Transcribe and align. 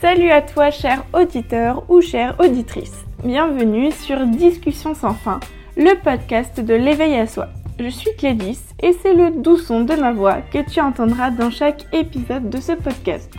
Salut 0.00 0.30
à 0.30 0.42
toi 0.42 0.70
cher 0.70 1.06
auditeur 1.14 1.84
ou 1.88 2.02
chère 2.02 2.36
auditrice. 2.38 2.92
Bienvenue 3.24 3.90
sur 3.90 4.26
Discussion 4.26 4.94
sans 4.94 5.14
fin, 5.14 5.40
le 5.74 5.94
podcast 6.02 6.60
de 6.60 6.74
l'éveil 6.74 7.16
à 7.16 7.26
soi. 7.26 7.48
Je 7.78 7.88
suis 7.88 8.14
Clédis 8.18 8.60
et 8.82 8.92
c'est 8.92 9.14
le 9.14 9.30
doux 9.30 9.56
son 9.56 9.80
de 9.80 9.94
ma 9.94 10.12
voix 10.12 10.42
que 10.52 10.58
tu 10.70 10.80
entendras 10.80 11.30
dans 11.30 11.50
chaque 11.50 11.86
épisode 11.94 12.50
de 12.50 12.60
ce 12.60 12.72
podcast. 12.72 13.32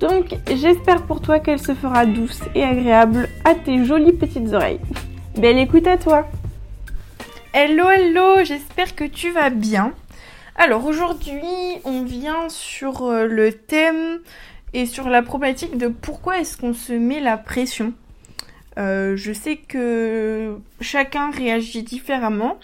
Donc 0.00 0.36
j'espère 0.54 1.02
pour 1.02 1.20
toi 1.20 1.38
qu'elle 1.38 1.60
se 1.60 1.74
fera 1.74 2.06
douce 2.06 2.40
et 2.54 2.64
agréable 2.64 3.28
à 3.44 3.54
tes 3.54 3.84
jolies 3.84 4.14
petites 4.14 4.54
oreilles. 4.54 4.80
Belle 5.36 5.58
écoute 5.58 5.86
à 5.86 5.98
toi 5.98 6.26
Hello 7.52 7.90
hello, 7.90 8.42
j'espère 8.42 8.96
que 8.96 9.04
tu 9.04 9.32
vas 9.32 9.50
bien. 9.50 9.92
Alors 10.56 10.86
aujourd'hui 10.86 11.44
on 11.84 12.04
vient 12.04 12.48
sur 12.48 13.02
euh, 13.02 13.26
le 13.26 13.52
thème 13.52 14.20
et 14.72 14.86
sur 14.86 15.08
la 15.08 15.22
problématique 15.22 15.76
de 15.76 15.88
pourquoi 15.88 16.38
est-ce 16.40 16.56
qu'on 16.56 16.74
se 16.74 16.92
met 16.92 17.20
la 17.20 17.36
pression. 17.36 17.92
Euh, 18.78 19.16
je 19.16 19.32
sais 19.32 19.56
que 19.56 20.58
chacun 20.80 21.30
réagit 21.30 21.82
différemment 21.82 22.58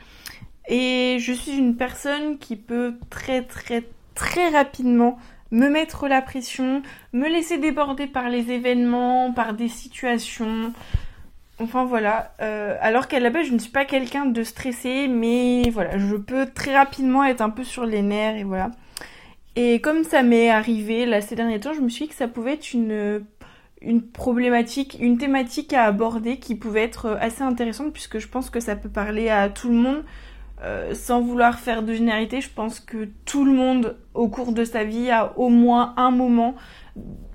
et 0.68 1.18
je 1.20 1.32
suis 1.32 1.56
une 1.56 1.76
personne 1.76 2.38
qui 2.38 2.56
peut 2.56 2.94
très 3.10 3.42
très 3.42 3.84
très 4.14 4.48
rapidement 4.48 5.18
me 5.50 5.68
mettre 5.68 6.08
la 6.08 6.22
pression, 6.22 6.82
me 7.12 7.28
laisser 7.28 7.58
déborder 7.58 8.06
par 8.06 8.28
les 8.28 8.50
événements, 8.50 9.32
par 9.32 9.54
des 9.54 9.68
situations. 9.68 10.72
Enfin 11.60 11.84
voilà. 11.84 12.32
Euh, 12.40 12.76
alors 12.80 13.08
qu'à 13.08 13.20
la 13.20 13.30
base 13.30 13.46
je 13.46 13.52
ne 13.52 13.58
suis 13.58 13.70
pas 13.70 13.84
quelqu'un 13.84 14.26
de 14.26 14.42
stressé, 14.42 15.08
mais 15.08 15.68
voilà, 15.70 15.98
je 15.98 16.16
peux 16.16 16.46
très 16.46 16.76
rapidement 16.76 17.24
être 17.24 17.40
un 17.40 17.50
peu 17.50 17.64
sur 17.64 17.84
les 17.84 18.02
nerfs 18.02 18.36
et 18.36 18.44
voilà. 18.44 18.70
Et 19.56 19.80
comme 19.80 20.04
ça 20.04 20.22
m'est 20.22 20.50
arrivé 20.50 21.06
là 21.06 21.22
ces 21.22 21.34
derniers 21.34 21.58
temps, 21.58 21.72
je 21.72 21.80
me 21.80 21.88
suis 21.88 22.04
dit 22.04 22.10
que 22.10 22.14
ça 22.14 22.28
pouvait 22.28 22.52
être 22.52 22.74
une, 22.74 23.22
problématique, 24.12 24.98
une 25.00 25.16
thématique 25.16 25.72
à 25.72 25.84
aborder 25.84 26.36
qui 26.38 26.54
pouvait 26.54 26.82
être 26.82 27.16
assez 27.20 27.42
intéressante 27.42 27.92
puisque 27.94 28.18
je 28.18 28.28
pense 28.28 28.50
que 28.50 28.60
ça 28.60 28.76
peut 28.76 28.90
parler 28.90 29.30
à 29.30 29.48
tout 29.48 29.68
le 29.68 29.76
monde. 29.76 30.04
Euh, 30.62 30.94
sans 30.94 31.20
vouloir 31.20 31.58
faire 31.58 31.82
de 31.82 31.92
généralité, 31.92 32.40
je 32.40 32.48
pense 32.48 32.80
que 32.80 33.08
tout 33.26 33.44
le 33.44 33.52
monde 33.52 33.96
au 34.14 34.28
cours 34.28 34.52
de 34.52 34.64
sa 34.64 34.84
vie 34.84 35.10
a 35.10 35.36
au 35.38 35.50
moins 35.50 35.92
un 35.98 36.10
moment, 36.10 36.54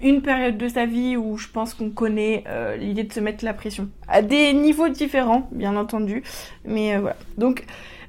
une 0.02 0.24
période 0.24 0.58
de 0.58 0.68
sa 0.68 0.88
vie 0.88 1.18
où 1.18 1.38
je 1.38 1.48
pense 1.48 1.76
qu'on 1.76 1.92
connaît 1.92 2.44
euh, 2.48 2.78
l'idée 2.78 3.04
de 3.04 3.14
se 3.14 3.20
mettre 3.20 3.46
la 3.46 3.54
pression. 3.54 3.90
À 4.08 4.24
des 4.24 4.54
niveaux 4.54 4.90
différents, 4.90 5.48
bien 5.52 5.76
entendu. 5.76 6.24
Mais 6.66 6.96
euh, 6.96 7.00
voilà. 7.02 7.16
Donc 7.38 7.66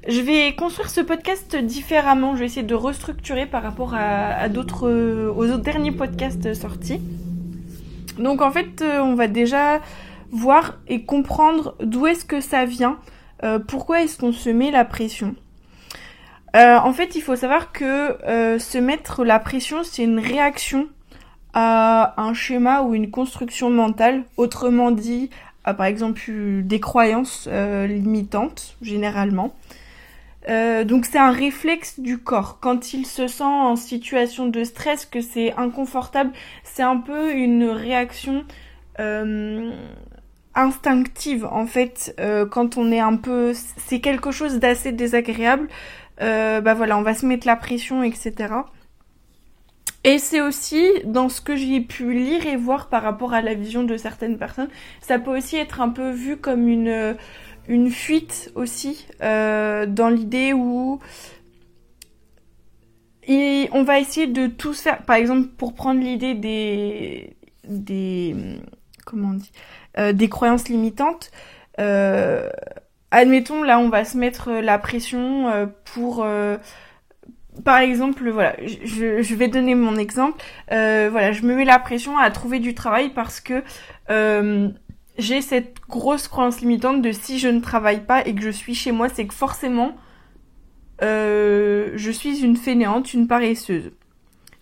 je 0.07 0.19
vais 0.21 0.53
construire 0.55 0.89
ce 0.89 1.01
podcast 1.01 1.55
différemment. 1.55 2.35
Je 2.35 2.39
vais 2.39 2.45
essayer 2.45 2.63
de 2.65 2.75
restructurer 2.75 3.45
par 3.45 3.63
rapport 3.63 3.93
à, 3.95 4.49
d'autres, 4.49 4.89
aux 5.29 5.45
autres 5.45 5.63
derniers 5.63 5.91
podcasts 5.91 6.53
sortis. 6.53 6.99
Donc 8.17 8.41
en 8.41 8.51
fait, 8.51 8.81
euh, 8.81 8.99
on 8.99 9.15
va 9.15 9.27
déjà 9.27 9.81
voir 10.31 10.79
et 10.87 11.03
comprendre 11.03 11.75
d'où 11.81 12.07
est-ce 12.07 12.25
que 12.25 12.41
ça 12.41 12.65
vient. 12.65 12.99
Euh, 13.43 13.59
pourquoi 13.59 14.01
est-ce 14.01 14.17
qu'on 14.17 14.31
se 14.31 14.49
met 14.49 14.71
la 14.71 14.85
pression 14.85 15.35
euh, 16.55 16.77
En 16.77 16.93
fait, 16.93 17.15
il 17.15 17.21
faut 17.21 17.35
savoir 17.35 17.71
que 17.71 18.17
se 18.59 18.77
mettre 18.77 19.23
la 19.23 19.39
pression, 19.39 19.83
c'est 19.83 20.03
une 20.03 20.19
réaction 20.19 20.87
à 21.53 22.19
un 22.21 22.33
schéma 22.33 22.81
ou 22.81 22.93
une 22.93 23.11
construction 23.11 23.69
mentale. 23.69 24.23
Autrement 24.37 24.91
dit, 24.91 25.29
par 25.63 25.85
exemple 25.85 26.21
des 26.63 26.79
croyances 26.79 27.47
limitantes, 27.47 28.75
généralement. 28.81 29.53
Euh, 30.49 30.83
donc 30.83 31.05
c'est 31.05 31.17
un 31.17 31.31
réflexe 31.31 31.99
du 31.99 32.17
corps. 32.17 32.59
Quand 32.59 32.93
il 32.93 33.05
se 33.05 33.27
sent 33.27 33.43
en 33.43 33.75
situation 33.75 34.47
de 34.47 34.63
stress, 34.63 35.05
que 35.05 35.21
c'est 35.21 35.53
inconfortable, 35.53 36.31
c'est 36.63 36.83
un 36.83 36.97
peu 36.97 37.31
une 37.33 37.65
réaction 37.65 38.43
euh, 38.99 39.71
instinctive 40.55 41.45
en 41.45 41.65
fait. 41.65 42.15
Euh, 42.19 42.45
quand 42.45 42.77
on 42.77 42.91
est 42.91 42.99
un 42.99 43.15
peu, 43.15 43.53
c'est 43.77 43.99
quelque 43.99 44.31
chose 44.31 44.59
d'assez 44.59 44.91
désagréable. 44.91 45.67
bah 46.19 46.73
voilà, 46.73 46.97
on 46.97 47.03
va 47.03 47.13
se 47.13 47.25
mettre 47.25 47.47
la 47.47 47.55
pression, 47.55 48.03
etc. 48.03 48.53
Et 50.05 50.17
c'est 50.17 50.41
aussi 50.41 50.85
dans 51.05 51.29
ce 51.29 51.39
que 51.39 51.55
j'ai 51.55 51.79
pu 51.79 52.13
lire 52.13 52.45
et 52.45 52.57
voir 52.57 52.89
par 52.89 53.03
rapport 53.03 53.33
à 53.33 53.41
la 53.41 53.53
vision 53.53 53.83
de 53.83 53.95
certaines 53.95 54.37
personnes, 54.37 54.67
ça 54.99 55.17
peut 55.17 55.35
aussi 55.37 55.55
être 55.55 55.79
un 55.79 55.87
peu 55.89 56.11
vu 56.11 56.35
comme 56.35 56.67
une 56.67 57.15
une 57.67 57.89
fuite 57.89 58.51
aussi 58.55 59.07
euh, 59.21 59.85
dans 59.85 60.09
l'idée 60.09 60.53
où 60.53 60.99
on 63.27 63.83
va 63.83 63.99
essayer 63.99 64.27
de 64.27 64.47
tout 64.47 64.73
faire. 64.73 65.03
Par 65.03 65.15
exemple, 65.15 65.47
pour 65.57 65.73
prendre 65.73 66.01
l'idée 66.01 66.35
des 66.35 67.35
des 67.67 68.35
comment 69.05 69.29
on 69.29 69.33
dit 69.33 69.51
euh, 69.97 70.13
des 70.13 70.29
croyances 70.29 70.67
limitantes. 70.67 71.31
Euh, 71.79 72.49
admettons 73.11 73.63
là, 73.63 73.79
on 73.79 73.89
va 73.89 74.05
se 74.05 74.17
mettre 74.17 74.51
la 74.51 74.77
pression 74.77 75.69
pour 75.85 76.25
par 77.63 77.77
exemple, 77.77 78.27
voilà, 78.31 78.55
je, 78.65 79.21
je, 79.21 79.35
vais 79.35 79.47
donner 79.47 79.75
mon 79.75 79.95
exemple. 79.95 80.43
voilà, 80.69 81.31
je 81.31 81.43
me 81.43 81.55
mets 81.55 81.65
la 81.65 81.79
pression 81.79 82.17
à 82.17 82.29
trouver 82.31 82.59
du 82.59 82.73
travail 82.73 83.09
parce 83.13 83.39
que 83.39 83.63
j'ai 85.17 85.41
cette 85.41 85.75
grosse 85.89 86.27
croyance 86.27 86.61
limitante 86.61 87.01
de 87.01 87.11
si 87.11 87.39
je 87.39 87.47
ne 87.47 87.59
travaille 87.59 88.05
pas 88.05 88.25
et 88.25 88.33
que 88.33 88.41
je 88.41 88.49
suis 88.49 88.75
chez 88.75 88.91
moi, 88.91 89.09
c'est 89.09 89.27
que 89.27 89.33
forcément, 89.33 89.95
euh, 91.01 91.91
je 91.95 92.11
suis 92.11 92.43
une 92.43 92.55
fainéante, 92.55 93.13
une 93.13 93.27
paresseuse. 93.27 93.91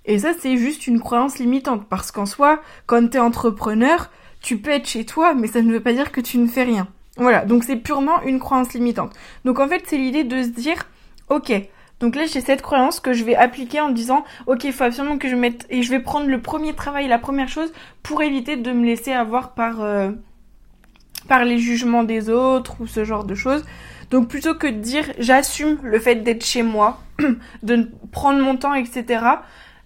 Et 0.05 0.19
ça, 0.19 0.33
c'est 0.37 0.57
juste 0.57 0.87
une 0.87 0.99
croyance 0.99 1.39
limitante. 1.39 1.87
Parce 1.87 2.11
qu'en 2.11 2.25
soi, 2.25 2.61
quand 2.85 3.09
t'es 3.09 3.19
entrepreneur, 3.19 4.09
tu 4.41 4.57
peux 4.57 4.71
être 4.71 4.87
chez 4.87 5.05
toi, 5.05 5.33
mais 5.33 5.47
ça 5.47 5.61
ne 5.61 5.71
veut 5.71 5.81
pas 5.81 5.93
dire 5.93 6.11
que 6.11 6.21
tu 6.21 6.37
ne 6.37 6.47
fais 6.47 6.63
rien. 6.63 6.87
Voilà, 7.17 7.45
donc 7.45 7.63
c'est 7.63 7.75
purement 7.75 8.21
une 8.23 8.39
croyance 8.39 8.73
limitante. 8.73 9.13
Donc 9.45 9.59
en 9.59 9.67
fait, 9.67 9.83
c'est 9.85 9.97
l'idée 9.97 10.23
de 10.23 10.43
se 10.43 10.49
dire, 10.49 10.87
ok, 11.29 11.51
donc 11.99 12.15
là, 12.15 12.25
j'ai 12.25 12.41
cette 12.41 12.63
croyance 12.63 12.99
que 12.99 13.13
je 13.13 13.23
vais 13.23 13.35
appliquer 13.35 13.79
en 13.79 13.89
disant, 13.89 14.23
ok, 14.47 14.63
il 14.63 14.73
faut 14.73 14.85
absolument 14.85 15.19
que 15.19 15.29
je 15.29 15.35
mette, 15.35 15.67
et 15.69 15.83
je 15.83 15.91
vais 15.91 15.99
prendre 15.99 16.27
le 16.27 16.41
premier 16.41 16.73
travail, 16.73 17.07
la 17.07 17.19
première 17.19 17.47
chose, 17.47 17.71
pour 18.01 18.23
éviter 18.23 18.57
de 18.57 18.71
me 18.71 18.85
laisser 18.85 19.11
avoir 19.11 19.53
par, 19.53 19.81
euh, 19.81 20.11
par 21.27 21.45
les 21.45 21.57
jugements 21.57 22.03
des 22.03 22.29
autres 22.29 22.75
ou 22.79 22.87
ce 22.87 23.03
genre 23.03 23.23
de 23.23 23.35
choses. 23.35 23.63
Donc 24.11 24.27
plutôt 24.27 24.55
que 24.55 24.67
de 24.67 24.79
dire 24.79 25.05
j'assume 25.17 25.77
le 25.83 25.99
fait 25.99 26.15
d'être 26.15 26.45
chez 26.45 26.63
moi, 26.63 26.99
de 27.63 27.89
prendre 28.11 28.39
mon 28.39 28.57
temps, 28.57 28.73
etc. 28.73 29.23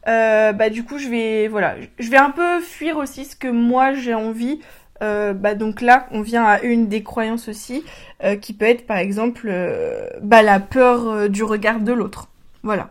Euh, 0.07 0.51
bah 0.51 0.69
du 0.69 0.84
coup 0.84 0.97
je 1.00 1.07
vais 1.07 1.47
voilà, 1.47 1.75
je 1.97 2.09
vais 2.09 2.18
un 2.18 2.31
peu 2.31 2.59
fuir 2.59 2.97
aussi 2.97 3.25
ce 3.25 3.35
que 3.35 3.47
moi 3.47 3.94
j'ai 3.94 4.13
envie. 4.13 4.59
Euh, 5.03 5.34
bah 5.34 5.56
donc 5.56 5.81
là 5.81 6.07
on 6.12 6.22
vient 6.22 6.46
à 6.46 6.62
une 6.62 6.88
des 6.88 7.03
croyances 7.03 7.50
aussi 7.50 7.84
euh, 8.23 8.38
qui 8.38 8.53
peut 8.53 8.66
être 8.66 8.88
par 8.88 8.97
exemple 8.97 9.53
bah 10.22 10.41
la 10.41 10.59
peur 10.59 11.29
du 11.29 11.44
regard 11.44 11.79
de 11.79 11.94
l'autre. 11.94 12.29
Voilà 12.63 12.90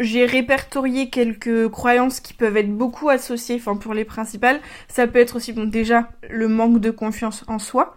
j'ai 0.00 0.26
répertorié 0.26 1.10
quelques 1.10 1.68
croyances 1.68 2.20
qui 2.20 2.34
peuvent 2.34 2.56
être 2.56 2.74
beaucoup 2.74 3.08
associées, 3.08 3.56
enfin 3.56 3.76
pour 3.76 3.94
les 3.94 4.04
principales. 4.04 4.60
Ça 4.88 5.06
peut 5.06 5.18
être 5.18 5.36
aussi, 5.36 5.52
bon, 5.52 5.64
déjà, 5.64 6.08
le 6.28 6.48
manque 6.48 6.80
de 6.80 6.90
confiance 6.90 7.44
en 7.48 7.58
soi. 7.58 7.96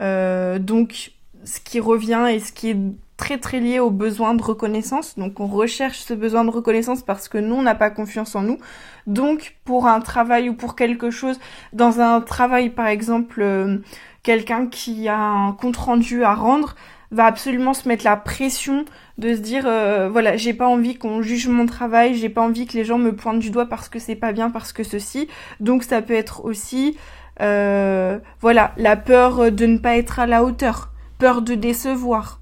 Euh, 0.00 0.58
donc, 0.58 1.12
ce 1.44 1.60
qui 1.60 1.80
revient 1.80 2.26
et 2.30 2.40
ce 2.40 2.52
qui 2.52 2.70
est 2.70 2.76
très 3.16 3.38
très 3.38 3.60
lié 3.60 3.78
au 3.78 3.90
besoin 3.90 4.34
de 4.34 4.42
reconnaissance. 4.42 5.16
Donc, 5.18 5.40
on 5.40 5.46
recherche 5.46 5.98
ce 6.00 6.14
besoin 6.14 6.44
de 6.44 6.50
reconnaissance 6.50 7.02
parce 7.02 7.28
que 7.28 7.38
nous, 7.38 7.54
on 7.54 7.62
n'a 7.62 7.74
pas 7.74 7.90
confiance 7.90 8.34
en 8.34 8.42
nous. 8.42 8.58
Donc, 9.06 9.56
pour 9.64 9.86
un 9.86 10.00
travail 10.00 10.48
ou 10.48 10.54
pour 10.54 10.76
quelque 10.76 11.10
chose, 11.10 11.38
dans 11.72 12.00
un 12.00 12.20
travail, 12.20 12.70
par 12.70 12.86
exemple, 12.86 13.40
euh, 13.42 13.78
quelqu'un 14.22 14.66
qui 14.66 15.08
a 15.08 15.18
un 15.18 15.52
compte 15.52 15.76
rendu 15.76 16.24
à 16.24 16.34
rendre, 16.34 16.74
va 17.10 17.26
absolument 17.26 17.74
se 17.74 17.88
mettre 17.88 18.04
la 18.04 18.16
pression 18.16 18.84
de 19.18 19.34
se 19.34 19.40
dire 19.40 19.64
euh, 19.66 20.08
voilà 20.08 20.36
j'ai 20.36 20.54
pas 20.54 20.66
envie 20.66 20.96
qu'on 20.96 21.22
juge 21.22 21.46
mon 21.46 21.66
travail 21.66 22.16
j'ai 22.16 22.28
pas 22.28 22.42
envie 22.42 22.66
que 22.66 22.76
les 22.76 22.84
gens 22.84 22.98
me 22.98 23.14
pointent 23.14 23.38
du 23.38 23.50
doigt 23.50 23.66
parce 23.66 23.88
que 23.88 23.98
c'est 23.98 24.16
pas 24.16 24.32
bien 24.32 24.50
parce 24.50 24.72
que 24.72 24.82
ceci. 24.82 25.28
Donc 25.60 25.84
ça 25.84 26.02
peut 26.02 26.14
être 26.14 26.44
aussi 26.44 26.96
euh, 27.40 28.18
voilà 28.40 28.72
la 28.76 28.96
peur 28.96 29.52
de 29.52 29.66
ne 29.66 29.78
pas 29.78 29.96
être 29.96 30.18
à 30.18 30.26
la 30.26 30.44
hauteur 30.44 30.90
peur 31.18 31.42
de 31.42 31.54
décevoir. 31.54 32.40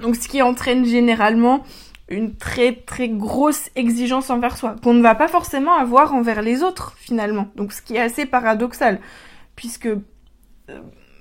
Donc 0.00 0.16
ce 0.16 0.28
qui 0.28 0.40
entraîne 0.40 0.84
généralement 0.84 1.64
une 2.08 2.34
très 2.34 2.72
très 2.72 3.08
grosse 3.08 3.70
exigence 3.76 4.30
envers 4.30 4.56
soi 4.56 4.76
qu'on 4.82 4.94
ne 4.94 5.02
va 5.02 5.14
pas 5.14 5.28
forcément 5.28 5.74
avoir 5.74 6.14
envers 6.14 6.42
les 6.42 6.62
autres 6.62 6.94
finalement. 6.96 7.48
Donc 7.56 7.72
ce 7.72 7.82
qui 7.82 7.96
est 7.96 8.00
assez 8.00 8.24
paradoxal 8.24 9.00
puisque 9.56 9.86
euh, 9.86 9.98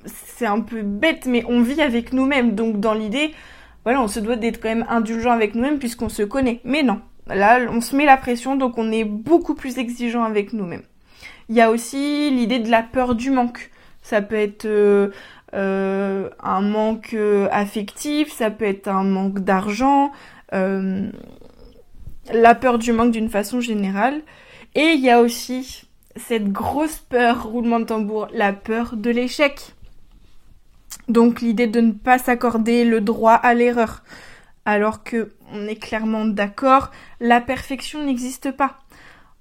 c'est 0.06 0.46
un 0.46 0.62
peu 0.62 0.84
bête 0.84 1.26
mais 1.26 1.44
on 1.48 1.62
vit 1.62 1.82
avec 1.82 2.14
nous-mêmes. 2.14 2.54
Donc 2.54 2.80
dans 2.80 2.94
l'idée 2.94 3.34
voilà, 3.90 4.04
on 4.04 4.08
se 4.08 4.20
doit 4.20 4.36
d'être 4.36 4.62
quand 4.62 4.70
même 4.70 4.86
indulgent 4.88 5.32
avec 5.32 5.56
nous-mêmes 5.56 5.80
puisqu'on 5.80 6.10
se 6.10 6.22
connaît. 6.22 6.62
Mais 6.64 6.84
non, 6.84 7.02
là, 7.26 7.58
on 7.72 7.82
se 7.82 7.96
met 7.96 8.06
la 8.06 8.18
pression, 8.18 8.56
donc 8.56 8.78
on 8.78 8.92
est 8.92 9.04
beaucoup 9.04 9.56
plus 9.56 9.80
exigeant 9.80 10.24
avec 10.24 10.54
nous-mêmes. 10.54 10.84
Il 11.50 11.56
y 11.56 11.62
a 11.62 11.72
aussi 11.72 12.30
l'idée 12.30 12.60
de 12.60 12.70
la 12.70 12.84
peur 12.84 13.16
du 13.16 13.32
manque. 13.32 13.72
Ça 14.04 14.22
peut 14.22 14.36
être 14.36 14.66
euh, 14.66 15.10
euh, 15.56 16.30
un 16.40 16.62
manque 16.62 17.16
euh, 17.16 17.48
affectif, 17.52 18.32
ça 18.32 18.52
peut 18.52 18.66
être 18.66 18.90
un 18.90 19.04
manque 19.04 19.40
d'argent, 19.40 20.12
la 20.52 21.10
peur 22.62 22.78
du 22.78 22.94
manque 22.94 23.10
d'une 23.10 23.30
façon 23.30 23.60
générale. 23.60 24.22
Et 24.76 24.92
il 24.94 25.00
y 25.00 25.10
a 25.10 25.20
aussi 25.20 25.86
cette 26.16 26.52
grosse 26.52 26.98
peur, 26.98 27.48
roulement 27.48 27.80
de 27.80 27.86
tambour, 27.86 28.28
la 28.36 28.54
peur 28.54 28.96
de 28.96 29.10
l'échec. 29.10 29.74
Donc 31.10 31.42
l'idée 31.42 31.68
de 31.68 31.82
ne 31.82 31.92
pas 31.92 32.20
s'accorder 32.20 32.86
le 32.86 33.02
droit 33.02 33.34
à 33.34 33.54
l'erreur. 33.54 34.04
Alors 34.66 35.04
que 35.04 35.32
on 35.52 35.68
est 35.68 35.76
clairement 35.76 36.26
d'accord, 36.26 36.92
la 37.20 37.42
perfection 37.42 38.06
n'existe 38.06 38.52
pas. 38.52 38.80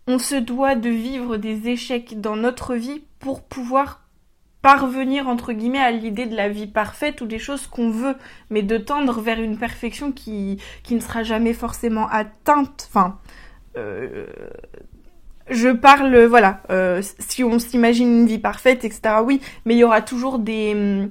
On 0.06 0.18
se 0.18 0.34
doit 0.34 0.74
de 0.74 0.88
vivre 0.88 1.36
des 1.36 1.68
échecs 1.68 2.18
dans 2.18 2.36
notre 2.36 2.74
vie 2.74 3.02
pour 3.18 3.42
pouvoir 3.42 4.00
parvenir 4.62 5.28
entre 5.28 5.52
guillemets 5.52 5.78
à 5.78 5.90
l'idée 5.90 6.24
de 6.24 6.34
la 6.34 6.48
vie 6.48 6.66
parfaite 6.66 7.20
ou 7.20 7.26
des 7.26 7.38
choses 7.38 7.66
qu'on 7.66 7.90
veut, 7.90 8.16
mais 8.48 8.62
de 8.62 8.78
tendre 8.78 9.20
vers 9.20 9.38
une 9.40 9.58
perfection 9.58 10.10
qui, 10.10 10.58
ne 10.90 11.00
sera 11.00 11.22
jamais 11.22 11.52
forcément 11.52 12.08
atteinte. 12.08 12.88
Enfin, 12.88 13.18
euh, 13.76 14.26
je 15.50 15.68
parle, 15.68 16.24
voilà, 16.24 16.62
euh, 16.70 17.02
si 17.18 17.44
on 17.44 17.58
s'imagine 17.58 18.20
une 18.20 18.26
vie 18.26 18.38
parfaite, 18.38 18.84
etc. 18.84 19.16
Oui, 19.22 19.40
mais 19.66 19.74
il 19.74 19.78
y 19.78 19.84
aura 19.84 20.00
toujours 20.00 20.38
des, 20.38 21.10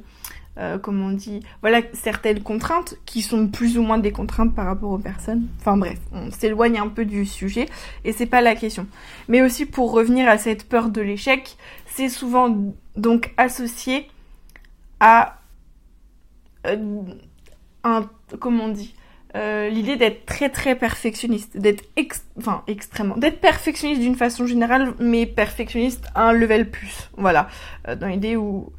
euh, 0.59 0.79
comment 0.79 1.07
on 1.07 1.11
dit, 1.11 1.41
voilà, 1.61 1.81
certaines 1.93 2.41
contraintes 2.41 2.95
qui 3.05 3.21
sont 3.21 3.47
plus 3.47 3.77
ou 3.77 3.83
moins 3.83 3.99
des 3.99 4.11
contraintes 4.11 4.55
par 4.55 4.65
rapport 4.65 4.91
aux 4.91 4.97
personnes. 4.97 5.47
Enfin 5.59 5.77
bref, 5.77 5.99
on 6.11 6.31
s'éloigne 6.31 6.79
un 6.79 6.87
peu 6.87 7.05
du 7.05 7.25
sujet 7.25 7.67
et 8.03 8.11
c'est 8.11 8.25
pas 8.25 8.41
la 8.41 8.55
question. 8.55 8.87
Mais 9.27 9.43
aussi 9.43 9.67
pour 9.67 9.91
revenir 9.91 10.27
à 10.27 10.39
cette 10.39 10.67
peur 10.67 10.89
de 10.89 11.01
l'échec, 11.01 11.57
c'est 11.85 12.09
souvent 12.09 12.73
donc 12.95 13.33
associé 13.37 14.07
à 14.99 15.37
euh, 16.65 17.03
un, 17.83 18.09
comment 18.39 18.65
on 18.65 18.69
dit, 18.69 18.95
euh, 19.35 19.69
l'idée 19.69 19.95
d'être 19.95 20.25
très 20.25 20.49
très 20.49 20.73
perfectionniste, 20.73 21.55
d'être 21.55 21.83
enfin 22.39 22.63
extrêmement, 22.65 23.15
d'être 23.15 23.41
perfectionniste 23.41 24.01
d'une 24.01 24.15
façon 24.15 24.47
générale, 24.47 24.95
mais 24.99 25.27
perfectionniste 25.27 26.07
à 26.15 26.29
un 26.29 26.33
level 26.33 26.71
plus, 26.71 27.11
voilà, 27.15 27.47
dans 27.99 28.07
l'idée 28.07 28.35
où 28.35 28.71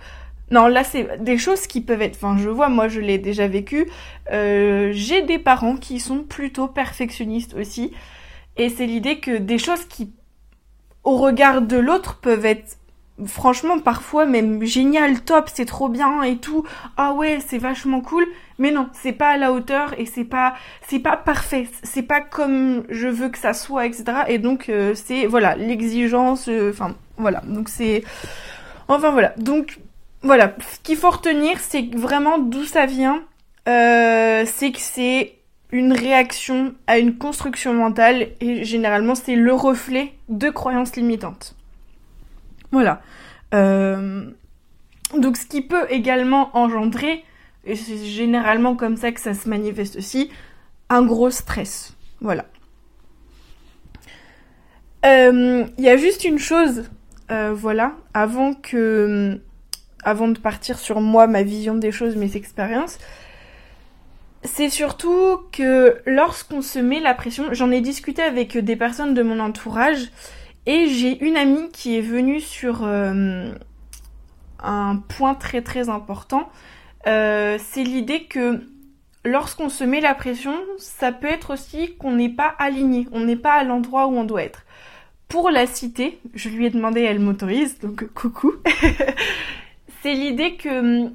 non, 0.51 0.67
là 0.67 0.85
c'est 0.85 1.23
des 1.23 1.39
choses 1.39 1.67
qui 1.67 1.81
peuvent 1.81 2.03
être. 2.03 2.17
Enfin, 2.17 2.37
je 2.39 2.49
vois, 2.49 2.69
moi 2.69 2.89
je 2.89 3.01
l'ai 3.01 3.19
déjà 3.19 3.49
vécu. 3.49 3.89
Euh, 4.33 4.91
j'ai 4.93 5.23
des 5.23 5.39
parents 5.39 5.77
qui 5.77 6.01
sont 6.01 6.23
plutôt 6.23 6.69
perfectionnistes 6.69 7.55
aussi, 7.55 7.93
et 8.57 8.69
c'est 8.71 8.87
l'idée 8.87 9.19
que 9.19 9.37
des 9.37 9.59
choses 9.59 9.85
qui, 9.85 10.13
au 11.05 11.17
regard 11.17 11.63
de 11.63 11.77
l'autre, 11.77 12.19
peuvent 12.21 12.47
être 12.47 12.79
franchement 13.27 13.79
parfois 13.81 14.27
même 14.27 14.65
génial, 14.65 15.21
top, 15.21 15.51
c'est 15.53 15.65
trop 15.65 15.89
bien 15.89 16.23
et 16.23 16.37
tout. 16.39 16.65
Ah 16.97 17.13
ouais, 17.13 17.39
c'est 17.47 17.59
vachement 17.59 18.01
cool. 18.01 18.27
Mais 18.59 18.71
non, 18.71 18.89
c'est 18.93 19.13
pas 19.13 19.31
à 19.31 19.37
la 19.37 19.53
hauteur 19.53 19.95
et 19.99 20.07
c'est 20.07 20.25
pas 20.25 20.55
c'est 20.87 20.99
pas 20.99 21.17
parfait. 21.17 21.69
C'est 21.83 22.03
pas 22.03 22.21
comme 22.21 22.85
je 22.89 23.09
veux 23.09 23.29
que 23.29 23.39
ça 23.39 23.53
soit, 23.55 23.87
etc. 23.87 24.05
Et 24.29 24.39
donc 24.39 24.69
euh, 24.69 24.95
c'est 24.95 25.27
voilà 25.27 25.57
l'exigence. 25.57 26.49
Euh, 26.49 26.71
enfin 26.71 26.95
voilà. 27.17 27.41
Donc 27.47 27.69
c'est 27.69 28.05
enfin 28.89 29.11
voilà. 29.11 29.35
Donc 29.39 29.79
voilà. 30.23 30.55
Ce 30.73 30.81
qu'il 30.81 30.97
faut 30.97 31.11
retenir, 31.11 31.59
c'est 31.61 31.95
vraiment 31.95 32.39
d'où 32.39 32.65
ça 32.65 32.87
vient. 32.87 33.23
Euh, 33.69 34.45
c'est 34.47 34.73
que 34.73 34.81
c'est 34.81 35.35
une 35.71 35.93
réaction 35.93 36.75
à 36.87 36.99
une 36.99 37.19
construction 37.19 37.75
mentale 37.75 38.29
et 38.41 38.65
généralement 38.65 39.15
c'est 39.15 39.37
le 39.37 39.53
reflet 39.53 40.15
de 40.31 40.49
croyances 40.49 40.97
limitantes. 40.97 41.55
Voilà. 42.73 43.03
Euh, 43.53 44.31
donc 45.17 45.37
ce 45.37 45.45
qui 45.45 45.61
peut 45.61 45.87
également 45.91 46.57
engendrer, 46.57 47.25
et 47.65 47.75
c'est 47.77 47.99
généralement 47.99 48.77
comme 48.77 48.97
ça 48.97 49.13
que 49.13 49.21
ça 49.21 49.35
se 49.35 49.49
manifeste 49.49 49.97
aussi, 49.97 50.31
un 50.89 51.05
gros 51.05 51.31
stress. 51.31 51.95
Voilà. 52.23 52.47
Euh, 55.05 55.67
il 55.77 55.85
y 55.85 55.91
a 55.91 55.99
juste 55.99 56.25
une 56.25 56.39
chose, 56.39 56.85
voilà, 57.29 57.93
avant 58.15 58.55
que, 58.55 59.39
avant 60.09 60.29
de 60.29 60.39
partir 60.39 60.79
sur 60.79 61.01
moi, 61.01 61.27
ma 61.27 61.43
vision 61.43 61.75
des 61.75 61.93
choses, 61.93 62.17
mes 62.17 62.37
expériences, 62.37 62.99
c'est 64.45 64.71
surtout 64.71 65.41
que 65.53 66.01
lorsqu'on 66.07 66.63
se 66.63 66.79
met 66.79 67.01
la 67.01 67.15
pression, 67.15 67.53
j'en 67.53 67.71
ai 67.71 67.81
discuté 67.81 68.23
avec 68.23 68.57
des 68.57 68.77
personnes 68.77 69.15
de 69.15 69.23
mon 69.23 69.41
entourage 69.41 70.11
et 70.67 70.87
j'ai 70.89 71.23
une 71.25 71.37
amie 71.37 71.71
qui 71.73 71.97
est 71.97 72.03
venue 72.03 72.41
sur 72.41 72.85
euh, 72.85 73.53
un 74.63 74.97
point 74.97 75.35
très 75.35 75.63
très 75.63 75.89
important. 75.89 76.49
Euh, 77.07 77.59
c'est 77.59 77.83
l'idée 77.83 78.25
que 78.25 78.63
lorsqu'on 79.25 79.69
se 79.69 79.85
met 79.85 80.01
la 80.01 80.15
pression, 80.15 80.55
ça 80.79 81.13
peut 81.13 81.27
être 81.27 81.53
aussi 81.53 81.97
qu'on 81.97 82.13
n'est 82.13 82.29
pas 82.29 82.55
aligné, 82.59 83.07
on 83.13 83.21
n'est 83.21 83.37
pas 83.37 83.55
à 83.55 83.65
l'endroit 83.65 84.07
où 84.07 84.17
on 84.17 84.25
doit 84.25 84.43
être. 84.43 84.65
Pour 85.29 85.51
la 85.51 85.67
citer, 85.67 86.21
je 86.35 86.49
lui 86.49 86.67
ai 86.67 86.71
demandé, 86.71 87.03
elle 87.03 87.19
m'autorise, 87.19 87.79
donc 87.81 88.07
coucou. 88.15 88.55
c'est 90.03 90.15
l'idée 90.15 90.57
que 90.57 91.11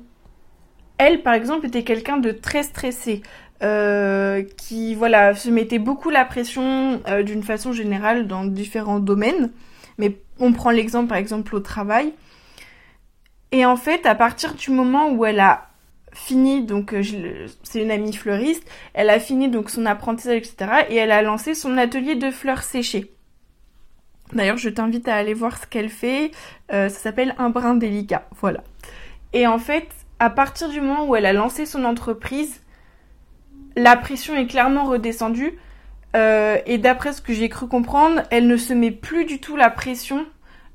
elle, 0.98 1.22
par 1.22 1.34
exemple, 1.34 1.66
était 1.66 1.84
quelqu'un 1.84 2.18
de 2.18 2.32
très 2.32 2.64
stressé. 2.64 3.22
Euh, 3.62 4.44
qui 4.58 4.94
voilà 4.94 5.34
se 5.36 5.50
mettait 5.50 5.80
beaucoup 5.80 6.10
la 6.10 6.26
pression 6.26 7.02
euh, 7.08 7.24
d'une 7.24 7.44
façon 7.44 7.72
générale 7.72 8.28
dans 8.28 8.44
différents 8.44 9.00
domaines. 9.00 9.52
Mais 9.98 10.18
on 10.40 10.52
prend 10.52 10.70
l'exemple 10.70 11.08
par 11.08 11.18
exemple 11.18 11.56
au 11.56 11.62
travail. 11.62 12.14
Et 13.54 13.66
en 13.66 13.78
fait, 13.78 14.06
à 14.06 14.16
partir 14.16 14.56
du 14.56 14.72
moment 14.72 15.12
où 15.12 15.24
elle 15.24 15.40
a 15.40 15.70
fini, 16.12 16.66
donc 16.66 16.94
euh, 16.94 17.04
c'est 17.64 17.82
une 17.82 17.92
amie 17.92 18.12
fleuriste, 18.12 18.68
elle 18.94 19.10
a 19.10 19.20
fini 19.20 19.48
donc 19.48 19.70
son 19.70 19.86
apprentissage, 19.86 20.38
etc. 20.38 20.56
Et 20.90 20.96
elle 20.96 21.12
a 21.12 21.22
lancé 21.22 21.54
son 21.54 21.78
atelier 21.78 22.16
de 22.16 22.32
fleurs 22.32 22.64
séchées. 22.64 23.14
D'ailleurs, 24.34 24.58
je 24.58 24.70
t'invite 24.70 25.08
à 25.08 25.16
aller 25.16 25.34
voir 25.34 25.58
ce 25.58 25.66
qu'elle 25.68 25.90
fait. 25.90 26.32
ça 26.70 26.90
s'appelle 26.90 27.36
Un 27.38 27.50
brin 27.50 27.76
délicat. 27.76 28.28
Voilà. 28.40 28.64
Et 29.34 29.48
en 29.48 29.60
fait, 29.60 29.88
à 30.20 30.30
partir 30.30 30.70
du 30.70 30.82
moment 30.82 31.06
où 31.06 31.16
elle 31.16 31.26
a 31.26 31.34
lancé 31.34 31.66
son 31.66 31.84
entreprise, 31.84 32.62
la 33.76 33.96
pression 33.96 34.36
est 34.36 34.48
clairement 34.48 34.86
redescendue. 34.86 35.58
Euh, 36.16 36.58
et 36.66 36.78
d'après 36.78 37.14
ce 37.14 37.22
que 37.22 37.34
j'ai 37.34 37.50
cru 37.50 37.68
comprendre, 37.68 38.22
elle 38.30 38.48
ne 38.48 38.58
se 38.58 38.74
met 38.74 38.92
plus 38.92 39.26
du 39.26 39.40
tout 39.40 39.56
la 39.56 39.70
pression 39.70 40.26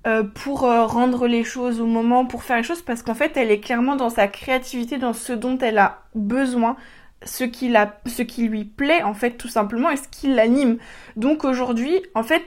euh, 0.07 0.25
pour 0.25 0.65
euh, 0.65 0.85
rendre 0.85 1.29
les 1.29 1.45
choses 1.45 1.81
au 1.81 1.87
moment, 1.87 2.27
pour 2.27 2.43
faire 2.43 2.57
les 2.57 2.63
choses, 2.63 2.83
parce 2.83 3.03
qu'en 3.03 3.15
fait, 3.15 3.37
elle 3.37 3.51
est 3.51 3.61
clairement 3.61 3.95
dans 3.95 4.11
sa 4.11 4.27
créativité, 4.27 4.99
dans 4.99 5.13
ce 5.13 5.33
dont 5.33 5.57
elle 5.59 5.79
a 5.79 6.03
besoin, 6.15 6.77
ce 7.25 7.45
qui, 7.45 7.73
ce 8.07 8.23
qui 8.23 8.49
lui 8.49 8.65
plaît, 8.65 9.03
en 9.03 9.15
fait, 9.15 9.33
tout 9.33 9.49
simplement, 9.49 9.91
et 9.91 9.97
ce 9.97 10.09
qui 10.09 10.29
l'anime. 10.29 10.79
Donc 11.17 11.45
aujourd'hui, 11.45 12.03
en 12.15 12.25
fait, 12.25 12.43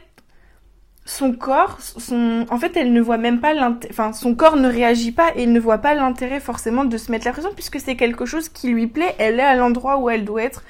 son 1.06 1.34
corps, 1.34 1.78
son, 1.82 2.46
en 2.50 2.58
fait, 2.58 2.78
elle 2.78 2.94
ne 2.94 3.02
voit 3.02 3.18
même 3.18 3.40
pas 3.40 3.54
l'intérêt, 3.54 4.14
son 4.14 4.36
corps 4.36 4.56
ne 4.56 4.70
réagit 4.70 5.12
pas 5.12 5.32
et 5.36 5.48
ne 5.48 5.60
voit 5.60 5.80
pas 5.80 5.96
l'intérêt 5.96 6.40
forcément 6.40 6.86
de 6.86 6.98
se 6.98 7.12
mettre 7.12 7.26
la 7.26 7.32
pression 7.32 7.52
puisque 7.54 7.80
c'est 7.80 7.96
quelque 7.96 8.26
chose 8.26 8.50
qui 8.50 8.70
lui 8.70 8.88
plaît, 8.88 9.16
elle 9.18 9.40
est 9.40 9.44
à 9.44 9.56
l'endroit 9.56 9.98
où 9.98 10.10
elle 10.10 10.26
doit 10.26 10.44
être 10.44 10.64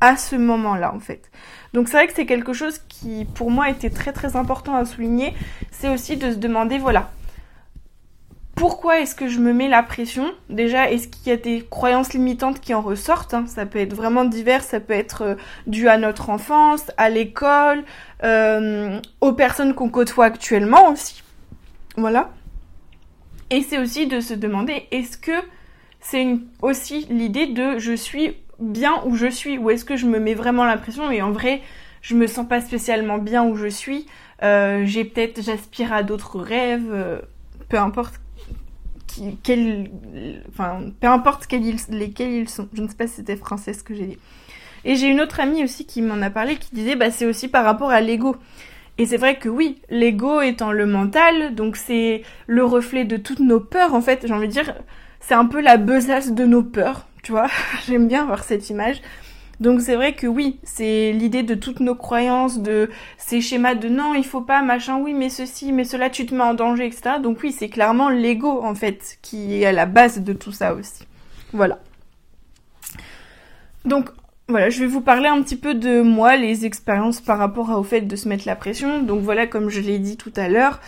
à 0.00 0.16
ce 0.16 0.34
moment-là, 0.34 0.92
en 0.94 1.00
fait. 1.00 1.30
Donc 1.72 1.88
c'est 1.88 1.96
vrai 1.96 2.06
que 2.08 2.14
c'est 2.14 2.26
quelque 2.26 2.52
chose 2.52 2.80
qui, 2.88 3.24
pour 3.24 3.50
moi, 3.50 3.70
était 3.70 3.90
très 3.90 4.12
très 4.12 4.34
important 4.34 4.74
à 4.74 4.84
souligner. 4.84 5.34
C'est 5.70 5.88
aussi 5.88 6.16
de 6.16 6.32
se 6.32 6.36
demander, 6.36 6.78
voilà, 6.78 7.10
pourquoi 8.60 9.00
est-ce 9.00 9.14
que 9.14 9.26
je 9.26 9.38
me 9.38 9.54
mets 9.54 9.68
la 9.68 9.82
pression? 9.82 10.34
Déjà, 10.50 10.90
est-ce 10.90 11.08
qu'il 11.08 11.28
y 11.28 11.30
a 11.30 11.38
des 11.38 11.64
croyances 11.70 12.12
limitantes 12.12 12.60
qui 12.60 12.74
en 12.74 12.82
ressortent 12.82 13.32
hein? 13.32 13.46
Ça 13.46 13.64
peut 13.64 13.78
être 13.78 13.94
vraiment 13.94 14.26
divers, 14.26 14.62
ça 14.62 14.80
peut 14.80 14.92
être 14.92 15.22
euh, 15.22 15.34
dû 15.66 15.88
à 15.88 15.96
notre 15.96 16.28
enfance, 16.28 16.90
à 16.98 17.08
l'école, 17.08 17.84
euh, 18.22 19.00
aux 19.22 19.32
personnes 19.32 19.72
qu'on 19.72 19.88
côtoie 19.88 20.26
actuellement 20.26 20.90
aussi. 20.90 21.22
Voilà. 21.96 22.32
Et 23.48 23.62
c'est 23.62 23.78
aussi 23.78 24.06
de 24.06 24.20
se 24.20 24.34
demander, 24.34 24.86
est-ce 24.90 25.16
que 25.16 25.40
c'est 26.02 26.36
aussi 26.60 27.06
l'idée 27.08 27.46
de 27.46 27.78
je 27.78 27.94
suis 27.94 28.36
bien 28.58 29.02
où 29.06 29.16
je 29.16 29.30
suis? 29.30 29.56
Ou 29.56 29.70
est-ce 29.70 29.86
que 29.86 29.96
je 29.96 30.04
me 30.04 30.20
mets 30.20 30.34
vraiment 30.34 30.66
la 30.66 30.76
pression 30.76 31.10
et 31.10 31.22
en 31.22 31.30
vrai 31.30 31.62
je 32.02 32.14
me 32.14 32.26
sens 32.26 32.46
pas 32.46 32.60
spécialement 32.60 33.16
bien 33.16 33.42
où 33.42 33.56
je 33.56 33.68
suis, 33.68 34.06
euh, 34.42 34.82
j'ai 34.84 35.06
peut-être 35.06 35.42
j'aspire 35.42 35.94
à 35.94 36.02
d'autres 36.02 36.38
rêves, 36.40 37.22
peu 37.70 37.78
importe 37.78 38.20
enfin, 40.50 40.80
peu 41.00 41.06
importe 41.06 41.50
lesquels 41.52 42.30
ils 42.30 42.48
sont. 42.48 42.68
Je 42.72 42.82
ne 42.82 42.88
sais 42.88 42.94
pas 42.94 43.06
si 43.06 43.14
c'était 43.16 43.36
français 43.36 43.72
ce 43.72 43.82
que 43.82 43.94
j'ai 43.94 44.06
dit. 44.06 44.18
Et 44.84 44.96
j'ai 44.96 45.08
une 45.08 45.20
autre 45.20 45.40
amie 45.40 45.62
aussi 45.64 45.84
qui 45.84 46.02
m'en 46.02 46.22
a 46.22 46.30
parlé, 46.30 46.56
qui 46.56 46.74
disait, 46.74 46.96
bah, 46.96 47.10
c'est 47.10 47.26
aussi 47.26 47.48
par 47.48 47.64
rapport 47.64 47.90
à 47.90 48.00
l'ego. 48.00 48.36
Et 48.98 49.06
c'est 49.06 49.16
vrai 49.16 49.38
que 49.38 49.48
oui, 49.48 49.80
l'ego 49.88 50.40
étant 50.40 50.72
le 50.72 50.86
mental, 50.86 51.54
donc 51.54 51.76
c'est 51.76 52.22
le 52.46 52.64
reflet 52.64 53.04
de 53.04 53.16
toutes 53.16 53.40
nos 53.40 53.60
peurs, 53.60 53.94
en 53.94 54.00
fait, 54.00 54.26
j'ai 54.26 54.34
envie 54.34 54.48
de 54.48 54.52
dire, 54.52 54.74
c'est 55.20 55.34
un 55.34 55.46
peu 55.46 55.60
la 55.60 55.76
besace 55.76 56.32
de 56.32 56.44
nos 56.44 56.62
peurs, 56.62 57.06
tu 57.22 57.32
vois. 57.32 57.46
J'aime 57.86 58.08
bien 58.08 58.26
voir 58.26 58.44
cette 58.44 58.68
image. 58.70 59.00
Donc 59.60 59.82
c'est 59.82 59.94
vrai 59.94 60.14
que 60.14 60.26
oui, 60.26 60.58
c'est 60.62 61.12
l'idée 61.12 61.42
de 61.42 61.54
toutes 61.54 61.80
nos 61.80 61.94
croyances, 61.94 62.58
de 62.58 62.88
ces 63.18 63.42
schémas 63.42 63.74
de 63.74 63.90
non, 63.90 64.14
il 64.14 64.24
faut 64.24 64.40
pas, 64.40 64.62
machin, 64.62 64.98
oui, 64.98 65.12
mais 65.12 65.28
ceci, 65.28 65.70
mais 65.72 65.84
cela, 65.84 66.08
tu 66.08 66.24
te 66.24 66.34
mets 66.34 66.42
en 66.42 66.54
danger, 66.54 66.86
etc. 66.86 67.16
Donc 67.22 67.40
oui, 67.42 67.52
c'est 67.52 67.68
clairement 67.68 68.08
l'ego 68.08 68.62
en 68.64 68.74
fait 68.74 69.18
qui 69.20 69.60
est 69.60 69.66
à 69.66 69.72
la 69.72 69.84
base 69.84 70.20
de 70.20 70.32
tout 70.32 70.52
ça 70.52 70.74
aussi. 70.74 71.04
Voilà. 71.52 71.78
Donc 73.84 74.10
voilà, 74.48 74.70
je 74.70 74.80
vais 74.80 74.86
vous 74.86 75.00
parler 75.02 75.28
un 75.28 75.42
petit 75.42 75.56
peu 75.56 75.74
de 75.74 76.00
moi, 76.00 76.36
les 76.36 76.64
expériences 76.64 77.20
par 77.20 77.38
rapport 77.38 77.70
au 77.70 77.82
fait 77.82 78.00
de 78.00 78.16
se 78.16 78.28
mettre 78.28 78.46
la 78.46 78.56
pression. 78.56 79.02
Donc 79.02 79.20
voilà, 79.20 79.46
comme 79.46 79.68
je 79.68 79.80
l'ai 79.80 79.98
dit 79.98 80.16
tout 80.16 80.32
à 80.36 80.48
l'heure, 80.48 80.80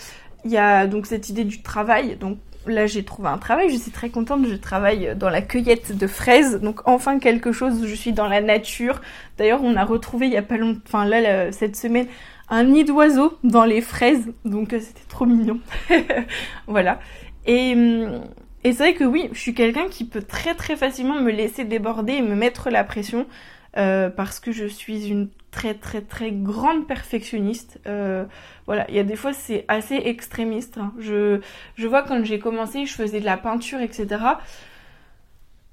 il 0.45 0.51
y 0.51 0.57
a 0.57 0.87
donc 0.87 1.07
cette 1.07 1.29
idée 1.29 1.45
du 1.45 1.63
travail. 1.63 2.17
Donc 2.17 2.39
là, 2.67 2.87
j'ai 2.87 3.05
trouvé 3.05 3.29
un 3.29 3.39
travail, 3.39 3.71
je 3.71 3.77
suis 3.77 3.91
très 3.91 4.11
contente, 4.11 4.47
je 4.47 4.55
travaille 4.55 5.15
dans 5.17 5.31
la 5.31 5.43
cueillette 5.43 5.97
de 5.97 6.07
fraises. 6.07 6.61
Donc 6.61 6.81
enfin 6.87 7.19
quelque 7.19 7.53
chose 7.53 7.83
où 7.83 7.87
je 7.87 7.95
suis 7.95 8.13
dans 8.13 8.29
la 8.29 8.41
nature. 8.41 9.01
D'ailleurs, 9.39 9.63
on 9.63 9.77
a 9.77 9.85
retrouvé 9.85 10.27
il 10.27 10.33
y 10.33 10.37
a 10.37 10.43
pas 10.43 10.57
longtemps, 10.57 10.81
enfin 10.87 11.05
là, 11.05 11.53
cette 11.53 11.77
semaine, 11.77 12.07
un 12.49 12.65
nid 12.65 12.85
d'oiseaux 12.85 13.39
dans 13.45 13.65
les 13.65 13.81
fraises. 13.81 14.33
Donc 14.45 14.73
euh, 14.73 14.81
c'était 14.81 15.07
trop 15.09 15.27
mignon. 15.27 15.61
voilà. 16.67 17.01
Et, 17.47 17.73
hum, 17.73 18.23
et 18.65 18.73
c'est 18.73 18.85
vrai 18.85 18.95
que 18.95 19.05
oui, 19.05 19.29
je 19.33 19.41
suis 19.41 19.55
quelqu'un 19.55 19.89
qui 19.89 20.05
peut 20.05 20.23
très 20.23 20.55
très 20.55 20.77
facilement 20.77 21.21
me 21.21 21.31
laisser 21.31 21.65
déborder 21.65 22.15
et 22.15 22.23
me 22.23 22.35
mettre 22.35 22.71
la 22.71 22.85
pression. 22.85 23.27
Euh, 23.79 24.11
parce 24.11 24.39
que 24.39 24.53
je 24.53 24.67
suis 24.67 25.09
une 25.09 25.31
très 25.51 25.73
très 25.73 26.03
très 26.03 26.31
grande 26.31 26.87
perfectionniste. 26.87 27.81
Euh, 27.87 28.25
voilà, 28.67 28.85
il 28.91 28.95
y 28.95 28.99
a 28.99 29.05
des 29.05 29.17
fois 29.17 29.33
c'est 29.33 29.65
assez 29.69 29.97
extrémiste. 29.97 30.77
Hein. 30.77 30.93
Je, 30.99 31.41
je 31.77 31.87
vois 31.87 32.03
quand 32.03 32.23
j'ai 32.25 32.39
commencé, 32.39 32.85
je 32.85 32.93
faisais 32.93 33.21
de 33.21 33.25
la 33.25 33.39
peinture, 33.39 33.81
etc. 33.81 34.19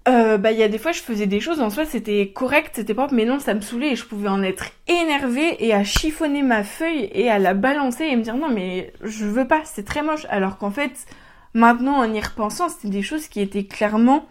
Euh, 0.08 0.38
bah 0.38 0.54
il 0.54 0.58
y 0.58 0.64
a 0.64 0.70
des 0.70 0.78
fois 0.78 0.94
je 0.94 1.02
faisais 1.02 1.28
des 1.28 1.42
choses 1.42 1.60
en 1.60 1.70
soi 1.70 1.86
c'était 1.86 2.32
correct 2.34 2.72
c'était 2.76 2.94
propre 2.94 3.14
mais 3.14 3.26
non 3.26 3.38
ça 3.38 3.54
me 3.54 3.60
saoulait 3.60 3.92
et 3.92 3.96
je 3.98 4.06
pouvais 4.06 4.30
en 4.30 4.42
être 4.42 4.72
énervée 4.88 5.64
et 5.64 5.74
à 5.74 5.84
chiffonner 5.84 6.42
ma 6.42 6.64
feuille 6.64 7.10
et 7.14 7.30
à 7.30 7.38
la 7.38 7.54
balancer 7.54 8.06
et 8.06 8.16
me 8.16 8.24
dire 8.24 8.38
non 8.38 8.50
mais 8.50 8.94
je 9.04 9.26
veux 9.26 9.46
pas 9.46 9.62
c'est 9.66 9.84
très 9.84 10.02
moche 10.02 10.26
alors 10.30 10.58
qu'en 10.58 10.72
fait 10.72 11.06
maintenant 11.54 11.98
en 11.98 12.12
y 12.12 12.20
repensant 12.22 12.70
c'était 12.70 12.88
des 12.88 13.02
choses 13.02 13.28
qui 13.28 13.42
étaient 13.42 13.66
clairement 13.66 14.26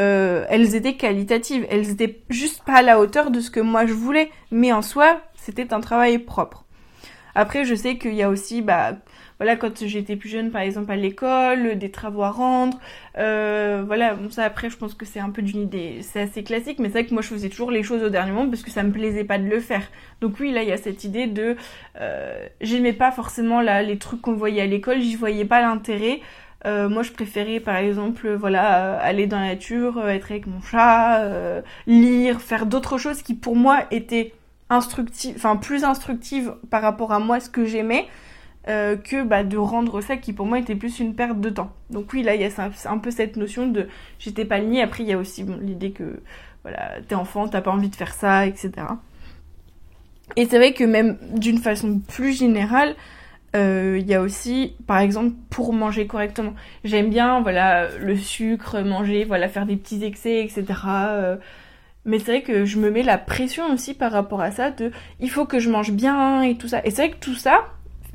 euh, 0.00 0.44
elles 0.48 0.74
étaient 0.74 0.94
qualitatives, 0.94 1.66
elles 1.70 1.90
étaient 1.90 2.20
juste 2.30 2.62
pas 2.64 2.76
à 2.76 2.82
la 2.82 3.00
hauteur 3.00 3.30
de 3.30 3.40
ce 3.40 3.50
que 3.50 3.60
moi 3.60 3.86
je 3.86 3.92
voulais, 3.92 4.30
mais 4.50 4.72
en 4.72 4.82
soi, 4.82 5.20
c'était 5.34 5.72
un 5.72 5.80
travail 5.80 6.18
propre. 6.18 6.64
Après, 7.34 7.64
je 7.64 7.74
sais 7.74 7.98
qu'il 7.98 8.14
y 8.14 8.22
a 8.22 8.30
aussi, 8.30 8.62
bah, 8.62 8.96
voilà, 9.38 9.54
quand 9.54 9.86
j'étais 9.86 10.16
plus 10.16 10.28
jeune, 10.28 10.50
par 10.50 10.62
exemple 10.62 10.90
à 10.90 10.96
l'école, 10.96 11.78
des 11.78 11.90
travaux 11.90 12.24
à 12.24 12.30
rendre, 12.30 12.78
euh, 13.16 13.84
voilà, 13.86 14.14
bon, 14.14 14.28
ça 14.30 14.44
après, 14.44 14.70
je 14.70 14.76
pense 14.76 14.94
que 14.94 15.06
c'est 15.06 15.20
un 15.20 15.30
peu 15.30 15.42
d'une 15.42 15.60
idée, 15.60 16.00
c'est 16.02 16.20
assez 16.20 16.42
classique, 16.42 16.80
mais 16.80 16.88
c'est 16.88 16.94
vrai 16.94 17.06
que 17.06 17.12
moi 17.14 17.22
je 17.22 17.28
faisais 17.28 17.48
toujours 17.48 17.70
les 17.70 17.84
choses 17.84 18.02
au 18.02 18.08
dernier 18.08 18.32
moment 18.32 18.50
parce 18.50 18.62
que 18.62 18.72
ça 18.72 18.82
me 18.82 18.90
plaisait 18.90 19.22
pas 19.22 19.38
de 19.38 19.44
le 19.44 19.60
faire. 19.60 19.82
Donc 20.20 20.40
oui, 20.40 20.50
là, 20.50 20.62
il 20.64 20.68
y 20.68 20.72
a 20.72 20.76
cette 20.76 21.04
idée 21.04 21.28
de, 21.28 21.54
euh, 22.00 22.46
j'aimais 22.60 22.92
pas 22.92 23.12
forcément 23.12 23.60
là 23.60 23.82
les 23.84 23.98
trucs 23.98 24.20
qu'on 24.20 24.34
voyait 24.34 24.62
à 24.62 24.66
l'école, 24.66 25.00
j'y 25.00 25.14
voyais 25.14 25.44
pas 25.44 25.60
l'intérêt. 25.60 26.20
Euh, 26.66 26.88
moi, 26.88 27.02
je 27.02 27.12
préférais, 27.12 27.60
par 27.60 27.76
exemple, 27.76 28.34
voilà, 28.34 28.96
euh, 28.96 28.98
aller 29.00 29.26
dans 29.26 29.38
la 29.38 29.46
nature, 29.48 29.98
euh, 29.98 30.08
être 30.08 30.30
avec 30.30 30.46
mon 30.46 30.60
chat, 30.60 31.22
lire, 31.86 32.40
faire 32.40 32.66
d'autres 32.66 32.98
choses 32.98 33.22
qui, 33.22 33.34
pour 33.34 33.56
moi, 33.56 33.84
étaient 33.90 34.34
instructives, 34.70 35.34
enfin 35.36 35.56
plus 35.56 35.84
instructives 35.84 36.54
par 36.70 36.82
rapport 36.82 37.12
à 37.12 37.20
moi, 37.20 37.40
ce 37.40 37.48
que 37.48 37.64
j'aimais, 37.64 38.06
que 38.66 39.24
bah, 39.24 39.44
de 39.44 39.56
rendre 39.56 40.02
ça 40.02 40.18
qui, 40.18 40.34
pour 40.34 40.44
moi, 40.46 40.58
était 40.58 40.74
plus 40.74 41.00
une 41.00 41.14
perte 41.14 41.40
de 41.40 41.48
temps. 41.48 41.72
Donc 41.90 42.12
oui, 42.12 42.22
là, 42.22 42.34
il 42.34 42.42
y 42.42 42.44
a 42.44 42.50
un, 42.86 42.98
peu 42.98 43.10
cette 43.10 43.36
notion 43.36 43.66
de 43.66 43.88
j'étais 44.18 44.44
pas 44.44 44.58
liée. 44.58 44.82
Après, 44.82 45.04
il 45.04 45.08
y 45.08 45.12
a 45.14 45.18
aussi 45.18 45.44
l'idée 45.62 45.92
que, 45.92 46.20
voilà, 46.64 47.00
t'es 47.06 47.14
enfant, 47.14 47.48
t'as 47.48 47.62
pas 47.62 47.70
envie 47.70 47.88
de 47.88 47.96
faire 47.96 48.12
ça, 48.12 48.46
etc. 48.46 48.72
Et 50.36 50.46
c'est 50.46 50.58
vrai 50.58 50.74
que 50.74 50.84
même 50.84 51.16
d'une 51.32 51.58
façon 51.58 52.00
plus 52.00 52.36
générale, 52.36 52.90
euh, 52.90 53.17
il 53.58 54.06
y 54.06 54.14
a 54.14 54.20
aussi, 54.20 54.74
par 54.86 54.98
exemple, 54.98 55.34
pour 55.50 55.72
manger 55.72 56.06
correctement. 56.06 56.54
J'aime 56.84 57.10
bien, 57.10 57.40
voilà, 57.40 57.88
le 57.98 58.16
sucre, 58.16 58.80
manger, 58.80 59.24
voilà, 59.24 59.48
faire 59.48 59.66
des 59.66 59.76
petits 59.76 60.04
excès, 60.04 60.42
etc. 60.44 60.64
Euh, 60.86 61.36
mais 62.04 62.18
c'est 62.18 62.32
vrai 62.32 62.42
que 62.42 62.64
je 62.64 62.78
me 62.78 62.90
mets 62.90 63.02
la 63.02 63.18
pression 63.18 63.72
aussi 63.72 63.94
par 63.94 64.12
rapport 64.12 64.40
à 64.40 64.50
ça 64.50 64.70
de 64.70 64.92
il 65.20 65.30
faut 65.30 65.46
que 65.46 65.58
je 65.58 65.70
mange 65.70 65.92
bien 65.92 66.42
et 66.42 66.56
tout 66.56 66.68
ça. 66.68 66.80
Et 66.84 66.90
c'est 66.90 67.06
vrai 67.06 67.10
que 67.10 67.24
tout 67.24 67.34
ça, 67.34 67.64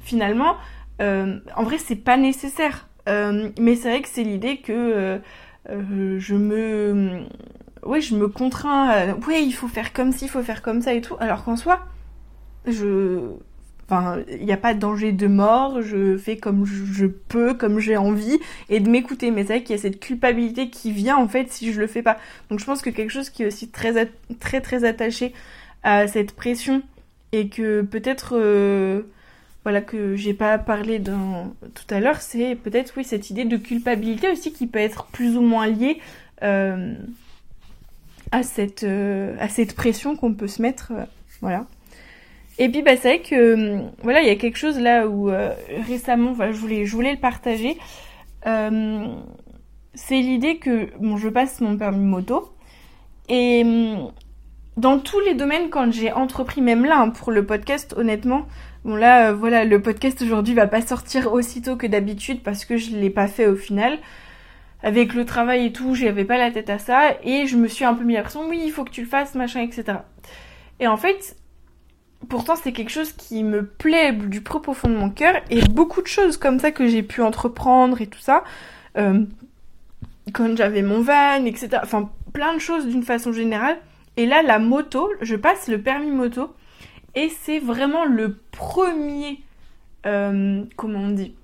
finalement, 0.02 0.56
euh, 1.02 1.40
en 1.56 1.64
vrai, 1.64 1.78
c'est 1.78 1.96
pas 1.96 2.18
nécessaire. 2.18 2.88
mais 3.08 3.76
c'est 3.76 3.90
vrai 3.90 4.02
que 4.02 4.10
c'est 4.10 4.24
l'idée 4.24 4.58
que 4.58 5.20
je 5.68 6.36
me. 6.36 7.24
Ouais, 7.84 8.00
je 8.00 8.16
me 8.16 8.30
contrains. 8.30 9.14
ouais, 9.28 9.44
il 9.44 9.52
faut 9.52 9.68
faire 9.68 9.94
comme 9.94 10.12
ci, 10.12 10.26
il 10.26 10.30
faut 10.30 10.42
faire 10.42 10.62
comme 10.62 10.82
ça 10.82 10.94
et 10.94 11.02
tout. 11.02 11.16
Alors 11.20 11.44
qu'en 11.44 11.58
soi, 11.58 11.80
je 12.66 13.36
Enfin, 13.86 14.20
il 14.30 14.46
n'y 14.46 14.54
a 14.54 14.58
pas 14.58 14.74
de 14.74 14.80
danger 14.80 15.12
de 15.12 15.28
mort, 15.28 15.82
je 15.82 16.18
fais 16.18 16.38
comme 16.38 16.66
je 16.66 17.06
peux, 17.06 17.54
comme 17.54 17.80
j'ai 17.80 17.98
envie, 17.98 18.40
et 18.70 18.80
de 18.80 18.90
m'écouter. 18.90 19.30
Mais 19.30 19.42
c'est 19.42 19.54
vrai 19.54 19.64
qu'il 19.64 19.76
y 19.76 19.80
a 19.80 19.82
cette 19.82 20.00
culpabilité 20.00 20.70
qui 20.70 20.92
vient 20.92 21.18
en 21.18 21.28
fait 21.28 21.52
si 21.52 21.74
je 21.74 21.82
le 21.82 21.88
fais 21.88 22.02
pas. 22.02 22.18
Donc 22.50 22.60
je 22.60 22.66
pense 22.66 22.82
que 22.82 22.90
quelque 22.90 23.12
chose 23.12 23.30
qui 23.30 23.44
est 23.44 23.48
aussi 23.48 23.70
très 23.70 24.10
très 24.40 24.62
très 24.62 24.86
attaché 24.86 25.34
à 25.84 26.08
cette 26.08 26.34
pression 26.34 26.82
et 27.34 27.50
que 27.50 27.82
peut-être 27.82 28.36
euh, 28.38 29.02
voilà 29.64 29.82
que 29.82 30.16
j'ai 30.16 30.34
pas 30.34 30.58
parlé 30.58 31.02
tout 31.02 31.88
à 31.90 32.00
l'heure, 32.00 32.22
c'est 32.22 32.56
peut-être 32.56 32.94
oui 32.96 33.04
cette 33.04 33.30
idée 33.30 33.46
de 33.46 33.58
culpabilité 33.58 34.30
aussi 34.30 34.54
qui 34.54 34.68
peut 34.68 34.80
être 34.80 35.08
plus 35.08 35.36
ou 35.36 35.42
moins 35.42 35.68
liée 35.68 36.00
euh, 36.44 36.94
à 38.32 38.44
cette 38.44 38.84
euh, 38.84 39.36
à 39.40 39.50
cette 39.50 39.76
pression 39.76 40.16
qu'on 40.16 40.34
peut 40.34 40.48
se 40.48 40.62
mettre, 40.62 40.94
voilà. 41.42 41.66
Et 42.60 42.70
puis 42.70 42.82
bah, 42.84 42.96
c'est 42.96 43.10
vrai 43.10 43.22
que 43.22 43.54
hum, 43.54 43.92
voilà, 44.04 44.22
il 44.22 44.28
y 44.28 44.32
a 44.32 44.36
quelque 44.36 44.58
chose 44.58 44.80
là 44.80 45.08
où 45.08 45.30
euh, 45.30 45.54
récemment, 45.88 46.34
voilà, 46.34 46.52
je 46.52 46.58
voulais, 46.58 46.86
je 46.86 46.96
voulais 46.96 47.12
le 47.14 47.20
partager. 47.20 47.78
Euh, 48.46 49.08
c'est 49.96 50.20
l'idée 50.20 50.58
que 50.58 50.90
bon, 51.00 51.18
je 51.18 51.30
passe 51.30 51.62
mon 51.62 51.78
permis 51.78 52.06
moto 52.06 52.54
et 53.30 53.64
hum, 53.66 54.12
dans 54.78 55.00
tous 55.00 55.20
les 55.20 55.34
domaines 55.36 55.70
quand 55.70 55.92
j'ai 55.92 56.12
entrepris, 56.12 56.62
même 56.62 56.86
là 56.86 57.00
hein, 57.00 57.10
pour 57.10 57.32
le 57.32 57.46
podcast, 57.46 57.94
honnêtement, 57.98 58.48
bon 58.86 58.96
là 58.96 59.30
euh, 59.30 59.34
voilà, 59.34 59.66
le 59.66 59.82
podcast 59.82 60.22
aujourd'hui 60.22 60.54
va 60.54 60.68
pas 60.68 60.82
sortir 60.82 61.32
aussitôt 61.34 61.76
que 61.76 61.88
d'habitude 61.88 62.42
parce 62.44 62.66
que 62.66 62.78
je 62.78 62.92
l'ai 62.96 63.10
pas 63.10 63.28
fait 63.28 63.48
au 63.48 63.56
final. 63.56 64.00
Avec 64.86 65.14
le 65.14 65.24
travail 65.24 65.68
et 65.68 65.72
tout, 65.72 65.96
j'avais 65.96 66.26
pas 66.26 66.38
la 66.38 66.52
tête 66.52 66.70
à 66.70 66.78
ça 66.78 67.16
et 67.24 67.48
je 67.48 67.56
me 67.56 67.70
suis 67.70 67.86
un 67.86 67.94
peu 67.94 68.04
mis 68.04 68.16
la 68.16 68.22
pression. 68.22 68.50
Oui, 68.50 68.62
il 68.66 68.72
faut 68.72 68.84
que 68.84 68.92
tu 68.92 69.00
le 69.00 69.08
fasses, 69.08 69.34
machin, 69.34 69.62
etc. 69.62 70.00
Et 70.82 70.88
en 70.88 70.98
fait, 70.98 71.38
pourtant 72.28 72.56
c'est 72.56 72.72
quelque 72.72 72.92
chose 72.92 73.12
qui 73.14 73.44
me 73.44 73.66
plaît 73.66 74.14
du 74.14 74.42
plus 74.42 74.62
profond 74.62 74.90
de 74.90 74.96
mon 74.96 75.10
cœur 75.10 75.36
et 75.50 75.62
beaucoup 75.62 76.02
de 76.02 76.08
choses 76.08 76.38
comme 76.38 76.60
ça 76.60 76.72
que 76.72 76.88
j'ai 76.88 77.04
pu 77.04 77.22
entreprendre 77.22 78.02
et 78.02 78.08
tout 78.08 78.20
ça 78.20 78.44
euh, 78.98 79.26
quand 80.34 80.56
j'avais 80.56 80.82
mon 80.82 81.02
van 81.02 81.46
etc 81.46 81.80
enfin 81.84 82.10
plein 82.32 82.54
de 82.54 82.60
choses 82.60 82.88
d'une 82.88 83.04
façon 83.04 83.32
générale. 83.32 83.78
Et 84.18 84.26
là 84.26 84.42
la 84.42 84.60
moto 84.60 85.12
je 85.22 85.36
passe 85.36 85.68
le 85.68 85.82
permis 85.82 86.12
moto 86.12 86.54
et 87.16 87.30
c'est 87.30 87.60
vraiment 87.60 88.06
le 88.06 88.38
premier 88.52 89.42
euh, 90.06 90.64
comment 90.76 91.00
on 91.00 91.12
dit 91.12 91.36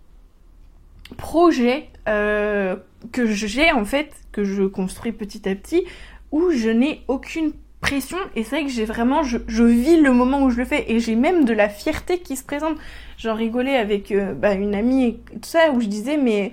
projet 1.18 1.90
euh, 2.08 2.76
que 3.12 3.26
j'ai 3.26 3.72
en 3.72 3.86
fait 3.86 4.12
que 4.32 4.44
je 4.44 4.64
construis 4.64 5.12
petit 5.12 5.48
à 5.50 5.56
petit 5.56 5.86
où 6.32 6.52
je 6.52 6.70
n'ai 6.70 7.02
aucune 7.08 7.54
pression 7.82 8.18
et 8.36 8.44
c'est 8.44 8.58
vrai 8.58 8.66
que 8.66 8.72
j'ai 8.72 8.86
vraiment 8.86 9.24
je, 9.24 9.38
vis 9.64 10.00
le 10.00 10.12
moment 10.12 10.44
où 10.44 10.50
je 10.50 10.58
le 10.58 10.66
fais 10.66 10.92
et 10.92 11.00
j'ai 11.00 11.16
même 11.16 11.46
de 11.46 11.54
la 11.54 11.70
fierté 11.70 12.20
qui 12.20 12.36
se 12.36 12.44
présente. 12.44 12.78
J'en 13.18 13.36
rigolais 13.36 13.78
avec 13.78 14.12
euh, 14.12 14.34
bah, 14.34 14.54
une 14.54 14.76
amie 14.76 15.06
et 15.06 15.14
tout 15.34 15.50
ça 15.50 15.72
où 15.72 15.82
je 15.82 15.88
disais 15.88 16.18
mais 16.18 16.52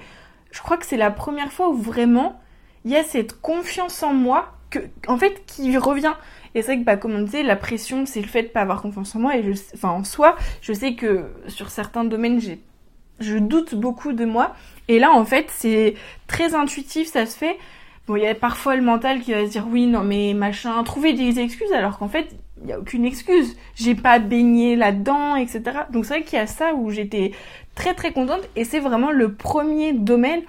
je 0.52 0.60
crois 0.60 0.76
que 0.76 0.86
c'est 0.86 0.96
la 0.96 1.10
première 1.10 1.52
fois 1.52 1.68
où 1.68 1.76
vraiment 1.76 2.40
il 2.84 2.92
y 2.92 2.96
a 2.96 3.02
cette 3.02 3.40
confiance 3.40 4.02
en 4.02 4.14
moi 4.14 4.52
que 4.70 4.78
en 5.08 5.18
fait 5.18 5.44
qui 5.46 5.76
revient. 5.76 6.14
Et 6.54 6.62
c'est 6.62 6.72
vrai 6.72 6.78
que 6.78 6.84
bah 6.84 6.96
comme 6.96 7.14
on 7.14 7.22
disait 7.22 7.42
la 7.42 7.56
pression 7.56 8.06
c'est 8.06 8.22
le 8.22 8.28
fait 8.28 8.44
de 8.44 8.48
pas 8.48 8.62
avoir 8.62 8.80
confiance 8.80 9.14
en 9.16 9.18
moi 9.18 9.36
et 9.36 9.42
je 9.42 9.60
enfin 9.74 9.90
en 9.90 10.04
soi 10.04 10.36
je 10.62 10.72
sais 10.72 10.94
que 10.94 11.26
sur 11.48 11.70
certains 11.70 12.04
domaines 12.04 12.40
j'ai 12.40 12.60
je 13.18 13.38
doute 13.38 13.74
beaucoup 13.74 14.12
de 14.12 14.24
moi. 14.24 14.54
Et 14.88 14.98
là 15.00 15.10
en 15.12 15.24
fait 15.24 15.46
c'est 15.50 15.94
très 16.28 16.54
intuitif 16.54 17.08
ça 17.08 17.26
se 17.26 17.36
fait 17.36 17.58
Bon, 18.06 18.14
il 18.14 18.22
y 18.22 18.26
a 18.26 18.34
parfois 18.36 18.76
le 18.76 18.82
mental 18.82 19.20
qui 19.20 19.32
va 19.32 19.44
se 19.44 19.50
dire 19.50 19.66
oui, 19.68 19.86
non, 19.86 20.04
mais 20.04 20.32
machin, 20.32 20.82
trouver 20.84 21.12
des 21.12 21.40
excuses 21.40 21.72
alors 21.72 21.98
qu'en 21.98 22.08
fait, 22.08 22.36
il 22.60 22.66
n'y 22.66 22.72
a 22.72 22.78
aucune 22.78 23.04
excuse. 23.04 23.56
J'ai 23.74 23.94
pas 23.96 24.18
baigné 24.20 24.76
là-dedans, 24.76 25.34
etc. 25.34 25.62
Donc 25.90 26.04
c'est 26.04 26.14
vrai 26.14 26.22
qu'il 26.22 26.38
y 26.38 26.42
a 26.42 26.46
ça 26.46 26.74
où 26.74 26.90
j'étais 26.90 27.32
très 27.74 27.94
très 27.94 28.12
contente 28.12 28.48
et 28.54 28.64
c'est 28.64 28.78
vraiment 28.78 29.10
le 29.10 29.34
premier 29.34 29.92
domaine 29.92 30.42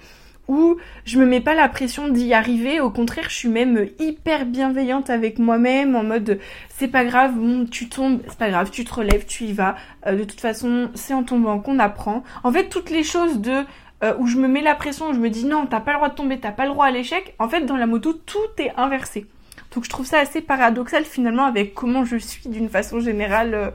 où 0.48 0.78
je 1.04 1.20
me 1.20 1.26
mets 1.26 1.42
pas 1.42 1.56
la 1.56 1.68
pression 1.68 2.08
d'y 2.08 2.34
arriver. 2.34 2.80
Au 2.80 2.90
contraire, 2.90 3.26
je 3.30 3.36
suis 3.36 3.50
même 3.50 3.88
hyper 4.00 4.46
bienveillante 4.46 5.10
avec 5.10 5.40
moi-même 5.40 5.96
en 5.96 6.04
mode 6.04 6.40
c'est 6.70 6.88
pas 6.88 7.06
grave, 7.06 7.34
bon, 7.36 7.66
tu 7.66 7.90
tombes, 7.90 8.22
c'est 8.28 8.38
pas 8.38 8.50
grave, 8.50 8.70
tu 8.72 8.86
te 8.86 8.94
relèves, 8.94 9.26
tu 9.26 9.46
y 9.46 9.54
vas. 9.54 9.76
Euh, 10.06 10.16
de 10.16 10.24
toute 10.24 10.40
façon, 10.40 10.90
c'est 10.94 11.14
en 11.14 11.24
tombant 11.24 11.60
qu'on 11.60 11.80
apprend. 11.80 12.24
En 12.44 12.52
fait, 12.52 12.70
toutes 12.70 12.90
les 12.92 13.04
choses 13.04 13.42
de 13.42 13.64
euh, 14.04 14.14
où 14.20 14.28
je 14.28 14.38
me 14.38 14.48
mets 14.48 14.62
la 14.62 14.76
pression, 14.76 15.10
où 15.10 15.14
je 15.14 15.20
me 15.20 15.30
dis 15.30 15.46
non, 15.46 15.66
t'as 15.66 15.80
pas 15.80 15.92
le 15.92 15.98
droit 15.98 16.10
de 16.10 16.16
tomber, 16.16 16.40
t'as 16.40 16.52
pas 16.52 16.66
le 16.66 16.70
droit 16.70 16.86
à 16.86 16.92
l'échec, 16.92 17.34
en 17.40 17.50
fait 17.50 17.62
dans 17.62 17.78
la 17.78 17.88
moto 17.88 18.14
tout 18.14 18.38
est 18.60 18.72
inversé. 18.78 19.26
Donc 19.74 19.86
je 19.86 19.90
trouve 19.90 20.06
ça 20.06 20.20
assez 20.20 20.42
paradoxal 20.42 21.04
finalement 21.04 21.46
avec 21.46 21.74
comment 21.74 22.06
je 22.06 22.18
suis 22.18 22.48
d'une 22.48 22.70
façon 22.70 23.00
générale. 23.00 23.54
Euh, 23.54 23.72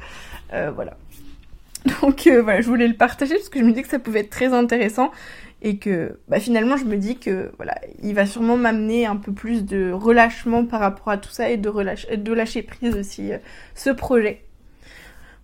euh, 0.53 0.71
voilà. 0.71 0.97
Donc 2.03 2.29
voilà, 2.29 2.61
je 2.61 2.69
voulais 2.69 2.87
le 2.87 2.95
partager 2.95 3.35
parce 3.35 3.49
que 3.49 3.59
je 3.59 3.65
me 3.65 3.73
dis 3.73 3.83
que 3.83 3.89
ça 3.89 3.99
pouvait 3.99 4.21
être 4.21 4.31
très 4.31 4.53
intéressant. 4.53 5.11
et 5.61 5.79
que 5.79 6.19
bah, 6.29 6.39
finalement 6.39 6.77
je 6.77 6.85
me 6.85 6.97
dis 6.97 7.19
que 7.19 7.51
voilà, 7.57 7.75
il 8.03 8.15
va 8.15 8.27
sûrement 8.27 8.57
m'amener 8.57 9.07
un 9.07 9.17
peu 9.17 9.33
plus 9.33 9.65
de 9.65 9.91
relâchement 9.91 10.65
par 10.65 10.81
rapport 10.81 11.09
à 11.09 11.19
tout 11.19 11.31
ça 11.31 11.51
et 11.51 11.57
de, 11.57 12.17
de 12.17 12.33
lâcher 12.33 12.63
prise 12.63 12.97
aussi 12.97 13.33
ce 13.75 13.91
projet. 13.91 14.45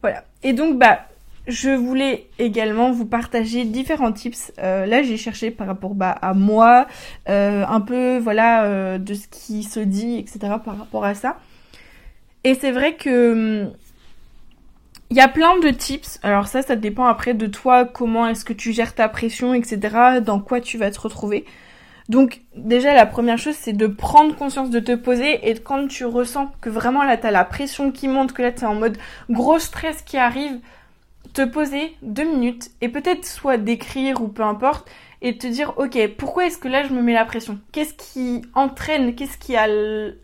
Voilà. 0.03 0.25
Et 0.45 0.53
donc 0.53 0.79
bah 0.79 1.09
je 1.49 1.71
voulais 1.71 2.29
également 2.39 2.93
vous 2.93 3.07
partager 3.07 3.65
différents 3.65 4.13
tips. 4.13 4.53
Euh, 4.59 4.87
là, 4.87 5.03
j'ai 5.03 5.17
cherché 5.17 5.51
par 5.51 5.67
rapport 5.67 5.95
bah, 5.95 6.11
à 6.11 6.35
moi, 6.35 6.87
euh, 7.29 7.65
un 7.67 7.81
peu 7.81 8.19
voilà 8.19 8.99
de 8.99 9.15
ce 9.15 9.27
qui 9.29 9.63
se 9.65 9.81
dit, 9.81 10.19
etc. 10.19 10.39
par 10.65 10.79
rapport 10.79 11.05
à 11.05 11.15
ça. 11.15 11.39
Et 12.45 12.55
c'est 12.55 12.71
vrai 12.71 12.95
que 12.95 13.67
il 15.11 15.17
y 15.17 15.21
a 15.21 15.29
plein 15.29 15.59
de 15.59 15.71
tips. 15.71 16.21
Alors 16.23 16.49
ça, 16.49 16.63
ça 16.63 16.77
dépend 16.77 17.07
après 17.07 17.35
de 17.35 17.47
toi, 17.47 17.85
comment 17.87 18.27
est-ce 18.27 18.45
que 18.45 18.53
tu 18.53 18.73
gères 18.73 18.95
ta 18.95 19.09
pression, 19.09 19.55
etc. 19.55 20.21
Dans 20.23 20.41
quoi 20.41 20.61
tu 20.61 20.77
vas 20.79 20.91
te 20.91 21.01
retrouver. 21.01 21.45
Donc 22.09 22.41
déjà 22.57 22.95
la 22.95 23.05
première 23.05 23.37
chose 23.37 23.55
c'est 23.55 23.75
de 23.75 23.87
prendre 23.87 24.35
conscience 24.35 24.71
de 24.71 24.81
te 24.81 24.95
poser 24.95 25.47
et 25.51 25.55
quand 25.59 25.89
tu 25.89 26.07
ressens 26.07 26.51
que 26.63 26.71
vraiment 26.71 27.03
là 27.05 27.19
t'as 27.19 27.31
la 27.31 27.45
pression 27.45 27.91
qui 27.91 28.09
monte, 28.09 28.33
que 28.33 28.41
là 28.41 28.51
t'es 28.51 28.65
en 28.65 28.75
mode 28.75 28.97
gros 29.29 29.59
stress 29.59 30.01
qui 30.01 30.17
arrive, 30.17 30.59
te 31.39 31.45
poser 31.45 31.95
deux 32.03 32.25
minutes 32.25 32.73
et 32.81 32.89
peut-être 32.89 33.25
soit 33.25 33.59
d'écrire 33.59 34.21
ou 34.21 34.27
peu 34.27 34.43
importe 34.43 34.91
et 35.23 35.39
te 35.39 35.47
dire 35.47 35.73
ok 35.77 35.97
pourquoi 36.19 36.47
est-ce 36.47 36.59
que 36.59 36.67
là 36.67 36.83
je 36.83 36.93
me 36.93 37.01
mets 37.01 37.13
la 37.13 37.25
pression? 37.25 37.61
Qu'est-ce 37.71 37.95
qui 37.95 38.43
entraîne? 38.55 39.15
Qu'est-ce 39.15 39.39
qui 39.39 39.55
a 39.55 39.69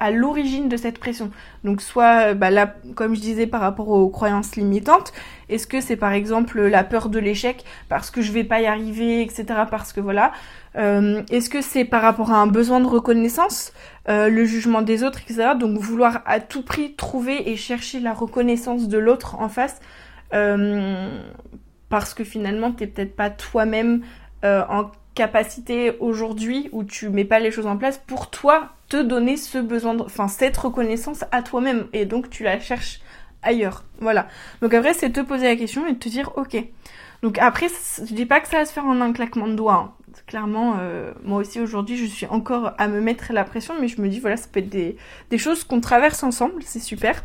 à 0.01 0.11
l'origine 0.11 0.69
de 0.69 0.77
cette 0.77 0.99
pression? 0.99 1.31
Donc 1.63 1.83
soit 1.83 2.35
bah 2.35 2.51
là 2.51 2.75
comme 2.97 3.15
je 3.15 3.21
disais 3.21 3.47
par 3.47 3.61
rapport 3.61 3.91
aux 3.91 4.09
croyances 4.09 4.57
limitantes, 4.57 5.13
est-ce 5.49 5.69
que 5.69 5.81
c'est 5.81 5.95
par 5.95 6.13
exemple 6.13 6.61
la 6.61 6.83
peur 6.83 7.09
de 7.09 7.21
l'échec 7.21 7.65
parce 7.89 8.11
que 8.11 8.21
je 8.21 8.33
vais 8.33 8.45
pas 8.45 8.61
y 8.61 8.67
arriver 8.67 9.23
etc 9.23 9.45
parce 9.71 9.93
que 9.93 10.01
voilà. 10.01 10.33
Euh, 10.77 11.23
Est-ce 11.31 11.49
que 11.49 11.61
c'est 11.61 11.85
par 11.85 12.03
rapport 12.03 12.33
à 12.33 12.39
un 12.39 12.49
besoin 12.49 12.81
de 12.81 12.87
reconnaissance, 12.89 13.73
euh, 14.09 14.29
le 14.29 14.45
jugement 14.45 14.83
des 14.83 15.05
autres 15.05 15.21
etc 15.21 15.51
Donc 15.57 15.79
vouloir 15.79 16.23
à 16.27 16.41
tout 16.41 16.63
prix 16.63 16.95
trouver 16.95 17.49
et 17.49 17.55
chercher 17.55 18.01
la 18.01 18.13
reconnaissance 18.13 18.89
de 18.89 18.99
l'autre 18.99 19.37
en 19.41 19.49
face 19.49 19.81
euh, 19.81 20.04
parce 20.31 22.15
que 22.15 22.25
finalement 22.25 22.73
t'es 22.73 22.87
peut-être 22.87 23.15
pas 23.15 23.31
toi-même 23.31 24.03
euh, 24.45 24.63
en 24.69 24.91
capacité 25.15 25.97
aujourd'hui 26.01 26.69
où 26.73 26.83
tu 26.85 27.09
mets 27.09 27.25
pas 27.25 27.39
les 27.39 27.51
choses 27.51 27.67
en 27.67 27.77
place 27.77 27.99
pour 27.99 28.31
toi 28.31 28.71
te 28.89 29.01
donner 29.01 29.37
ce 29.37 29.59
besoin, 29.59 29.99
enfin 30.01 30.29
cette 30.29 30.57
reconnaissance 30.57 31.25
à 31.31 31.43
toi-même 31.43 31.87
et 31.93 32.05
donc 32.05 32.31
tu 32.31 32.43
la 32.43 32.59
cherches 32.59 33.01
ailleurs. 33.43 33.85
Voilà. 34.01 34.27
Donc 34.61 34.75
après 34.75 34.93
c'est 34.93 35.11
te 35.11 35.21
poser 35.21 35.47
la 35.47 35.57
question 35.57 35.87
et 35.87 35.97
te 35.97 36.09
dire 36.09 36.33
ok. 36.37 36.57
Donc 37.23 37.39
après 37.39 37.69
je 37.99 38.13
dis 38.13 38.27
pas 38.27 38.41
que 38.41 38.49
ça 38.49 38.59
va 38.59 38.67
se 38.67 38.73
faire 38.73 38.87
en 38.87 39.01
un 39.01 39.13
claquement 39.13 39.47
de 39.47 39.55
doigts. 39.55 39.75
Hein. 39.75 39.93
Clairement, 40.27 40.77
euh, 40.81 41.13
moi 41.23 41.39
aussi 41.39 41.61
aujourd'hui 41.61 41.97
je 41.97 42.07
suis 42.07 42.27
encore 42.27 42.73
à 42.79 42.89
me 42.89 43.01
mettre 43.01 43.33
la 43.33 43.45
pression, 43.45 43.75
mais 43.81 43.89
je 43.89 44.01
me 44.01 44.09
dis 44.09 44.21
voilà 44.21 44.37
ça 44.37 44.49
peut 44.51 44.61
être 44.61 44.69
des 44.69 45.39
choses 45.39 45.65
qu'on 45.65 45.81
traverse 45.81 46.23
ensemble, 46.23 46.63
c'est 46.65 46.81
super. 46.81 47.23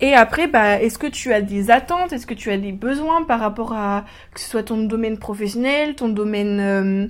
Et 0.00 0.14
après, 0.14 0.46
bah, 0.46 0.80
est-ce 0.80 0.98
que 0.98 1.06
tu 1.06 1.32
as 1.32 1.42
des 1.42 1.70
attentes? 1.70 2.12
Est-ce 2.12 2.26
que 2.26 2.34
tu 2.34 2.50
as 2.50 2.58
des 2.58 2.72
besoins 2.72 3.24
par 3.24 3.40
rapport 3.40 3.72
à 3.72 4.04
que 4.32 4.40
ce 4.40 4.48
soit 4.48 4.62
ton 4.62 4.84
domaine 4.84 5.18
professionnel, 5.18 5.96
ton 5.96 6.08
domaine 6.08 6.60
euh, 6.60 7.06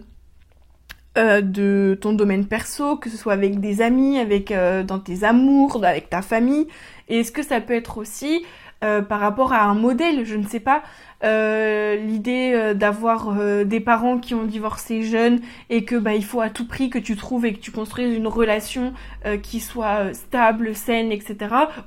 euh, 1.18 1.40
de 1.42 1.98
ton 2.00 2.14
domaine 2.14 2.46
perso, 2.46 2.96
que 2.96 3.10
ce 3.10 3.18
soit 3.18 3.34
avec 3.34 3.60
des 3.60 3.82
amis, 3.82 4.18
avec 4.18 4.50
euh, 4.50 4.82
dans 4.84 4.98
tes 4.98 5.24
amours, 5.24 5.84
avec 5.84 6.08
ta 6.08 6.22
famille? 6.22 6.66
Et 7.08 7.20
est-ce 7.20 7.32
que 7.32 7.42
ça 7.42 7.60
peut 7.60 7.74
être 7.74 7.98
aussi 7.98 8.44
par 8.80 9.20
rapport 9.20 9.52
à 9.52 9.64
un 9.64 9.74
modèle 9.74 10.24
Je 10.24 10.36
ne 10.36 10.46
sais 10.46 10.60
pas. 10.60 10.82
Euh, 11.24 11.96
l'idée 11.96 12.52
euh, 12.54 12.74
d'avoir 12.74 13.36
euh, 13.40 13.64
des 13.64 13.80
parents 13.80 14.18
qui 14.18 14.36
ont 14.36 14.44
divorcé 14.44 15.02
jeunes 15.02 15.40
et 15.68 15.84
que 15.84 15.96
bah 15.96 16.14
il 16.14 16.24
faut 16.24 16.40
à 16.40 16.48
tout 16.48 16.64
prix 16.64 16.90
que 16.90 16.98
tu 16.98 17.16
trouves 17.16 17.44
et 17.44 17.54
que 17.54 17.58
tu 17.58 17.72
construises 17.72 18.14
une 18.16 18.28
relation 18.28 18.92
qui 19.42 19.60
soit 19.60 20.14
stable, 20.14 20.74
saine, 20.74 21.12
etc. 21.12 21.36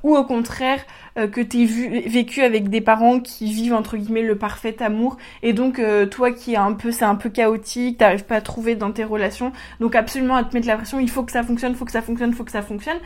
Ou 0.03 0.15
au 0.15 0.24
contraire 0.24 0.86
que 1.15 1.41
tu 1.41 1.65
vécu 1.65 2.41
avec 2.41 2.69
des 2.69 2.81
parents 2.81 3.19
qui 3.19 3.51
vivent 3.51 3.74
entre 3.74 3.98
guillemets 3.98 4.21
le 4.21 4.38
parfait 4.38 4.75
amour 4.81 5.17
et 5.41 5.53
donc 5.53 5.81
toi 6.11 6.31
qui 6.31 6.53
est 6.53 6.57
un 6.57 6.74
peu 6.74 6.92
c'est 6.92 7.05
un 7.05 7.15
peu 7.15 7.29
chaotique, 7.29 7.98
t'arrives 7.98 8.25
pas 8.25 8.35
à 8.35 8.42
trouver 8.42 8.75
dans 8.75 8.92
tes 8.92 9.03
relations, 9.03 9.53
donc 9.79 9.96
absolument 9.96 10.35
à 10.35 10.44
te 10.44 10.53
mettre 10.53 10.68
la 10.68 10.75
pression, 10.75 11.00
il 11.00 11.09
faut 11.09 11.24
que 11.24 11.31
ça 11.31 11.44
fonctionne, 11.44 11.74
faut 11.74 11.85
que 11.85 11.92
ça 11.92 12.01
fonctionne, 12.01 12.33
faut 12.33 12.44
que 12.44 12.51
ça 12.51 12.61
fonctionne. 12.61 13.00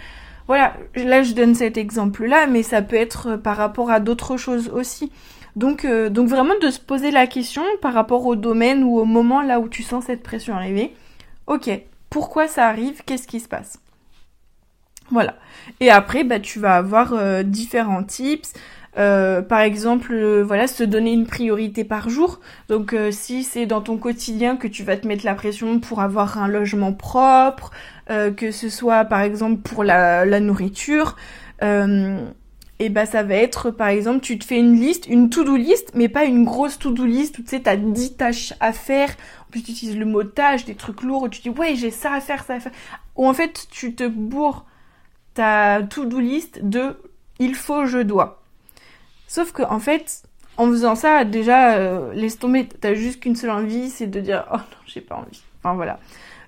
Voilà, 0.47 0.75
là 0.95 1.23
je 1.23 1.33
donne 1.33 1.55
cet 1.55 1.77
exemple 1.77 2.25
là, 2.25 2.45
mais 2.47 2.61
ça 2.63 2.81
peut 2.81 2.95
être 2.95 3.35
par 3.35 3.57
rapport 3.57 3.89
à 3.89 3.99
d'autres 3.99 4.37
choses 4.37 4.69
aussi. 4.69 5.11
Donc, 5.55 5.85
euh, 5.85 6.09
donc 6.09 6.27
vraiment 6.27 6.57
de 6.61 6.69
se 6.69 6.79
poser 6.79 7.11
la 7.11 7.27
question 7.27 7.63
par 7.81 7.93
rapport 7.93 8.25
au 8.25 8.35
domaine 8.35 8.83
ou 8.83 8.99
au 8.99 9.05
moment 9.05 9.41
là 9.41 9.59
où 9.59 9.69
tu 9.69 9.83
sens 9.83 10.05
cette 10.05 10.21
pression 10.21 10.55
arriver. 10.55 10.93
Ok, 11.47 11.69
pourquoi 12.09 12.47
ça 12.47 12.67
arrive? 12.67 13.01
Qu'est-ce 13.05 13.27
qui 13.27 13.39
se 13.39 13.47
passe? 13.47 13.79
Voilà. 15.11 15.35
Et 15.79 15.89
après, 15.89 16.23
bah, 16.23 16.39
tu 16.39 16.59
vas 16.59 16.75
avoir 16.75 17.13
euh, 17.13 17.43
différents 17.43 18.03
tips. 18.03 18.53
Euh, 18.97 19.41
par 19.41 19.59
exemple, 19.59 20.41
voilà, 20.41 20.67
se 20.67 20.83
donner 20.83 21.11
une 21.11 21.27
priorité 21.27 21.83
par 21.83 22.09
jour. 22.09 22.39
Donc, 22.69 22.95
si 23.11 23.43
c'est 23.43 23.65
dans 23.65 23.81
ton 23.81 23.97
quotidien 23.97 24.55
que 24.55 24.67
tu 24.67 24.83
vas 24.83 24.97
te 24.97 25.07
mettre 25.07 25.25
la 25.25 25.35
pression 25.35 25.79
pour 25.79 26.01
avoir 26.01 26.37
un 26.37 26.47
logement 26.47 26.93
propre, 26.93 27.71
que 28.07 28.51
ce 28.51 28.69
soit 28.69 29.05
par 29.05 29.21
exemple 29.21 29.61
pour 29.61 29.83
la, 29.83 30.39
nourriture, 30.39 31.15
et 32.79 32.89
bah 32.89 33.05
ça 33.05 33.23
va 33.23 33.35
être 33.35 33.71
par 33.71 33.87
exemple 33.87 34.19
tu 34.19 34.37
te 34.37 34.45
fais 34.45 34.59
une 34.59 34.75
liste, 34.79 35.07
une 35.07 35.29
to-do 35.29 35.55
list, 35.55 35.91
mais 35.95 36.09
pas 36.09 36.25
une 36.25 36.43
grosse 36.43 36.77
to-do 36.77 37.05
list 37.05 37.39
où 37.39 37.43
tu 37.43 37.49
sais 37.49 37.61
t'as 37.61 37.77
10 37.77 38.17
tâches 38.17 38.53
à 38.59 38.73
faire, 38.73 39.09
en 39.47 39.51
plus 39.51 39.63
tu 39.63 39.71
utilises 39.71 39.97
le 39.97 40.05
mot 40.05 40.23
tâche, 40.23 40.65
des 40.65 40.75
trucs 40.75 41.01
lourds 41.01 41.23
où 41.23 41.29
tu 41.29 41.41
dis 41.41 41.49
ouais 41.49 41.75
j'ai 41.75 41.91
ça 41.91 42.13
à 42.13 42.19
faire, 42.19 42.43
ça 42.43 42.55
à 42.55 42.59
faire, 42.59 42.73
ou 43.15 43.27
en 43.27 43.33
fait 43.33 43.67
tu 43.71 43.95
te 43.95 44.05
bourres 44.07 44.65
ta 45.33 45.83
to-do 45.83 46.19
list 46.19 46.59
de 46.63 46.97
il 47.39 47.55
faut, 47.55 47.85
je 47.85 47.99
dois. 47.99 48.41
Sauf 49.27 49.51
que 49.51 49.63
en 49.63 49.79
fait 49.79 50.23
en 50.57 50.67
faisant 50.67 50.95
ça 50.95 51.23
déjà 51.23 51.75
euh, 51.75 52.13
laisse 52.13 52.39
tomber, 52.39 52.67
t'as 52.67 52.93
juste 52.93 53.21
qu'une 53.21 53.35
seule 53.35 53.51
envie, 53.51 53.89
c'est 53.89 54.07
de 54.07 54.19
dire 54.19 54.45
oh 54.51 54.57
non 54.57 54.77
j'ai 54.85 55.01
pas 55.01 55.15
envie. 55.15 55.41
Enfin 55.59 55.75
voilà. 55.75 55.99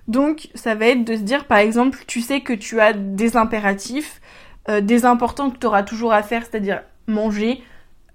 Donc 0.08 0.48
ça 0.54 0.74
va 0.74 0.86
être 0.86 1.04
de 1.04 1.14
se 1.14 1.20
dire 1.20 1.44
par 1.44 1.58
exemple 1.58 1.98
tu 2.06 2.22
sais 2.22 2.40
que 2.40 2.54
tu 2.54 2.80
as 2.80 2.94
des 2.94 3.36
impératifs, 3.36 4.20
euh, 4.68 4.80
des 4.80 5.04
importants 5.04 5.50
que 5.50 5.58
tu 5.58 5.66
auras 5.66 5.82
toujours 5.82 6.12
à 6.12 6.22
faire, 6.22 6.44
c'est-à-dire 6.44 6.82
manger, 7.06 7.62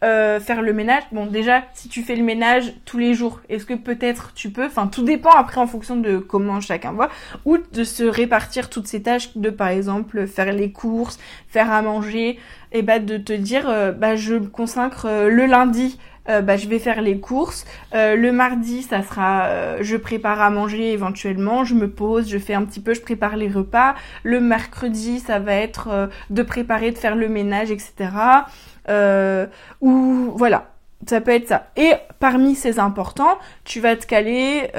euh, 0.03 0.39
faire 0.39 0.61
le 0.61 0.73
ménage. 0.73 1.03
Bon, 1.11 1.27
déjà, 1.27 1.63
si 1.73 1.87
tu 1.87 2.01
fais 2.01 2.15
le 2.15 2.23
ménage 2.23 2.73
tous 2.83 2.97
les 2.97 3.13
jours, 3.13 3.39
est-ce 3.47 3.65
que 3.65 3.73
peut-être 3.73 4.33
tu 4.33 4.49
peux, 4.49 4.65
enfin, 4.65 4.87
tout 4.87 5.03
dépend 5.03 5.31
après 5.31 5.61
en 5.61 5.67
fonction 5.67 5.95
de 5.95 6.17
comment 6.17 6.59
chacun 6.59 6.91
voit, 6.91 7.09
ou 7.45 7.57
de 7.57 7.83
se 7.83 8.03
répartir 8.03 8.69
toutes 8.69 8.87
ces 8.87 9.01
tâches, 9.01 9.37
de 9.37 9.49
par 9.49 9.69
exemple 9.69 10.27
faire 10.27 10.51
les 10.51 10.71
courses, 10.71 11.19
faire 11.47 11.71
à 11.71 11.81
manger, 11.81 12.37
et 12.71 12.81
bah 12.81 12.99
de 12.99 13.17
te 13.17 13.33
dire, 13.33 13.69
euh, 13.69 13.91
bah 13.91 14.15
je 14.15 14.35
me 14.35 14.47
consacre 14.47 15.07
le 15.07 15.45
lundi 15.45 15.97
euh, 16.29 16.41
bah, 16.41 16.57
je 16.57 16.67
vais 16.67 16.79
faire 16.79 17.01
les 17.01 17.19
courses. 17.19 17.65
Euh, 17.93 18.15
le 18.15 18.31
mardi, 18.31 18.83
ça 18.83 19.03
sera, 19.03 19.45
euh, 19.45 19.77
je 19.81 19.97
prépare 19.97 20.41
à 20.41 20.49
manger 20.49 20.91
éventuellement, 20.91 21.63
je 21.63 21.75
me 21.75 21.89
pose, 21.89 22.29
je 22.29 22.37
fais 22.37 22.53
un 22.53 22.63
petit 22.63 22.79
peu, 22.79 22.93
je 22.93 23.01
prépare 23.01 23.35
les 23.35 23.49
repas. 23.49 23.95
Le 24.23 24.39
mercredi, 24.39 25.19
ça 25.19 25.39
va 25.39 25.53
être 25.53 26.09
de 26.29 26.43
préparer, 26.43 26.91
de 26.91 26.97
faire 26.97 27.15
le 27.15 27.27
ménage, 27.27 27.71
etc. 27.71 28.09
ou 29.81 30.33
voilà, 30.35 30.71
ça 31.07 31.21
peut 31.21 31.31
être 31.31 31.47
ça. 31.47 31.67
Et 31.75 31.93
parmi 32.19 32.55
ces 32.55 32.79
importants, 32.79 33.37
tu 33.65 33.79
vas 33.79 33.95
te 33.95 34.05
caler 34.05 34.69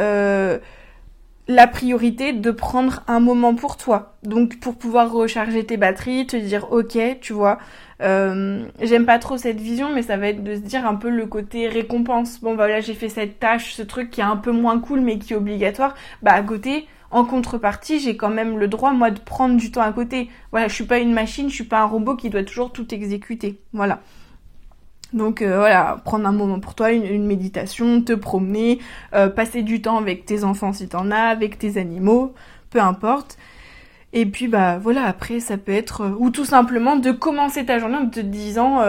la 1.47 1.67
priorité 1.67 2.33
de 2.33 2.51
prendre 2.51 3.03
un 3.07 3.21
moment 3.21 3.55
pour 3.55 3.77
toi. 3.77 4.17
Donc 4.23 4.61
pour 4.61 4.77
pouvoir 4.77 5.13
recharger 5.13 5.65
tes 5.65 5.77
batteries, 5.77 6.27
te 6.27 6.37
dire 6.37 6.73
ok, 6.73 6.99
tu 7.21 7.33
vois, 7.33 7.59
euh, 8.03 8.65
j'aime 8.81 9.07
pas 9.07 9.19
trop 9.19 9.37
cette 9.37 9.61
vision, 9.61 9.93
mais 9.95 10.03
ça 10.03 10.17
va 10.17 10.29
être 10.29 10.43
de 10.43 10.55
se 10.55 10.61
dire 10.61 10.87
un 10.87 10.95
peu 10.95 11.11
le 11.11 11.27
côté 11.27 11.69
récompense. 11.69 12.41
Bon, 12.41 12.55
bah 12.55 12.69
là, 12.69 12.81
j'ai 12.81 12.95
fait 12.95 13.09
cette 13.09 13.39
tâche, 13.39 13.75
ce 13.75 13.83
truc 13.83 14.11
qui 14.11 14.21
est 14.21 14.25
un 14.25 14.37
peu 14.37 14.53
moins 14.53 14.79
cool, 14.79 15.01
mais 15.01 15.19
qui 15.19 15.33
est 15.33 15.37
obligatoire. 15.37 15.95
Bah, 16.23 16.33
à 16.33 16.43
côté, 16.43 16.87
en 17.11 17.25
contrepartie, 17.25 18.01
j'ai 18.01 18.17
quand 18.17 18.31
même 18.31 18.59
le 18.59 18.69
droit, 18.69 18.93
moi, 18.93 19.11
de 19.11 19.21
prendre 19.21 19.57
du 19.57 19.71
temps 19.71 19.83
à 19.83 19.93
côté. 19.93 20.31
Voilà, 20.51 20.69
je 20.69 20.75
suis 20.75 20.85
pas 20.85 20.99
une 20.99 21.13
machine, 21.13 21.49
je 21.49 21.55
suis 21.55 21.65
pas 21.65 21.81
un 21.81 21.87
robot 21.87 22.17
qui 22.17 22.31
doit 22.31 22.45
toujours 22.45 22.73
tout 22.73 22.93
exécuter. 22.95 23.61
Voilà. 23.73 24.01
Donc 25.15 25.43
euh, 25.43 25.59
voilà, 25.59 26.01
prendre 26.05 26.27
un 26.27 26.33
moment 26.33 26.59
pour 26.59 26.75
toi, 26.75 26.91
une, 26.91 27.25
méditation, 27.25 28.03
te 28.03 28.13
promener, 28.13 28.81
euh, 29.15 29.29
passer 29.29 29.63
du 29.63 29.81
temps 29.81 29.97
avec 29.97 30.27
tes 30.27 30.43
enfants 30.43 30.73
si 30.73 30.89
t'en 30.89 31.13
as, 31.13 31.29
avec 31.29 31.57
tes 31.57 31.79
animaux, 31.79 32.35
peu 32.71 32.81
importe. 32.81 33.39
Et 34.13 34.27
puis 34.27 34.49
bah 34.49 34.79
voilà, 34.79 35.05
après 35.05 35.39
ça 35.39 35.57
peut 35.57 35.73
être 35.73 36.03
euh, 36.03 36.17
ou 36.19 36.31
tout 36.31 36.45
simplement 36.45 36.97
de 36.97 37.13
commencer 37.13 37.65
ta 37.65 37.79
journée 37.79 37.97
en 37.97 38.09
te 38.09 38.19
disant 38.19 38.81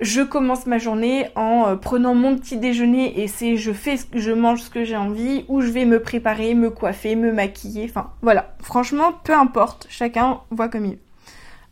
je 0.00 0.22
commence 0.22 0.66
ma 0.66 0.78
journée 0.78 1.26
en 1.34 1.76
prenant 1.76 2.14
mon 2.14 2.36
petit 2.36 2.58
déjeuner 2.58 3.20
et 3.20 3.26
c'est 3.26 3.56
je 3.56 3.72
fais 3.72 3.96
je 4.14 4.30
mange 4.30 4.62
ce 4.62 4.70
que 4.70 4.84
j'ai 4.84 4.96
envie 4.96 5.44
ou 5.48 5.60
je 5.60 5.68
vais 5.68 5.84
me 5.84 6.00
préparer, 6.00 6.54
me 6.54 6.70
coiffer, 6.70 7.16
me 7.16 7.32
maquiller, 7.32 7.86
enfin 7.88 8.10
voilà. 8.22 8.54
Franchement, 8.62 9.12
peu 9.24 9.34
importe, 9.34 9.86
chacun 9.90 10.40
voit 10.50 10.68
comme 10.68 10.84
il 10.84 10.92
veut. 10.92 10.98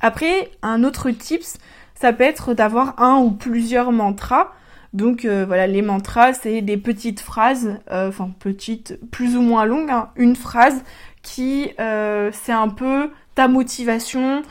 Après, 0.01 0.51
un 0.61 0.85
autre 0.85 1.11
tips, 1.11 1.57
ça 1.95 2.13
peut 2.13 2.25
être 2.25 2.55
d'avoir 2.55 3.01
un 3.01 3.17
ou 3.19 3.31
plusieurs 3.31 3.93
mantras. 3.93 4.53
Donc 4.93 5.27
voilà, 5.27 5.67
les 5.67 5.83
mantras, 5.83 6.35
c'est 6.35 6.61
des 6.61 6.77
petites 6.77 7.21
phrases, 7.21 7.81
enfin 7.91 8.31
petites, 8.39 8.99
plus 9.11 9.37
ou 9.37 9.43
moins 9.43 9.65
longues, 9.65 9.91
hein, 9.91 10.11
une 10.15 10.37
phrase 10.37 10.85
qui 11.23 11.71
c'est 11.77 12.53
un 12.53 12.69
peu 12.69 13.11
ta 13.35 13.49
motivation, 13.49 14.43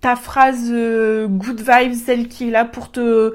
ta 0.00 0.16
phrase 0.16 0.70
good 0.70 1.60
vibes, 1.60 1.94
celle 1.94 2.28
qui 2.28 2.48
est 2.48 2.50
là 2.50 2.64
pour 2.64 2.90
te 2.90 3.00
euh, 3.00 3.34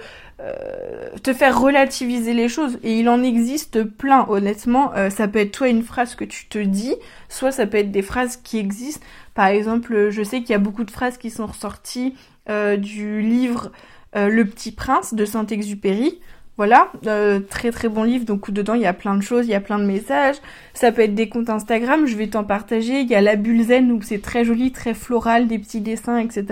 te 1.23 1.33
faire 1.33 1.59
relativiser 1.59 2.33
les 2.33 2.49
choses. 2.49 2.77
Et 2.83 2.99
il 2.99 3.09
en 3.09 3.23
existe 3.23 3.83
plein, 3.83 4.25
honnêtement. 4.29 4.93
Euh, 4.95 5.09
ça 5.09 5.27
peut 5.27 5.39
être 5.39 5.55
soit 5.55 5.69
une 5.69 5.83
phrase 5.83 6.15
que 6.15 6.25
tu 6.25 6.47
te 6.47 6.59
dis, 6.59 6.95
soit 7.29 7.51
ça 7.51 7.65
peut 7.65 7.77
être 7.77 7.91
des 7.91 8.01
phrases 8.01 8.37
qui 8.37 8.57
existent. 8.57 9.05
Par 9.33 9.47
exemple, 9.47 10.09
je 10.09 10.23
sais 10.23 10.41
qu'il 10.41 10.51
y 10.51 10.55
a 10.55 10.59
beaucoup 10.59 10.83
de 10.83 10.91
phrases 10.91 11.17
qui 11.17 11.29
sont 11.29 11.45
ressorties 11.45 12.15
euh, 12.49 12.77
du 12.77 13.21
livre 13.21 13.71
Le 14.13 14.43
Petit 14.43 14.71
Prince 14.71 15.13
de 15.13 15.25
Saint-Exupéry. 15.25 16.19
Voilà, 16.57 16.89
euh, 17.05 17.41
très 17.41 17.71
très 17.71 17.89
bon 17.89 18.03
livre, 18.03 18.23
donc 18.23 18.49
dedans 18.49 18.75
il 18.75 18.81
y 18.81 18.85
a 18.85 18.93
plein 18.93 19.17
de 19.17 19.21
choses, 19.21 19.45
il 19.45 19.49
y 19.49 19.55
a 19.55 19.59
plein 19.59 19.77
de 19.77 19.83
messages. 19.83 20.37
Ça 20.73 20.93
peut 20.93 21.01
être 21.01 21.13
des 21.13 21.27
comptes 21.27 21.49
Instagram, 21.49 22.05
je 22.05 22.15
vais 22.15 22.27
t'en 22.27 22.45
partager. 22.45 23.01
Il 23.01 23.09
y 23.09 23.15
a 23.15 23.19
la 23.19 23.35
bulle 23.35 23.61
zen 23.63 23.91
où 23.91 24.01
c'est 24.01 24.21
très 24.21 24.45
joli, 24.45 24.71
très 24.71 24.93
floral, 24.93 25.47
des 25.47 25.59
petits 25.59 25.81
dessins, 25.81 26.17
etc. 26.17 26.45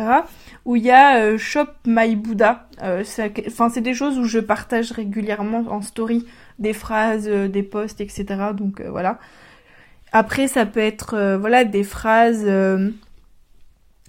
Où 0.65 0.75
il 0.75 0.83
y 0.83 0.91
a 0.91 1.17
euh, 1.17 1.37
Shop 1.37 1.67
My 1.85 2.15
Buddha. 2.15 2.67
Euh, 2.81 3.03
enfin, 3.47 3.69
c'est 3.69 3.81
des 3.81 3.93
choses 3.93 4.17
où 4.17 4.25
je 4.25 4.39
partage 4.39 4.91
régulièrement 4.91 5.65
en 5.69 5.81
story 5.81 6.25
des 6.59 6.73
phrases, 6.73 7.27
des 7.27 7.63
posts, 7.63 7.99
etc. 7.99 8.25
Donc 8.53 8.81
voilà. 8.81 9.19
Après, 10.11 10.47
ça 10.47 10.65
peut 10.65 10.79
être 10.79 11.37
voilà 11.39 11.63
des 11.63 11.83
phrases 11.83 12.47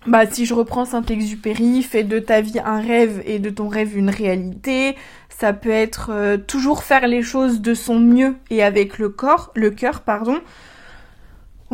bah, 0.07 0.27
si 0.31 0.45
je 0.45 0.53
reprends 0.53 0.85
Saint-Exupéry, 0.85 1.83
fais 1.83 2.05
de 2.05 2.19
ta 2.19 2.43
vie 2.43 2.61
un 2.63 2.79
rêve 2.79 3.23
et 3.25 3.39
de 3.39 3.49
ton 3.49 3.69
rêve 3.69 3.97
une 3.97 4.11
réalité. 4.11 4.97
Ça 5.31 5.55
peut 5.55 5.71
être 5.71 6.11
euh, 6.13 6.37
toujours 6.37 6.83
faire 6.85 7.07
les 7.07 7.23
choses 7.23 7.63
de 7.63 7.73
son 7.73 7.99
mieux 7.99 8.37
et 8.51 8.63
avec 8.63 8.99
le 8.99 9.09
corps, 9.09 9.51
le 9.55 9.71
cœur, 9.71 10.03
pardon. 10.03 10.41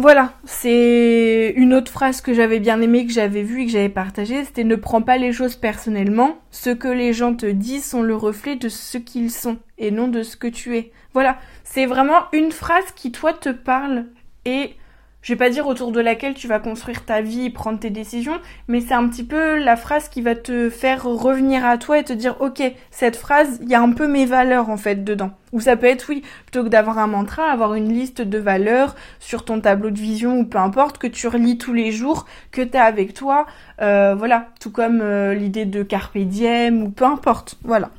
Voilà, 0.00 0.32
c'est 0.46 1.52
une 1.56 1.74
autre 1.74 1.92
phrase 1.92 2.22
que 2.22 2.32
j'avais 2.32 2.58
bien 2.58 2.80
aimée, 2.80 3.04
que 3.04 3.12
j'avais 3.12 3.42
vue 3.42 3.60
et 3.60 3.66
que 3.66 3.72
j'avais 3.72 3.90
partagée, 3.90 4.46
c'était 4.46 4.64
ne 4.64 4.74
prends 4.74 5.02
pas 5.02 5.18
les 5.18 5.30
choses 5.30 5.56
personnellement, 5.56 6.38
ce 6.50 6.70
que 6.70 6.88
les 6.88 7.12
gens 7.12 7.34
te 7.34 7.44
disent 7.44 7.84
sont 7.84 8.00
le 8.00 8.16
reflet 8.16 8.56
de 8.56 8.70
ce 8.70 8.96
qu'ils 8.96 9.30
sont 9.30 9.58
et 9.76 9.90
non 9.90 10.08
de 10.08 10.22
ce 10.22 10.38
que 10.38 10.46
tu 10.46 10.78
es. 10.78 10.90
Voilà, 11.12 11.38
c'est 11.64 11.84
vraiment 11.84 12.30
une 12.32 12.50
phrase 12.50 12.92
qui 12.96 13.12
toi 13.12 13.34
te 13.34 13.50
parle 13.50 14.06
et 14.46 14.74
je 15.22 15.32
vais 15.32 15.36
pas 15.36 15.50
dire 15.50 15.66
autour 15.66 15.92
de 15.92 16.00
laquelle 16.00 16.34
tu 16.34 16.48
vas 16.48 16.58
construire 16.58 17.04
ta 17.04 17.20
vie 17.20 17.46
et 17.46 17.50
prendre 17.50 17.78
tes 17.78 17.90
décisions, 17.90 18.40
mais 18.68 18.80
c'est 18.80 18.94
un 18.94 19.06
petit 19.08 19.24
peu 19.24 19.58
la 19.58 19.76
phrase 19.76 20.08
qui 20.08 20.22
va 20.22 20.34
te 20.34 20.70
faire 20.70 21.04
revenir 21.04 21.66
à 21.66 21.76
toi 21.76 21.98
et 21.98 22.04
te 22.04 22.12
dire 22.12 22.36
ok, 22.40 22.62
cette 22.90 23.16
phrase, 23.16 23.58
il 23.62 23.68
y 23.68 23.74
a 23.74 23.82
un 23.82 23.92
peu 23.92 24.08
mes 24.08 24.24
valeurs 24.24 24.70
en 24.70 24.76
fait 24.76 25.04
dedans. 25.04 25.32
Ou 25.52 25.60
ça 25.60 25.76
peut 25.76 25.86
être 25.86 26.06
oui, 26.08 26.22
plutôt 26.46 26.64
que 26.64 26.68
d'avoir 26.68 26.98
un 26.98 27.06
mantra, 27.06 27.50
avoir 27.50 27.74
une 27.74 27.92
liste 27.92 28.22
de 28.22 28.38
valeurs 28.38 28.94
sur 29.18 29.44
ton 29.44 29.60
tableau 29.60 29.90
de 29.90 29.98
vision 29.98 30.38
ou 30.38 30.44
peu 30.44 30.58
importe, 30.58 30.98
que 30.98 31.06
tu 31.06 31.26
relis 31.28 31.58
tous 31.58 31.74
les 31.74 31.90
jours, 31.90 32.26
que 32.50 32.62
tu 32.62 32.76
as 32.78 32.84
avec 32.84 33.12
toi, 33.12 33.46
euh, 33.82 34.14
voilà, 34.14 34.48
tout 34.60 34.70
comme 34.70 35.00
euh, 35.02 35.34
l'idée 35.34 35.66
de 35.66 35.82
carpe 35.82 36.16
diem 36.16 36.82
ou 36.82 36.90
peu 36.90 37.04
importe, 37.04 37.58
voilà. 37.62 37.90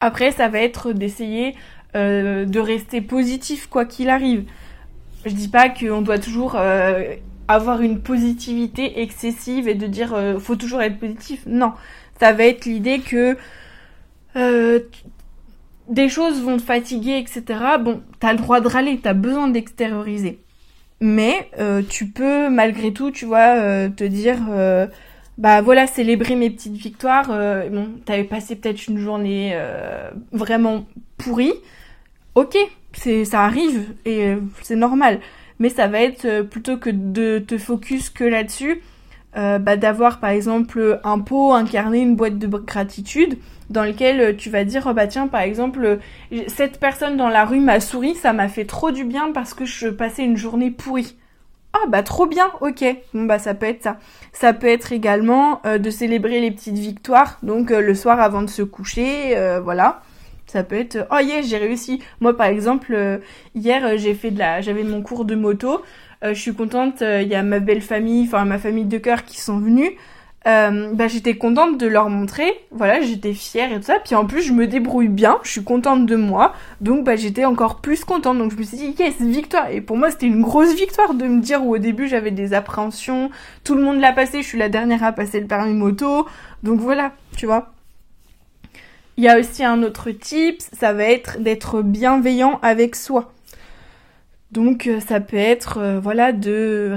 Après, 0.00 0.30
ça 0.32 0.48
va 0.48 0.60
être 0.60 0.92
d'essayer 0.92 1.54
euh, 1.94 2.44
de 2.44 2.60
rester 2.60 3.00
positif 3.00 3.66
quoi 3.66 3.84
qu'il 3.84 4.08
arrive. 4.08 4.44
Je 5.24 5.34
dis 5.34 5.48
pas 5.48 5.68
qu'on 5.68 6.00
doit 6.00 6.18
toujours 6.18 6.54
euh, 6.56 7.14
avoir 7.48 7.82
une 7.82 8.00
positivité 8.00 9.00
excessive 9.00 9.68
et 9.68 9.74
de 9.74 9.86
dire 9.86 10.14
euh, 10.14 10.38
faut 10.38 10.56
toujours 10.56 10.80
être 10.80 10.98
positif. 10.98 11.42
Non, 11.46 11.72
ça 12.18 12.32
va 12.32 12.44
être 12.44 12.64
l'idée 12.64 13.00
que 13.00 13.36
euh, 14.36 14.80
des 15.88 16.08
choses 16.08 16.40
vont 16.40 16.56
te 16.56 16.62
fatiguer, 16.62 17.18
etc. 17.18 17.60
Bon, 17.80 18.02
t'as 18.18 18.32
le 18.32 18.38
droit 18.38 18.60
de 18.60 18.68
râler, 18.68 18.98
t'as 19.02 19.12
besoin 19.12 19.48
d'extérioriser. 19.48 20.38
Mais 21.02 21.50
tu 21.88 22.08
peux 22.08 22.50
malgré 22.50 22.92
tout, 22.92 23.10
tu 23.10 23.24
vois, 23.24 23.88
te 23.88 24.04
dire 24.04 24.36
bah 25.38 25.62
voilà, 25.62 25.86
célébrer 25.86 26.36
mes 26.36 26.50
petites 26.50 26.74
victoires. 26.74 27.28
bon, 27.28 27.88
t'avais 28.04 28.24
passé 28.24 28.54
peut-être 28.54 28.86
une 28.86 28.98
journée 28.98 29.58
vraiment 30.30 30.84
pourrie. 31.16 31.54
Ok, 32.34 32.58
c'est 32.92 33.24
ça 33.24 33.44
arrive 33.44 33.94
et 34.04 34.24
euh, 34.24 34.36
c'est 34.62 34.76
normal. 34.76 35.20
Mais 35.58 35.68
ça 35.68 35.88
va 35.88 36.00
être 36.00 36.24
euh, 36.24 36.42
plutôt 36.42 36.76
que 36.78 36.90
de 36.90 37.38
te 37.38 37.58
focus 37.58 38.10
que 38.10 38.24
là-dessus, 38.24 38.82
euh, 39.36 39.58
bah, 39.58 39.76
d'avoir 39.76 40.20
par 40.20 40.30
exemple 40.30 41.00
un 41.04 41.18
pot, 41.20 41.52
un 41.52 41.64
carnet, 41.64 42.00
une 42.00 42.16
boîte 42.16 42.38
de 42.38 42.46
gratitude 42.46 43.38
dans 43.68 43.84
lequel 43.84 44.36
tu 44.36 44.50
vas 44.50 44.64
dire 44.64 44.86
oh, 44.90 44.94
bah 44.94 45.06
tiens 45.06 45.28
par 45.28 45.42
exemple 45.42 46.00
cette 46.48 46.80
personne 46.80 47.16
dans 47.16 47.28
la 47.28 47.44
rue 47.44 47.60
m'a 47.60 47.78
souri, 47.78 48.16
ça 48.16 48.32
m'a 48.32 48.48
fait 48.48 48.64
trop 48.64 48.90
du 48.90 49.04
bien 49.04 49.30
parce 49.32 49.54
que 49.54 49.64
je 49.64 49.88
passais 49.88 50.24
une 50.24 50.36
journée 50.36 50.72
pourrie. 50.72 51.16
Ah 51.72 51.86
bah 51.88 52.02
trop 52.02 52.26
bien, 52.26 52.50
ok. 52.60 52.84
Bon 53.14 53.26
bah 53.26 53.38
ça 53.38 53.54
peut 53.54 53.66
être 53.66 53.84
ça. 53.84 53.98
Ça 54.32 54.52
peut 54.52 54.66
être 54.66 54.92
également 54.92 55.62
de 55.64 55.90
célébrer 55.90 56.40
les 56.40 56.50
petites 56.50 56.78
victoires, 56.78 57.38
donc 57.44 57.70
le 57.70 57.94
soir 57.94 58.18
avant 58.20 58.42
de 58.42 58.50
se 58.50 58.62
coucher, 58.62 59.36
voilà. 59.62 60.02
Ça 60.50 60.64
peut 60.64 60.74
être 60.74 61.06
oh 61.12 61.18
yes 61.20 61.48
j'ai 61.48 61.58
réussi. 61.58 62.02
Moi 62.18 62.36
par 62.36 62.48
exemple 62.48 62.92
euh, 62.92 63.18
hier 63.54 63.86
euh, 63.86 63.96
j'ai 63.96 64.14
fait 64.14 64.32
de 64.32 64.38
la 64.40 64.60
j'avais 64.60 64.82
mon 64.82 65.00
cours 65.00 65.24
de 65.24 65.36
moto. 65.36 65.82
Euh, 66.24 66.34
je 66.34 66.40
suis 66.40 66.54
contente. 66.54 67.02
Il 67.02 67.28
y 67.28 67.36
a 67.36 67.44
ma 67.44 67.60
belle 67.60 67.80
famille, 67.80 68.24
enfin 68.26 68.44
ma 68.44 68.58
famille 68.58 68.84
de 68.84 68.98
cœur 68.98 69.24
qui 69.24 69.40
sont 69.40 69.60
venus. 69.60 69.92
bah 70.44 71.06
j'étais 71.06 71.36
contente 71.36 71.78
de 71.78 71.86
leur 71.86 72.10
montrer. 72.10 72.52
Voilà 72.72 73.00
j'étais 73.00 73.32
fière 73.32 73.70
et 73.72 73.76
tout 73.76 73.84
ça. 73.84 73.98
Puis 74.04 74.16
en 74.16 74.26
plus 74.26 74.42
je 74.42 74.52
me 74.52 74.66
débrouille 74.66 75.06
bien. 75.06 75.38
Je 75.44 75.52
suis 75.52 75.62
contente 75.62 76.04
de 76.04 76.16
moi. 76.16 76.52
Donc 76.80 77.04
bah 77.04 77.14
j'étais 77.14 77.44
encore 77.44 77.80
plus 77.80 78.04
contente. 78.04 78.38
Donc 78.38 78.50
je 78.50 78.56
me 78.56 78.64
suis 78.64 78.76
dit 78.76 78.96
yes 78.98 79.20
victoire. 79.20 79.70
Et 79.70 79.80
pour 79.80 79.96
moi 79.96 80.10
c'était 80.10 80.26
une 80.26 80.42
grosse 80.42 80.74
victoire 80.74 81.14
de 81.14 81.26
me 81.26 81.40
dire 81.40 81.64
où 81.64 81.76
au 81.76 81.78
début 81.78 82.08
j'avais 82.08 82.32
des 82.32 82.54
appréhensions. 82.54 83.30
Tout 83.62 83.76
le 83.76 83.82
monde 83.82 84.00
l'a 84.00 84.12
passé. 84.12 84.42
Je 84.42 84.48
suis 84.48 84.58
la 84.58 84.68
dernière 84.68 85.04
à 85.04 85.12
passer 85.12 85.38
le 85.38 85.46
permis 85.46 85.74
moto. 85.74 86.26
Donc 86.64 86.80
voilà 86.80 87.12
tu 87.36 87.46
vois. 87.46 87.70
Il 89.20 89.24
y 89.24 89.28
a 89.28 89.38
aussi 89.38 89.62
un 89.62 89.82
autre 89.82 90.12
type, 90.12 90.62
ça 90.72 90.94
va 90.94 91.04
être 91.04 91.40
d'être 91.40 91.82
bienveillant 91.82 92.58
avec 92.62 92.96
soi. 92.96 93.34
Donc 94.50 94.86
euh, 94.86 94.98
ça 94.98 95.20
peut 95.20 95.36
être 95.36 95.76
euh, 95.76 96.00
voilà 96.00 96.32
de 96.32 96.96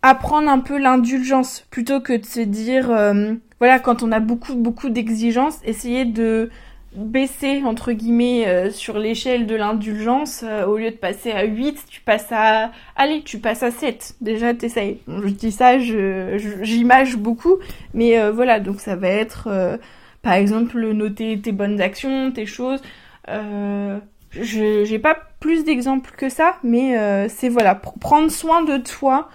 apprendre 0.00 0.48
un 0.48 0.60
peu 0.60 0.78
l'indulgence 0.78 1.66
plutôt 1.68 2.00
que 2.00 2.12
de 2.12 2.24
se 2.24 2.38
dire 2.38 2.92
euh, 2.92 3.32
voilà 3.58 3.80
quand 3.80 4.04
on 4.04 4.12
a 4.12 4.20
beaucoup 4.20 4.54
beaucoup 4.54 4.90
d'exigences, 4.90 5.58
essayer 5.64 6.04
de 6.04 6.50
baisser 6.94 7.64
entre 7.64 7.90
guillemets 7.90 8.70
sur 8.70 9.00
l'échelle 9.00 9.48
de 9.48 9.56
l'indulgence 9.56 10.44
au 10.68 10.76
lieu 10.76 10.92
de 10.92 10.96
passer 10.96 11.32
à 11.32 11.42
8, 11.42 11.84
tu 11.90 12.00
passes 12.00 12.30
à 12.30 12.70
allez, 12.94 13.22
tu 13.22 13.38
passes 13.40 13.64
à 13.64 13.72
7. 13.72 14.14
Déjà 14.20 14.54
t'essayes. 14.54 15.00
je 15.08 15.28
dis 15.30 15.50
ça, 15.50 15.80
j'image 15.80 17.16
beaucoup 17.16 17.56
mais 17.92 18.30
voilà, 18.30 18.60
donc 18.60 18.78
ça 18.78 18.94
va 18.94 19.08
être 19.08 19.78
par 20.26 20.34
exemple, 20.34 20.80
noter 20.90 21.40
tes 21.40 21.52
bonnes 21.52 21.80
actions, 21.80 22.32
tes 22.32 22.46
choses. 22.46 22.82
Euh, 23.28 24.00
je 24.32 24.84
j'ai 24.84 24.98
pas 24.98 25.16
plus 25.38 25.62
d'exemples 25.62 26.10
que 26.16 26.28
ça, 26.28 26.56
mais 26.64 26.98
euh, 26.98 27.28
c'est 27.28 27.48
voilà, 27.48 27.76
prendre 27.76 28.28
soin 28.28 28.64
de 28.64 28.76
toi 28.76 29.28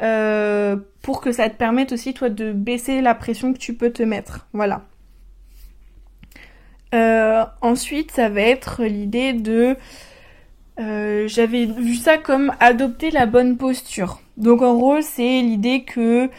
euh, 0.00 0.76
pour 1.02 1.20
que 1.20 1.32
ça 1.32 1.50
te 1.50 1.54
permette 1.54 1.92
aussi 1.92 2.14
toi 2.14 2.30
de 2.30 2.52
baisser 2.52 3.02
la 3.02 3.14
pression 3.14 3.52
que 3.52 3.58
tu 3.58 3.74
peux 3.74 3.90
te 3.90 4.02
mettre. 4.02 4.48
Voilà. 4.54 4.86
ensuite, 7.60 8.10
ça 8.12 8.30
va 8.30 8.40
être 8.40 8.84
l'idée 8.84 9.34
de 9.34 9.76
j'avais 10.78 11.66
vu 11.66 11.96
ça 11.96 12.16
comme 12.16 12.54
adopter 12.58 13.10
la 13.10 13.26
bonne 13.26 13.58
posture. 13.58 14.22
Donc 14.38 14.62
en 14.62 14.74
gros, 14.76 15.02
c'est 15.02 15.42
l'idée 15.42 15.84
que 15.84 16.30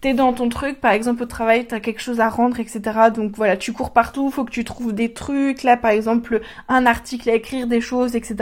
t'es 0.00 0.14
dans 0.14 0.32
ton 0.32 0.48
truc, 0.48 0.80
par 0.80 0.92
exemple 0.92 1.22
au 1.22 1.26
travail, 1.26 1.66
t'as 1.66 1.80
quelque 1.80 2.00
chose 2.00 2.20
à 2.20 2.28
rendre, 2.28 2.58
etc. 2.58 2.80
Donc 3.14 3.32
voilà, 3.36 3.56
tu 3.56 3.72
cours 3.72 3.92
partout, 3.92 4.30
faut 4.30 4.44
que 4.44 4.50
tu 4.50 4.64
trouves 4.64 4.94
des 4.94 5.12
trucs. 5.12 5.62
Là, 5.62 5.76
par 5.76 5.90
exemple, 5.90 6.40
un 6.68 6.86
article 6.86 7.28
à 7.28 7.34
écrire, 7.34 7.66
des 7.66 7.80
choses, 7.80 8.16
etc. 8.16 8.36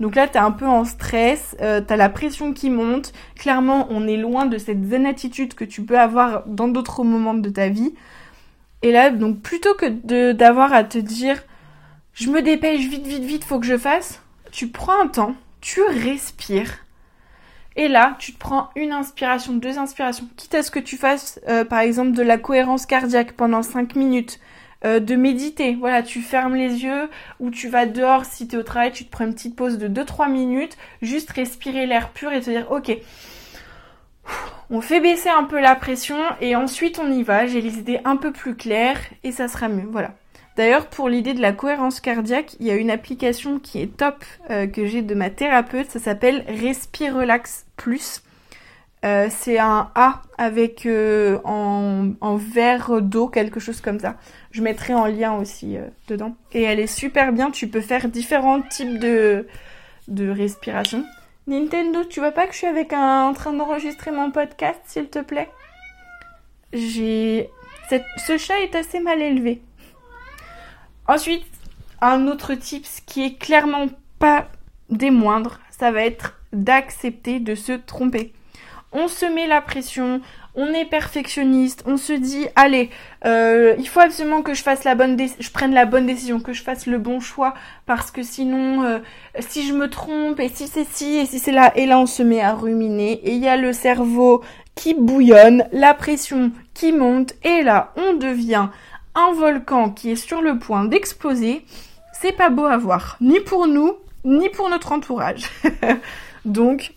Donc 0.00 0.14
là, 0.14 0.26
t'es 0.28 0.38
un 0.38 0.50
peu 0.50 0.66
en 0.66 0.84
stress, 0.84 1.56
euh, 1.60 1.80
t'as 1.80 1.96
la 1.96 2.08
pression 2.08 2.52
qui 2.52 2.70
monte. 2.70 3.12
Clairement, 3.36 3.86
on 3.90 4.06
est 4.06 4.16
loin 4.16 4.46
de 4.46 4.56
cette 4.58 4.84
zen 4.84 5.06
attitude 5.06 5.54
que 5.54 5.64
tu 5.64 5.82
peux 5.82 5.98
avoir 5.98 6.46
dans 6.46 6.68
d'autres 6.68 7.04
moments 7.04 7.34
de 7.34 7.50
ta 7.50 7.68
vie. 7.68 7.94
Et 8.82 8.92
là, 8.92 9.10
donc 9.10 9.40
plutôt 9.40 9.74
que 9.74 10.32
d'avoir 10.32 10.72
à 10.72 10.84
te 10.84 10.98
dire, 10.98 11.42
je 12.14 12.30
me 12.30 12.42
dépêche 12.42 12.86
vite, 12.86 13.06
vite, 13.06 13.24
vite, 13.24 13.44
faut 13.44 13.58
que 13.58 13.66
je 13.66 13.78
fasse, 13.78 14.22
tu 14.52 14.68
prends 14.68 15.02
un 15.02 15.08
temps, 15.08 15.34
tu 15.60 15.82
respires 15.82 16.83
et 17.76 17.88
là, 17.88 18.16
tu 18.18 18.32
te 18.32 18.38
prends 18.38 18.70
une 18.76 18.92
inspiration, 18.92 19.54
deux 19.54 19.78
inspirations, 19.78 20.28
quitte 20.36 20.54
à 20.54 20.62
ce 20.62 20.70
que 20.70 20.78
tu 20.78 20.96
fasses, 20.96 21.40
euh, 21.48 21.64
par 21.64 21.80
exemple, 21.80 22.12
de 22.12 22.22
la 22.22 22.38
cohérence 22.38 22.86
cardiaque 22.86 23.32
pendant 23.32 23.62
5 23.62 23.96
minutes, 23.96 24.38
euh, 24.84 25.00
de 25.00 25.16
méditer. 25.16 25.74
Voilà, 25.74 26.02
tu 26.02 26.20
fermes 26.20 26.54
les 26.54 26.84
yeux 26.84 27.08
ou 27.40 27.50
tu 27.50 27.68
vas 27.68 27.86
dehors 27.86 28.24
si 28.24 28.46
tu 28.46 28.54
es 28.56 28.58
au 28.58 28.62
travail, 28.62 28.92
tu 28.92 29.04
te 29.04 29.10
prends 29.10 29.24
une 29.24 29.34
petite 29.34 29.56
pause 29.56 29.78
de 29.78 29.88
2-3 29.88 30.30
minutes, 30.30 30.76
juste 31.02 31.30
respirer 31.30 31.86
l'air 31.86 32.10
pur 32.10 32.32
et 32.32 32.40
te 32.40 32.50
dire, 32.50 32.70
ok, 32.70 32.96
On 34.70 34.80
fait 34.80 35.00
baisser 35.00 35.28
un 35.28 35.44
peu 35.44 35.60
la 35.60 35.74
pression 35.74 36.16
et 36.40 36.56
ensuite 36.56 36.98
on 36.98 37.10
y 37.10 37.22
va. 37.22 37.46
J'ai 37.46 37.60
les 37.60 37.78
idées 37.78 38.00
un 38.04 38.16
peu 38.16 38.32
plus 38.32 38.56
claires 38.56 39.00
et 39.22 39.32
ça 39.32 39.48
sera 39.48 39.68
mieux. 39.68 39.86
Voilà. 39.90 40.14
D'ailleurs, 40.56 40.86
pour 40.86 41.08
l'idée 41.08 41.34
de 41.34 41.40
la 41.40 41.52
cohérence 41.52 42.00
cardiaque, 42.00 42.54
il 42.60 42.66
y 42.66 42.70
a 42.70 42.76
une 42.76 42.90
application 42.90 43.58
qui 43.58 43.80
est 43.80 43.96
top 43.96 44.24
euh, 44.50 44.66
que 44.66 44.86
j'ai 44.86 45.02
de 45.02 45.14
ma 45.14 45.30
thérapeute. 45.30 45.90
Ça 45.90 45.98
s'appelle 45.98 46.44
Respire 46.48 47.16
Relax 47.16 47.66
Plus. 47.76 48.22
Euh, 49.04 49.26
c'est 49.30 49.58
un 49.58 49.90
A 49.94 50.22
avec 50.38 50.86
euh, 50.86 51.38
en, 51.44 52.36
verre 52.36 53.02
d'eau, 53.02 53.28
quelque 53.28 53.58
chose 53.58 53.80
comme 53.80 53.98
ça. 53.98 54.16
Je 54.52 54.62
mettrai 54.62 54.94
en 54.94 55.06
lien 55.06 55.34
aussi 55.34 55.76
dedans. 56.08 56.36
Et 56.52 56.62
elle 56.62 56.78
est 56.78 56.86
super 56.86 57.32
bien. 57.32 57.50
Tu 57.50 57.66
peux 57.66 57.80
faire 57.80 58.08
différents 58.08 58.62
types 58.62 59.00
de, 59.00 59.46
de 60.06 60.30
respiration. 60.30 61.04
Nintendo, 61.46 62.04
tu 62.04 62.20
vois 62.20 62.32
pas 62.32 62.46
que 62.46 62.52
je 62.52 62.58
suis 62.58 62.66
avec 62.66 62.92
un, 62.92 63.24
en 63.24 63.34
train 63.34 63.52
d'enregistrer 63.52 64.12
mon 64.12 64.30
podcast, 64.30 64.80
s'il 64.84 65.08
te 65.08 65.18
plaît? 65.18 65.50
J'ai... 66.72 67.50
Ce 68.16 68.38
chat 68.38 68.60
est 68.60 68.74
assez 68.74 69.00
mal 69.00 69.20
élevé. 69.20 69.60
Ensuite, 71.06 71.44
un 72.00 72.26
autre 72.28 72.54
tips 72.54 73.00
qui 73.06 73.24
est 73.24 73.38
clairement 73.38 73.86
pas 74.18 74.46
des 74.90 75.10
moindres, 75.10 75.60
ça 75.70 75.90
va 75.90 76.02
être 76.04 76.40
d'accepter 76.52 77.40
de 77.40 77.54
se 77.54 77.72
tromper. 77.72 78.32
On 78.92 79.08
se 79.08 79.26
met 79.26 79.46
la 79.46 79.60
pression, 79.60 80.20
on 80.54 80.68
est 80.68 80.84
perfectionniste, 80.84 81.82
on 81.86 81.96
se 81.96 82.12
dit 82.12 82.46
allez, 82.54 82.90
euh, 83.24 83.74
il 83.78 83.88
faut 83.88 84.00
absolument 84.00 84.42
que 84.42 84.54
je 84.54 84.62
fasse 84.62 84.84
la 84.84 84.94
bonne 84.94 85.18
je 85.18 85.50
prenne 85.50 85.74
la 85.74 85.84
bonne 85.84 86.06
décision, 86.06 86.38
que 86.38 86.52
je 86.52 86.62
fasse 86.62 86.86
le 86.86 86.98
bon 86.98 87.18
choix 87.18 87.54
parce 87.86 88.10
que 88.10 88.22
sinon 88.22 88.84
euh, 88.84 89.00
si 89.40 89.66
je 89.66 89.74
me 89.74 89.90
trompe 89.90 90.38
et 90.38 90.48
si 90.48 90.68
c'est 90.68 90.86
ci 90.88 91.16
et 91.16 91.26
si 91.26 91.40
c'est 91.40 91.52
là 91.52 91.72
et 91.76 91.86
là 91.86 91.98
on 91.98 92.06
se 92.06 92.22
met 92.22 92.40
à 92.40 92.54
ruminer 92.54 93.14
et 93.24 93.32
il 93.32 93.42
y 93.42 93.48
a 93.48 93.56
le 93.56 93.72
cerveau 93.72 94.44
qui 94.76 94.94
bouillonne, 94.94 95.64
la 95.72 95.92
pression 95.92 96.52
qui 96.72 96.92
monte 96.92 97.34
et 97.42 97.62
là 97.62 97.92
on 97.96 98.14
devient 98.14 98.68
volcan 99.32 99.90
qui 99.90 100.10
est 100.10 100.16
sur 100.16 100.42
le 100.42 100.58
point 100.58 100.84
d'exploser. 100.84 101.64
C'est 102.12 102.32
pas 102.32 102.50
beau 102.50 102.64
à 102.64 102.76
voir, 102.76 103.16
ni 103.20 103.40
pour 103.40 103.66
nous, 103.66 103.96
ni 104.24 104.48
pour 104.48 104.68
notre 104.68 104.92
entourage. 104.92 105.50
Donc 106.44 106.94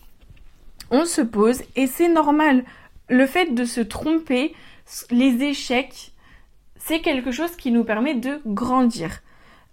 on 0.90 1.04
se 1.04 1.20
pose 1.20 1.62
et 1.76 1.86
c'est 1.86 2.08
normal 2.08 2.64
le 3.08 3.26
fait 3.26 3.54
de 3.54 3.64
se 3.64 3.80
tromper, 3.80 4.54
les 5.10 5.42
échecs, 5.44 6.12
c'est 6.76 7.00
quelque 7.00 7.30
chose 7.30 7.56
qui 7.56 7.70
nous 7.70 7.84
permet 7.84 8.14
de 8.14 8.40
grandir. 8.46 9.20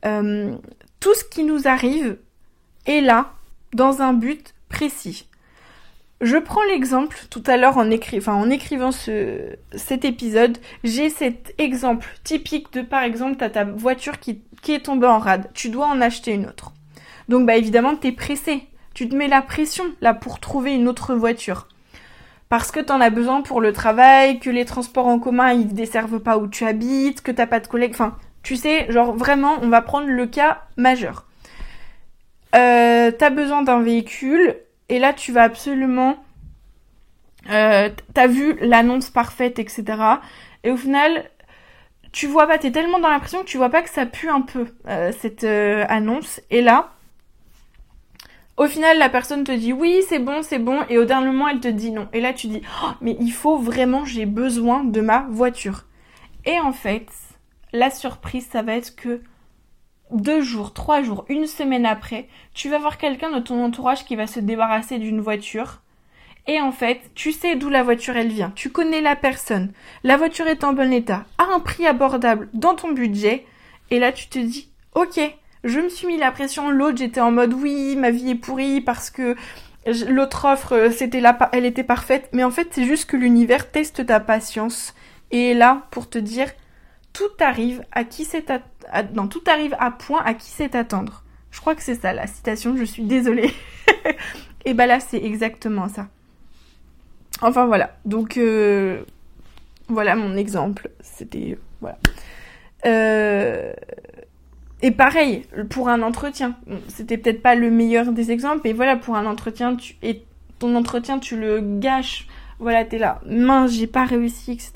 Euh, 0.05 0.55
tout 0.99 1.13
ce 1.13 1.23
qui 1.23 1.43
nous 1.43 1.67
arrive 1.67 2.17
est 2.85 3.01
là, 3.01 3.33
dans 3.73 4.01
un 4.01 4.13
but 4.13 4.53
précis. 4.69 5.27
Je 6.21 6.37
prends 6.37 6.63
l'exemple 6.63 7.17
tout 7.29 7.43
à 7.45 7.57
l'heure 7.57 7.77
en, 7.77 7.89
écrivant 7.91 8.91
ce, 8.91 9.55
cet 9.73 10.05
épisode, 10.05 10.57
j'ai 10.83 11.09
cet 11.09 11.53
exemple 11.57 12.07
typique 12.23 12.71
de 12.71 12.81
par 12.81 13.03
exemple, 13.03 13.37
tu 13.37 13.43
as 13.43 13.49
ta 13.49 13.65
voiture 13.65 14.19
qui, 14.19 14.41
est 14.69 14.85
tombée 14.85 15.07
en 15.07 15.19
rade, 15.19 15.49
tu 15.53 15.69
dois 15.69 15.87
en 15.87 15.99
acheter 15.99 16.31
une 16.31 16.47
autre. 16.47 16.71
Donc 17.27 17.45
bah 17.45 17.57
évidemment, 17.57 17.95
tu 17.97 18.07
es 18.07 18.11
pressé, 18.13 18.67
tu 18.93 19.09
te 19.09 19.15
mets 19.15 19.27
la 19.27 19.41
pression 19.41 19.83
là 19.99 20.13
pour 20.13 20.39
trouver 20.39 20.73
une 20.73 20.87
autre 20.87 21.15
voiture. 21.15 21.67
Parce 22.47 22.71
que 22.71 22.79
t'en 22.79 23.01
as 23.01 23.09
besoin 23.09 23.41
pour 23.41 23.59
le 23.59 23.73
travail, 23.73 24.39
que 24.39 24.49
les 24.49 24.65
transports 24.65 25.07
en 25.07 25.19
commun 25.19 25.51
ils 25.51 25.73
desservent 25.73 26.19
pas 26.19 26.37
où 26.37 26.47
tu 26.47 26.65
habites, 26.65 27.21
que 27.21 27.31
t'as 27.31 27.47
pas 27.47 27.59
de 27.59 27.67
collègues, 27.67 27.91
enfin, 27.93 28.15
tu 28.41 28.55
sais, 28.55 28.89
genre 28.89 29.13
vraiment, 29.13 29.57
on 29.61 29.67
va 29.67 29.81
prendre 29.81 30.07
le 30.07 30.27
cas 30.27 30.61
majeur. 30.77 31.25
Euh, 32.55 33.11
t'as 33.11 33.31
besoin 33.31 33.63
d'un 33.63 33.81
véhicule 33.81 34.55
et 34.89 34.99
là 34.99 35.13
tu 35.13 35.31
vas 35.31 35.43
absolument, 35.43 36.17
euh, 37.49 37.89
t'as 38.13 38.27
vu 38.27 38.57
l'annonce 38.61 39.09
parfaite, 39.09 39.59
etc. 39.59 39.83
Et 40.63 40.71
au 40.71 40.77
final, 40.77 41.29
tu 42.11 42.27
vois 42.27 42.47
pas, 42.47 42.57
t'es 42.57 42.71
tellement 42.71 42.99
dans 42.99 43.09
l'impression 43.09 43.41
que 43.41 43.45
tu 43.45 43.57
vois 43.57 43.69
pas 43.69 43.81
que 43.81 43.89
ça 43.89 44.05
pue 44.05 44.29
un 44.29 44.41
peu 44.41 44.67
euh, 44.87 45.11
cette 45.19 45.43
euh, 45.43 45.85
annonce. 45.89 46.41
Et 46.49 46.61
là, 46.61 46.91
au 48.57 48.67
final, 48.67 48.97
la 48.97 49.09
personne 49.09 49.43
te 49.43 49.51
dit 49.51 49.73
oui, 49.73 50.01
c'est 50.07 50.19
bon, 50.19 50.41
c'est 50.41 50.59
bon, 50.59 50.81
et 50.89 50.97
au 50.97 51.05
dernier 51.05 51.27
moment, 51.27 51.49
elle 51.49 51.59
te 51.59 51.67
dit 51.67 51.91
non. 51.91 52.07
Et 52.13 52.21
là, 52.21 52.33
tu 52.33 52.47
dis, 52.47 52.61
oh, 52.83 52.91
mais 53.01 53.17
il 53.19 53.31
faut 53.31 53.57
vraiment, 53.57 54.05
j'ai 54.05 54.25
besoin 54.25 54.83
de 54.83 55.01
ma 55.01 55.27
voiture. 55.29 55.85
Et 56.45 56.59
en 56.59 56.71
fait, 56.71 57.07
la 57.73 57.89
surprise, 57.89 58.47
ça 58.49 58.61
va 58.61 58.75
être 58.75 58.95
que 58.95 59.21
deux 60.15 60.41
jours, 60.41 60.73
trois 60.73 61.01
jours, 61.01 61.25
une 61.29 61.47
semaine 61.47 61.85
après, 61.85 62.27
tu 62.53 62.69
vas 62.69 62.77
voir 62.77 62.97
quelqu'un 62.97 63.31
de 63.31 63.39
ton 63.39 63.63
entourage 63.63 64.05
qui 64.05 64.15
va 64.15 64.27
se 64.27 64.39
débarrasser 64.39 64.97
d'une 64.97 65.21
voiture. 65.21 65.81
Et 66.47 66.61
en 66.61 66.71
fait, 66.71 67.01
tu 67.15 67.31
sais 67.31 67.55
d'où 67.55 67.69
la 67.69 67.83
voiture 67.83 68.15
elle 68.15 68.29
vient. 68.29 68.51
Tu 68.55 68.69
connais 68.69 69.01
la 69.01 69.15
personne. 69.15 69.71
La 70.03 70.15
voiture 70.17 70.47
est 70.47 70.63
en 70.63 70.73
bon 70.73 70.93
état, 70.93 71.25
à 71.37 71.53
un 71.53 71.59
prix 71.59 71.87
abordable 71.87 72.49
dans 72.53 72.75
ton 72.75 72.91
budget. 72.91 73.45
Et 73.89 73.99
là, 73.99 74.11
tu 74.11 74.27
te 74.27 74.39
dis, 74.39 74.69
ok, 74.93 75.19
je 75.63 75.79
me 75.79 75.89
suis 75.89 76.07
mis 76.07 76.17
la 76.17 76.31
pression. 76.31 76.69
L'autre, 76.69 76.97
j'étais 76.97 77.21
en 77.21 77.31
mode 77.31 77.53
oui, 77.53 77.95
ma 77.95 78.11
vie 78.11 78.31
est 78.31 78.35
pourrie 78.35 78.81
parce 78.81 79.09
que 79.09 79.35
l'autre 80.07 80.45
offre, 80.45 80.73
euh, 80.73 80.91
c'était 80.91 81.21
là, 81.21 81.37
elle 81.51 81.65
était 81.65 81.83
parfaite. 81.83 82.29
Mais 82.31 82.43
en 82.43 82.51
fait, 82.51 82.69
c'est 82.71 82.85
juste 82.85 83.09
que 83.09 83.17
l'univers 83.17 83.71
teste 83.71 84.05
ta 84.05 84.19
patience 84.19 84.93
et 85.31 85.51
est 85.51 85.55
là 85.55 85.87
pour 85.91 86.09
te 86.09 86.19
dire 86.19 86.51
tout 87.15 87.31
arrive 87.39 87.83
à 87.93 88.03
qui 88.03 88.25
c'est 88.25 88.51
non, 89.13 89.27
tout 89.27 89.43
arrive 89.47 89.75
à 89.79 89.91
point 89.91 90.23
à 90.23 90.33
qui 90.33 90.49
c'est 90.49 90.75
attendre. 90.75 91.23
Je 91.51 91.61
crois 91.61 91.75
que 91.75 91.81
c'est 91.81 91.95
ça 91.95 92.13
la 92.13 92.27
citation. 92.27 92.75
Je 92.75 92.83
suis 92.83 93.03
désolée. 93.03 93.53
et 94.65 94.73
bah 94.73 94.85
là, 94.85 94.99
c'est 94.99 95.23
exactement 95.23 95.87
ça. 95.87 96.07
Enfin 97.41 97.65
voilà. 97.65 97.95
Donc 98.05 98.37
euh, 98.37 99.03
voilà 99.87 100.15
mon 100.15 100.35
exemple. 100.35 100.89
C'était 101.01 101.57
voilà. 101.81 101.97
Euh, 102.85 103.73
et 104.81 104.91
pareil, 104.91 105.43
pour 105.69 105.89
un 105.89 106.01
entretien, 106.01 106.55
c'était 106.89 107.17
peut-être 107.17 107.41
pas 107.41 107.55
le 107.55 107.71
meilleur 107.71 108.11
des 108.11 108.31
exemples, 108.31 108.61
mais 108.65 108.73
voilà, 108.73 108.95
pour 108.95 109.15
un 109.15 109.25
entretien, 109.25 109.75
tu, 109.75 109.95
et 110.03 110.23
ton 110.59 110.75
entretien, 110.75 111.17
tu 111.17 111.39
le 111.39 111.61
gâches, 111.79 112.27
voilà, 112.59 112.85
t'es 112.85 112.97
là, 112.97 113.21
mince, 113.25 113.71
j'ai 113.71 113.87
pas 113.87 114.05
réussi, 114.05 114.51
etc. 114.51 114.71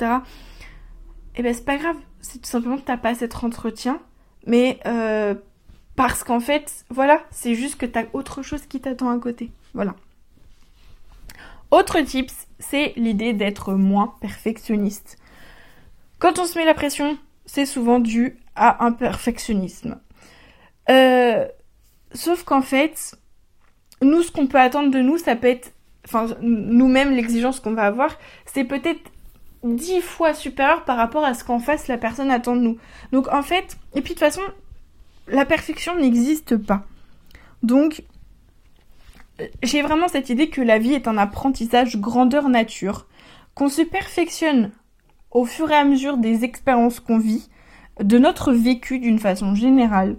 Et 1.35 1.41
eh 1.41 1.43
ben 1.43 1.53
c'est 1.53 1.65
pas 1.65 1.77
grave, 1.77 1.95
c'est 2.21 2.39
tout 2.39 2.49
simplement 2.49 2.77
que 2.77 2.86
t'as 2.86 2.97
pas 2.97 3.15
cet 3.15 3.43
entretien, 3.43 3.99
mais 4.45 4.79
euh, 4.86 5.36
parce 5.95 6.23
qu'en 6.23 6.39
fait, 6.39 6.86
voilà, 6.89 7.21
c'est 7.32 7.55
juste 7.55 7.75
que 7.75 7.86
t'as 7.86 8.05
autre 8.13 8.41
chose 8.41 8.65
qui 8.65 8.79
t'attend 8.79 9.10
à 9.10 9.19
côté, 9.19 9.51
voilà. 9.73 9.95
Autre 11.71 11.99
tips, 12.01 12.47
c'est 12.58 12.93
l'idée 12.95 13.34
d'être 13.34 13.73
moins 13.73 14.15
perfectionniste. 14.21 15.17
Quand 16.17 16.39
on 16.39 16.45
se 16.45 16.58
met 16.58 16.65
la 16.65 16.73
pression, 16.73 17.17
c'est 17.45 17.65
souvent 17.65 17.99
dû 17.99 18.38
à 18.55 18.84
un 18.86 18.91
perfectionnisme. 18.91 19.99
Euh, 20.89 21.47
sauf 22.13 22.43
qu'en 22.43 22.62
fait, 22.62 23.15
nous, 24.01 24.23
ce 24.23 24.32
qu'on 24.32 24.47
peut 24.47 24.60
attendre 24.60 24.91
de 24.91 24.99
nous, 24.99 25.17
ça 25.17 25.36
peut 25.36 25.47
être, 25.47 25.73
enfin, 26.05 26.27
nous-mêmes, 26.41 27.12
l'exigence 27.12 27.60
qu'on 27.60 27.73
va 27.73 27.84
avoir, 27.84 28.17
c'est 28.45 28.63
peut-être 28.63 29.12
dix 29.63 30.01
fois 30.01 30.33
supérieur 30.33 30.85
par 30.85 30.97
rapport 30.97 31.23
à 31.25 31.33
ce 31.33 31.43
qu'en 31.43 31.59
face 31.59 31.87
la 31.87 31.97
personne 31.97 32.31
attend 32.31 32.55
de 32.55 32.61
nous. 32.61 32.77
Donc 33.11 33.27
en 33.31 33.41
fait, 33.41 33.77
et 33.93 34.01
puis 34.01 34.13
de 34.13 34.19
toute 34.19 34.27
façon, 34.27 34.41
la 35.27 35.45
perfection 35.45 35.95
n'existe 35.95 36.57
pas. 36.57 36.85
Donc, 37.63 38.03
j'ai 39.63 39.81
vraiment 39.81 40.07
cette 40.07 40.29
idée 40.29 40.49
que 40.49 40.61
la 40.61 40.79
vie 40.79 40.93
est 40.93 41.07
un 41.07 41.17
apprentissage 41.17 41.97
grandeur 41.97 42.49
nature, 42.49 43.07
qu'on 43.53 43.69
se 43.69 43.81
perfectionne 43.81 44.71
au 45.31 45.45
fur 45.45 45.69
et 45.71 45.75
à 45.75 45.85
mesure 45.85 46.17
des 46.17 46.43
expériences 46.43 46.99
qu'on 46.99 47.19
vit, 47.19 47.49
de 47.99 48.17
notre 48.17 48.53
vécu 48.53 48.99
d'une 48.99 49.19
façon 49.19 49.55
générale. 49.55 50.17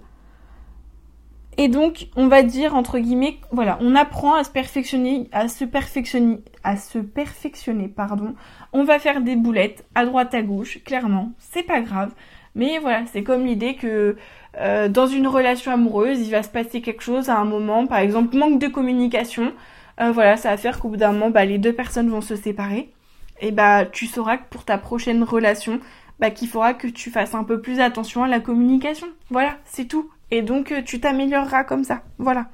Et 1.61 1.67
donc, 1.67 2.07
on 2.15 2.27
va 2.27 2.41
dire 2.41 2.73
entre 2.73 2.97
guillemets, 2.97 3.37
voilà, 3.51 3.77
on 3.81 3.93
apprend 3.93 4.33
à 4.33 4.43
se 4.43 4.49
perfectionner, 4.49 5.29
à 5.31 5.47
se 5.47 5.63
perfectionner, 5.63 6.39
à 6.63 6.75
se 6.75 6.97
perfectionner, 6.97 7.87
pardon. 7.87 8.33
On 8.73 8.83
va 8.83 8.97
faire 8.97 9.21
des 9.21 9.35
boulettes 9.35 9.85
à 9.93 10.07
droite 10.07 10.33
à 10.33 10.41
gauche, 10.41 10.83
clairement, 10.83 11.33
c'est 11.37 11.61
pas 11.61 11.81
grave. 11.81 12.15
Mais 12.55 12.79
voilà, 12.79 13.03
c'est 13.13 13.21
comme 13.21 13.45
l'idée 13.45 13.75
que 13.75 14.15
euh, 14.57 14.89
dans 14.89 15.05
une 15.05 15.27
relation 15.27 15.71
amoureuse, 15.71 16.19
il 16.21 16.31
va 16.31 16.41
se 16.41 16.49
passer 16.49 16.81
quelque 16.81 17.03
chose 17.03 17.29
à 17.29 17.37
un 17.37 17.45
moment, 17.45 17.85
par 17.85 17.99
exemple 17.99 18.35
manque 18.35 18.57
de 18.57 18.67
communication. 18.67 19.53
Euh, 19.99 20.11
voilà, 20.11 20.37
ça 20.37 20.49
va 20.49 20.57
faire 20.57 20.79
qu'au 20.79 20.89
bout 20.89 20.97
d'un 20.97 21.11
moment, 21.11 21.29
bah, 21.29 21.45
les 21.45 21.59
deux 21.59 21.73
personnes 21.73 22.09
vont 22.09 22.21
se 22.21 22.35
séparer. 22.35 22.91
Et 23.39 23.51
bah, 23.51 23.85
tu 23.85 24.07
sauras 24.07 24.37
que 24.37 24.49
pour 24.49 24.65
ta 24.65 24.79
prochaine 24.79 25.21
relation, 25.21 25.79
bah, 26.19 26.31
qu'il 26.31 26.47
faudra 26.47 26.73
que 26.73 26.87
tu 26.87 27.11
fasses 27.11 27.35
un 27.35 27.43
peu 27.43 27.61
plus 27.61 27.79
attention 27.81 28.23
à 28.23 28.27
la 28.27 28.39
communication. 28.39 29.05
Voilà, 29.29 29.59
c'est 29.65 29.85
tout. 29.85 30.09
Et 30.31 30.41
donc 30.41 30.71
euh, 30.71 30.81
tu 30.81 30.99
t'amélioreras 30.99 31.63
comme 31.63 31.83
ça. 31.83 32.01
Voilà. 32.17 32.47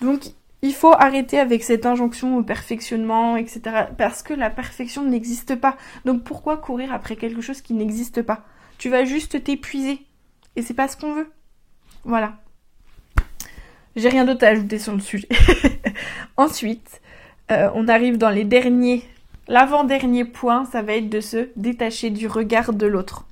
Donc 0.00 0.22
il 0.62 0.74
faut 0.74 0.92
arrêter 0.92 1.38
avec 1.38 1.62
cette 1.62 1.86
injonction 1.86 2.36
au 2.36 2.42
perfectionnement, 2.42 3.36
etc. 3.36 3.86
Parce 3.96 4.22
que 4.22 4.34
la 4.34 4.50
perfection 4.50 5.04
n'existe 5.04 5.56
pas. 5.56 5.76
Donc 6.04 6.24
pourquoi 6.24 6.56
courir 6.56 6.92
après 6.92 7.16
quelque 7.16 7.40
chose 7.40 7.60
qui 7.60 7.74
n'existe 7.74 8.22
pas? 8.22 8.44
Tu 8.78 8.90
vas 8.90 9.04
juste 9.04 9.42
t'épuiser. 9.42 10.00
Et 10.56 10.62
c'est 10.62 10.74
pas 10.74 10.88
ce 10.88 10.96
qu'on 10.96 11.14
veut. 11.14 11.30
Voilà. 12.04 12.34
J'ai 13.96 14.08
rien 14.08 14.24
d'autre 14.24 14.44
à 14.44 14.48
ajouter 14.48 14.78
sur 14.78 14.92
le 14.92 15.00
sujet. 15.00 15.28
Ensuite, 16.36 17.00
euh, 17.52 17.70
on 17.74 17.86
arrive 17.86 18.18
dans 18.18 18.30
les 18.30 18.44
derniers 18.44 19.04
l'avant-dernier 19.48 20.24
point, 20.24 20.64
ça 20.64 20.82
va 20.82 20.94
être 20.94 21.08
de 21.08 21.20
se 21.20 21.48
détacher 21.56 22.10
du 22.10 22.26
regard 22.26 22.72
de 22.72 22.86
l'autre. 22.86 23.26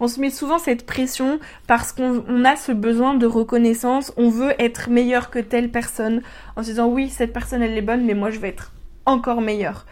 On 0.00 0.08
se 0.08 0.20
met 0.20 0.30
souvent 0.30 0.58
cette 0.58 0.86
pression 0.86 1.38
parce 1.66 1.92
qu'on 1.92 2.44
a 2.44 2.56
ce 2.56 2.72
besoin 2.72 3.14
de 3.14 3.26
reconnaissance, 3.26 4.12
on 4.16 4.28
veut 4.28 4.54
être 4.60 4.90
meilleur 4.90 5.30
que 5.30 5.38
telle 5.38 5.70
personne 5.70 6.22
en 6.56 6.62
se 6.62 6.70
disant 6.70 6.88
oui, 6.88 7.08
cette 7.08 7.32
personne 7.32 7.62
elle 7.62 7.76
est 7.76 7.82
bonne, 7.82 8.04
mais 8.04 8.14
moi 8.14 8.30
je 8.30 8.38
vais 8.38 8.48
être 8.48 8.72
encore 9.06 9.40
meilleur. 9.40 9.86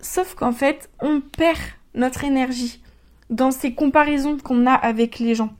Sauf 0.00 0.34
qu'en 0.34 0.52
fait, 0.52 0.90
on 1.00 1.20
perd 1.20 1.58
notre 1.94 2.24
énergie 2.24 2.82
dans 3.30 3.50
ces 3.50 3.74
comparaisons 3.74 4.36
qu'on 4.36 4.66
a 4.66 4.74
avec 4.74 5.18
les 5.18 5.34
gens. 5.34 5.54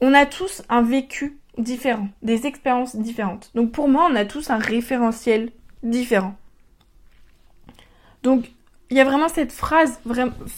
On 0.00 0.14
a 0.14 0.26
tous 0.26 0.62
un 0.68 0.82
vécu 0.82 1.38
différent, 1.58 2.08
des 2.22 2.46
expériences 2.46 2.96
différentes. 2.96 3.50
Donc 3.54 3.72
pour 3.72 3.88
moi, 3.88 4.08
on 4.10 4.14
a 4.14 4.24
tous 4.24 4.50
un 4.50 4.58
référentiel 4.58 5.50
différent. 5.82 6.36
Donc 8.22 8.50
il 8.90 8.96
y 8.96 9.00
a 9.00 9.04
vraiment 9.04 9.28
cette 9.28 9.52
phrase, 9.52 10.00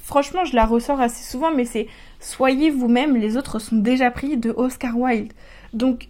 franchement, 0.04 0.44
je 0.44 0.54
la 0.54 0.66
ressors 0.66 1.00
assez 1.00 1.24
souvent, 1.24 1.50
mais 1.50 1.64
c'est 1.64 1.86
soyez 2.20 2.70
vous-même, 2.70 3.16
les 3.16 3.36
autres 3.36 3.58
sont 3.58 3.76
déjà 3.76 4.10
pris 4.10 4.36
de 4.36 4.50
Oscar 4.50 4.96
Wilde. 4.96 5.32
Donc, 5.72 6.08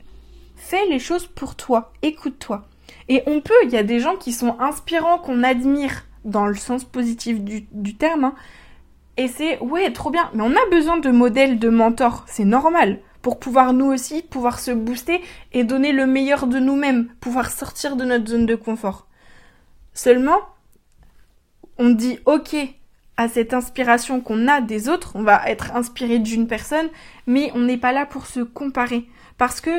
fais 0.56 0.84
les 0.86 0.98
choses 0.98 1.26
pour 1.26 1.54
toi, 1.54 1.92
écoute-toi. 2.02 2.66
Et 3.08 3.22
on 3.26 3.40
peut, 3.40 3.54
il 3.64 3.70
y 3.70 3.76
a 3.76 3.84
des 3.84 4.00
gens 4.00 4.16
qui 4.16 4.32
sont 4.32 4.58
inspirants, 4.58 5.18
qu'on 5.18 5.44
admire 5.44 6.04
dans 6.24 6.46
le 6.46 6.56
sens 6.56 6.82
positif 6.84 7.40
du, 7.40 7.96
terme, 7.96 8.24
hein. 8.24 8.34
et 9.16 9.28
c'est, 9.28 9.58
ouais, 9.60 9.92
trop 9.92 10.10
bien, 10.10 10.28
mais 10.34 10.42
on 10.42 10.50
a 10.50 10.70
besoin 10.70 10.98
de 10.98 11.10
modèles, 11.10 11.60
de 11.60 11.68
mentors, 11.68 12.24
c'est 12.26 12.44
normal, 12.44 12.98
pour 13.22 13.38
pouvoir 13.38 13.72
nous 13.72 13.86
aussi, 13.86 14.22
pouvoir 14.22 14.58
se 14.58 14.72
booster 14.72 15.22
et 15.52 15.62
donner 15.62 15.92
le 15.92 16.06
meilleur 16.06 16.48
de 16.48 16.58
nous-mêmes, 16.58 17.08
pouvoir 17.20 17.50
sortir 17.50 17.94
de 17.94 18.04
notre 18.04 18.28
zone 18.28 18.46
de 18.46 18.56
confort. 18.56 19.06
Seulement, 19.94 20.40
on 21.78 21.90
dit 21.90 22.18
ok 22.26 22.56
à 23.16 23.28
cette 23.28 23.52
inspiration 23.52 24.20
qu'on 24.20 24.46
a 24.46 24.60
des 24.60 24.88
autres, 24.88 25.12
on 25.16 25.22
va 25.22 25.42
être 25.48 25.74
inspiré 25.74 26.20
d'une 26.20 26.46
personne, 26.46 26.88
mais 27.26 27.50
on 27.54 27.60
n'est 27.60 27.76
pas 27.76 27.92
là 27.92 28.06
pour 28.06 28.26
se 28.26 28.40
comparer. 28.40 29.08
Parce 29.38 29.60
que 29.60 29.70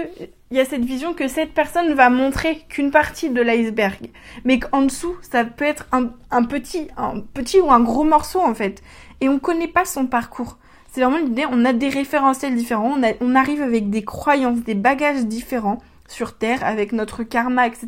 il 0.51 0.57
y 0.57 0.59
a 0.59 0.65
cette 0.65 0.83
vision 0.83 1.13
que 1.13 1.27
cette 1.27 1.53
personne 1.53 1.93
va 1.93 2.09
montrer 2.09 2.65
qu'une 2.69 2.91
partie 2.91 3.29
de 3.29 3.41
l'iceberg, 3.41 4.09
mais 4.43 4.59
qu'en 4.59 4.81
dessous, 4.81 5.15
ça 5.21 5.45
peut 5.45 5.65
être 5.65 5.85
un, 5.91 6.43
petit, 6.43 6.87
un 6.97 7.19
petit 7.19 7.59
ou 7.59 7.71
un 7.71 7.79
gros 7.79 8.03
morceau 8.03 8.39
en 8.41 8.53
fait. 8.53 8.81
Et 9.21 9.29
on 9.29 9.39
connaît 9.39 9.67
pas 9.67 9.85
son 9.85 10.07
parcours. 10.07 10.57
C'est 10.91 11.01
vraiment 11.01 11.17
l'idée, 11.17 11.45
on 11.49 11.65
a 11.65 11.73
des 11.73 11.89
référentiels 11.89 12.55
différents, 12.55 12.97
on, 12.97 13.15
on 13.21 13.35
arrive 13.35 13.61
avec 13.61 13.89
des 13.89 14.03
croyances, 14.03 14.61
des 14.61 14.75
bagages 14.75 15.25
différents 15.25 15.77
sur 16.07 16.35
Terre, 16.35 16.65
avec 16.65 16.91
notre 16.91 17.23
karma, 17.23 17.67
etc. 17.67 17.87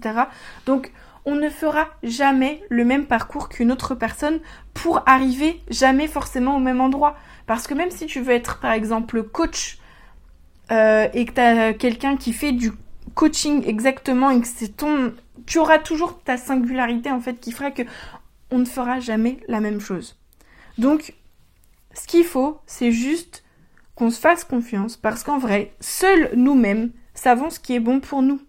Donc, 0.65 0.91
on 1.25 1.35
ne 1.35 1.49
fera 1.49 1.87
jamais 2.03 2.63
le 2.69 2.85
même 2.85 3.05
parcours 3.05 3.49
qu'une 3.49 3.71
autre 3.71 3.95
personne 3.95 4.39
pour 4.73 5.03
arriver 5.05 5.61
jamais 5.69 6.07
forcément 6.07 6.55
au 6.55 6.59
même 6.59 6.81
endroit. 6.81 7.15
Parce 7.47 7.67
que 7.67 7.73
même 7.73 7.91
si 7.91 8.05
tu 8.05 8.21
veux 8.21 8.33
être 8.33 8.59
par 8.59 8.71
exemple 8.71 9.23
coach 9.23 9.77
euh, 10.71 11.07
et 11.13 11.25
que 11.25 11.33
tu 11.33 11.41
as 11.41 11.73
quelqu'un 11.73 12.17
qui 12.17 12.33
fait 12.33 12.51
du 12.51 12.71
coaching 13.13 13.63
exactement 13.67 14.29
et 14.31 14.41
que 14.41 14.47
c'est 14.47 14.77
ton... 14.77 15.13
Tu 15.45 15.59
auras 15.59 15.79
toujours 15.79 16.21
ta 16.23 16.37
singularité 16.37 17.11
en 17.11 17.19
fait 17.19 17.39
qui 17.39 17.51
fera 17.51 17.71
que 17.71 17.83
on 18.51 18.59
ne 18.59 18.65
fera 18.65 18.99
jamais 18.99 19.37
la 19.47 19.59
même 19.59 19.79
chose. 19.79 20.17
Donc, 20.77 21.13
ce 21.93 22.07
qu'il 22.07 22.23
faut, 22.23 22.59
c'est 22.65 22.91
juste 22.91 23.43
qu'on 23.95 24.09
se 24.09 24.19
fasse 24.19 24.43
confiance 24.43 24.97
parce 24.97 25.23
qu'en 25.23 25.37
vrai, 25.37 25.73
seuls 25.79 26.31
nous-mêmes 26.35 26.91
savons 27.13 27.49
ce 27.49 27.59
qui 27.59 27.75
est 27.75 27.79
bon 27.79 27.99
pour 27.99 28.21
nous. 28.21 28.41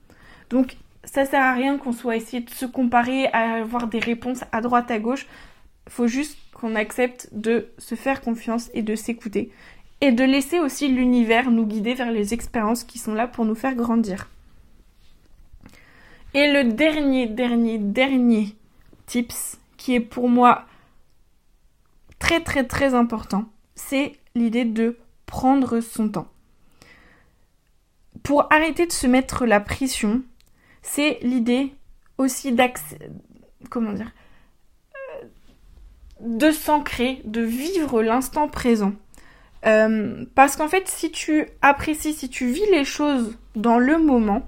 Donc, 0.50 0.76
ça 1.12 1.26
sert 1.26 1.42
à 1.42 1.52
rien 1.52 1.76
qu'on 1.76 1.92
soit 1.92 2.16
essayé 2.16 2.42
de 2.42 2.48
se 2.48 2.64
comparer, 2.64 3.26
à 3.34 3.56
avoir 3.56 3.86
des 3.86 3.98
réponses 3.98 4.44
à 4.50 4.62
droite, 4.62 4.90
à 4.90 4.98
gauche. 4.98 5.26
Faut 5.86 6.06
juste 6.06 6.38
qu'on 6.54 6.74
accepte 6.74 7.28
de 7.32 7.68
se 7.76 7.96
faire 7.96 8.22
confiance 8.22 8.70
et 8.72 8.80
de 8.80 8.96
s'écouter. 8.96 9.52
Et 10.00 10.10
de 10.10 10.24
laisser 10.24 10.58
aussi 10.58 10.88
l'univers 10.88 11.50
nous 11.50 11.66
guider 11.66 11.92
vers 11.92 12.10
les 12.10 12.32
expériences 12.32 12.82
qui 12.82 12.98
sont 12.98 13.12
là 13.12 13.26
pour 13.26 13.44
nous 13.44 13.54
faire 13.54 13.74
grandir. 13.74 14.30
Et 16.32 16.50
le 16.50 16.72
dernier, 16.72 17.26
dernier, 17.26 17.76
dernier 17.76 18.56
tips 19.04 19.58
qui 19.76 19.94
est 19.94 20.00
pour 20.00 20.30
moi 20.30 20.64
très 22.18 22.40
très 22.40 22.64
très 22.64 22.94
important, 22.94 23.44
c'est 23.74 24.12
l'idée 24.34 24.64
de 24.64 24.96
prendre 25.26 25.80
son 25.80 26.08
temps. 26.08 26.28
Pour 28.22 28.50
arrêter 28.50 28.86
de 28.86 28.92
se 28.92 29.06
mettre 29.06 29.44
la 29.44 29.60
pression, 29.60 30.22
c'est 30.82 31.18
l'idée 31.22 31.74
aussi 32.18 32.52
d'accès, 32.52 32.98
comment 33.70 33.92
dire, 33.92 34.12
euh, 34.94 35.26
de 36.20 36.50
s'ancrer, 36.50 37.22
de 37.24 37.40
vivre 37.40 38.02
l'instant 38.02 38.48
présent. 38.48 38.92
Euh, 39.64 40.24
parce 40.34 40.56
qu'en 40.56 40.68
fait, 40.68 40.88
si 40.88 41.10
tu 41.12 41.46
apprécies, 41.62 42.14
si 42.14 42.28
tu 42.28 42.46
vis 42.46 42.68
les 42.72 42.84
choses 42.84 43.38
dans 43.54 43.78
le 43.78 43.98
moment, 43.98 44.42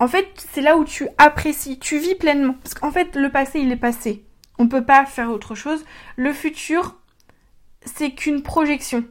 en 0.00 0.08
fait, 0.08 0.28
c'est 0.52 0.60
là 0.60 0.76
où 0.76 0.84
tu 0.84 1.08
apprécies, 1.18 1.78
tu 1.78 1.98
vis 1.98 2.14
pleinement. 2.14 2.54
Parce 2.62 2.74
qu'en 2.74 2.90
fait, 2.90 3.16
le 3.16 3.30
passé, 3.30 3.60
il 3.60 3.72
est 3.72 3.76
passé. 3.76 4.24
On 4.58 4.64
ne 4.64 4.68
peut 4.68 4.84
pas 4.84 5.04
faire 5.04 5.30
autre 5.30 5.54
chose. 5.54 5.84
Le 6.16 6.32
futur, 6.32 6.96
c'est 7.84 8.12
qu'une 8.12 8.42
projection. 8.42 9.04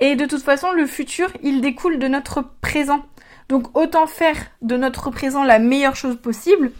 Et 0.00 0.16
de 0.16 0.26
toute 0.26 0.42
façon, 0.42 0.72
le 0.72 0.86
futur, 0.86 1.30
il 1.42 1.60
découle 1.60 1.98
de 1.98 2.08
notre 2.08 2.42
présent. 2.60 3.04
Donc 3.48 3.76
autant 3.76 4.06
faire 4.06 4.36
de 4.62 4.76
notre 4.76 5.10
présent 5.10 5.42
la 5.44 5.58
meilleure 5.58 5.96
chose 5.96 6.16
possible 6.16 6.70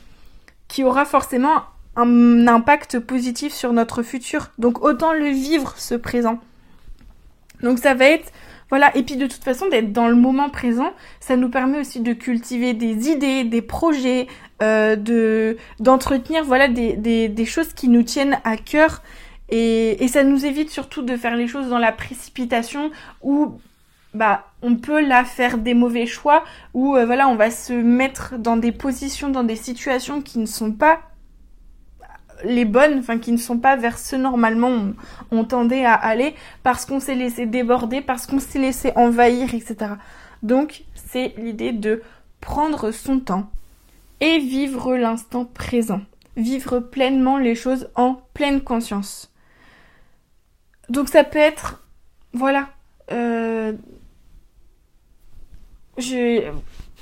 qui 0.68 0.84
aura 0.84 1.04
forcément 1.04 1.62
un 1.96 2.46
impact 2.46 3.00
positif 3.00 3.52
sur 3.52 3.72
notre 3.72 4.02
futur. 4.02 4.50
Donc 4.58 4.84
autant 4.84 5.12
le 5.12 5.28
vivre 5.28 5.74
ce 5.76 5.94
présent. 5.94 6.38
Donc 7.62 7.78
ça 7.78 7.94
va 7.94 8.06
être 8.06 8.32
voilà, 8.70 8.94
et 8.94 9.02
puis 9.02 9.16
de 9.16 9.26
toute 9.26 9.42
façon 9.42 9.66
d'être 9.68 9.92
dans 9.92 10.08
le 10.08 10.14
moment 10.14 10.50
présent, 10.50 10.92
ça 11.20 11.36
nous 11.36 11.48
permet 11.48 11.80
aussi 11.80 12.00
de 12.00 12.12
cultiver 12.12 12.74
des 12.74 13.08
idées, 13.08 13.44
des 13.44 13.62
projets, 13.62 14.26
euh, 14.62 14.94
de 14.94 15.56
d'entretenir 15.80 16.44
voilà 16.44 16.68
des, 16.68 16.94
des, 16.94 17.28
des, 17.28 17.44
choses 17.46 17.72
qui 17.72 17.88
nous 17.88 18.02
tiennent 18.02 18.38
à 18.44 18.56
cœur 18.58 19.02
et, 19.48 20.04
et 20.04 20.08
ça 20.08 20.22
nous 20.22 20.44
évite 20.44 20.68
surtout 20.68 21.00
de 21.00 21.16
faire 21.16 21.34
les 21.34 21.46
choses 21.46 21.68
dans 21.68 21.78
la 21.78 21.92
précipitation 21.92 22.90
ou 23.22 23.58
bah 24.14 24.44
on 24.62 24.76
peut 24.76 25.06
là 25.06 25.24
faire 25.24 25.58
des 25.58 25.74
mauvais 25.74 26.06
choix 26.06 26.44
ou 26.74 26.96
euh, 26.96 27.04
voilà 27.04 27.28
on 27.28 27.36
va 27.36 27.50
se 27.50 27.72
mettre 27.72 28.38
dans 28.38 28.56
des 28.56 28.72
positions 28.72 29.28
dans 29.28 29.44
des 29.44 29.56
situations 29.56 30.22
qui 30.22 30.38
ne 30.38 30.46
sont 30.46 30.72
pas 30.72 31.00
les 32.44 32.64
bonnes 32.64 32.98
enfin 33.00 33.18
qui 33.18 33.32
ne 33.32 33.36
sont 33.36 33.58
pas 33.58 33.76
vers 33.76 33.98
ce 33.98 34.16
normalement 34.16 34.68
on, 34.68 34.94
on 35.30 35.44
tendait 35.44 35.84
à 35.84 35.94
aller 35.94 36.34
parce 36.62 36.86
qu'on 36.86 37.00
s'est 37.00 37.14
laissé 37.14 37.46
déborder 37.46 38.00
parce 38.00 38.26
qu'on 38.26 38.40
s'est 38.40 38.58
laissé 38.58 38.92
envahir 38.96 39.54
etc 39.54 39.94
donc 40.42 40.84
c'est 40.94 41.34
l'idée 41.36 41.72
de 41.72 42.02
prendre 42.40 42.90
son 42.90 43.20
temps 43.20 43.50
et 44.20 44.38
vivre 44.38 44.96
l'instant 44.96 45.44
présent. 45.44 46.00
Vivre 46.36 46.78
pleinement 46.78 47.38
les 47.38 47.54
choses 47.54 47.90
en 47.94 48.20
pleine 48.34 48.60
conscience. 48.60 49.32
Donc 50.88 51.08
ça 51.08 51.24
peut 51.24 51.38
être 51.38 51.84
voilà 52.32 52.68
euh, 53.10 53.72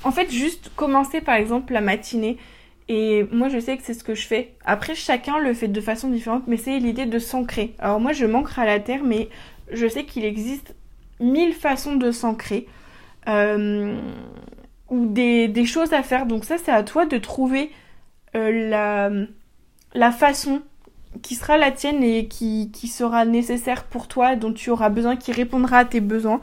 en 0.03 0.11
fait, 0.11 0.31
juste 0.31 0.71
commencer 0.75 1.21
par 1.21 1.35
exemple 1.35 1.73
la 1.73 1.81
matinée. 1.81 2.37
Et 2.89 3.25
moi, 3.31 3.49
je 3.49 3.59
sais 3.59 3.75
que 3.77 3.83
c'est 3.83 3.93
ce 3.93 4.03
que 4.03 4.15
je 4.15 4.25
fais. 4.25 4.53
Après, 4.63 4.95
chacun 4.95 5.39
le 5.39 5.53
fait 5.53 5.67
de 5.67 5.81
façon 5.81 6.09
différente, 6.09 6.43
mais 6.47 6.57
c'est 6.57 6.79
l'idée 6.79 7.05
de 7.05 7.19
s'ancrer. 7.19 7.73
Alors 7.79 7.99
moi, 7.99 8.13
je 8.13 8.25
manquerai 8.25 8.61
à 8.61 8.65
la 8.65 8.79
terre, 8.79 9.03
mais 9.03 9.29
je 9.71 9.87
sais 9.87 10.05
qu'il 10.05 10.23
existe 10.23 10.73
mille 11.19 11.53
façons 11.53 11.95
de 11.95 12.11
s'ancrer. 12.11 12.67
Euh, 13.27 13.99
ou 14.89 15.05
des, 15.07 15.49
des, 15.49 15.65
choses 15.65 15.91
à 15.91 16.01
faire. 16.01 16.25
Donc 16.25 16.45
ça, 16.45 16.57
c'est 16.57 16.71
à 16.71 16.83
toi 16.83 17.05
de 17.05 17.17
trouver 17.17 17.71
euh, 18.35 18.69
la, 18.69 19.11
la 19.93 20.11
façon 20.11 20.61
qui 21.21 21.35
sera 21.35 21.57
la 21.57 21.71
tienne 21.71 22.03
et 22.03 22.27
qui, 22.27 22.71
qui 22.71 22.87
sera 22.87 23.25
nécessaire 23.25 23.83
pour 23.83 24.07
toi, 24.07 24.35
dont 24.35 24.53
tu 24.53 24.69
auras 24.69 24.89
besoin, 24.89 25.15
qui 25.15 25.31
répondra 25.31 25.79
à 25.79 25.85
tes 25.85 26.01
besoins. 26.01 26.41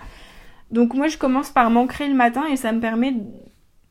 Donc 0.71 0.95
moi 0.95 1.09
je 1.09 1.19
commence 1.19 1.51
par 1.51 1.71
m'ancrer 1.71 2.09
le 2.09 2.15
matin 2.15 2.45
et 2.51 2.57
ça 2.57 2.73
me 2.73 2.81
permet 2.81 3.15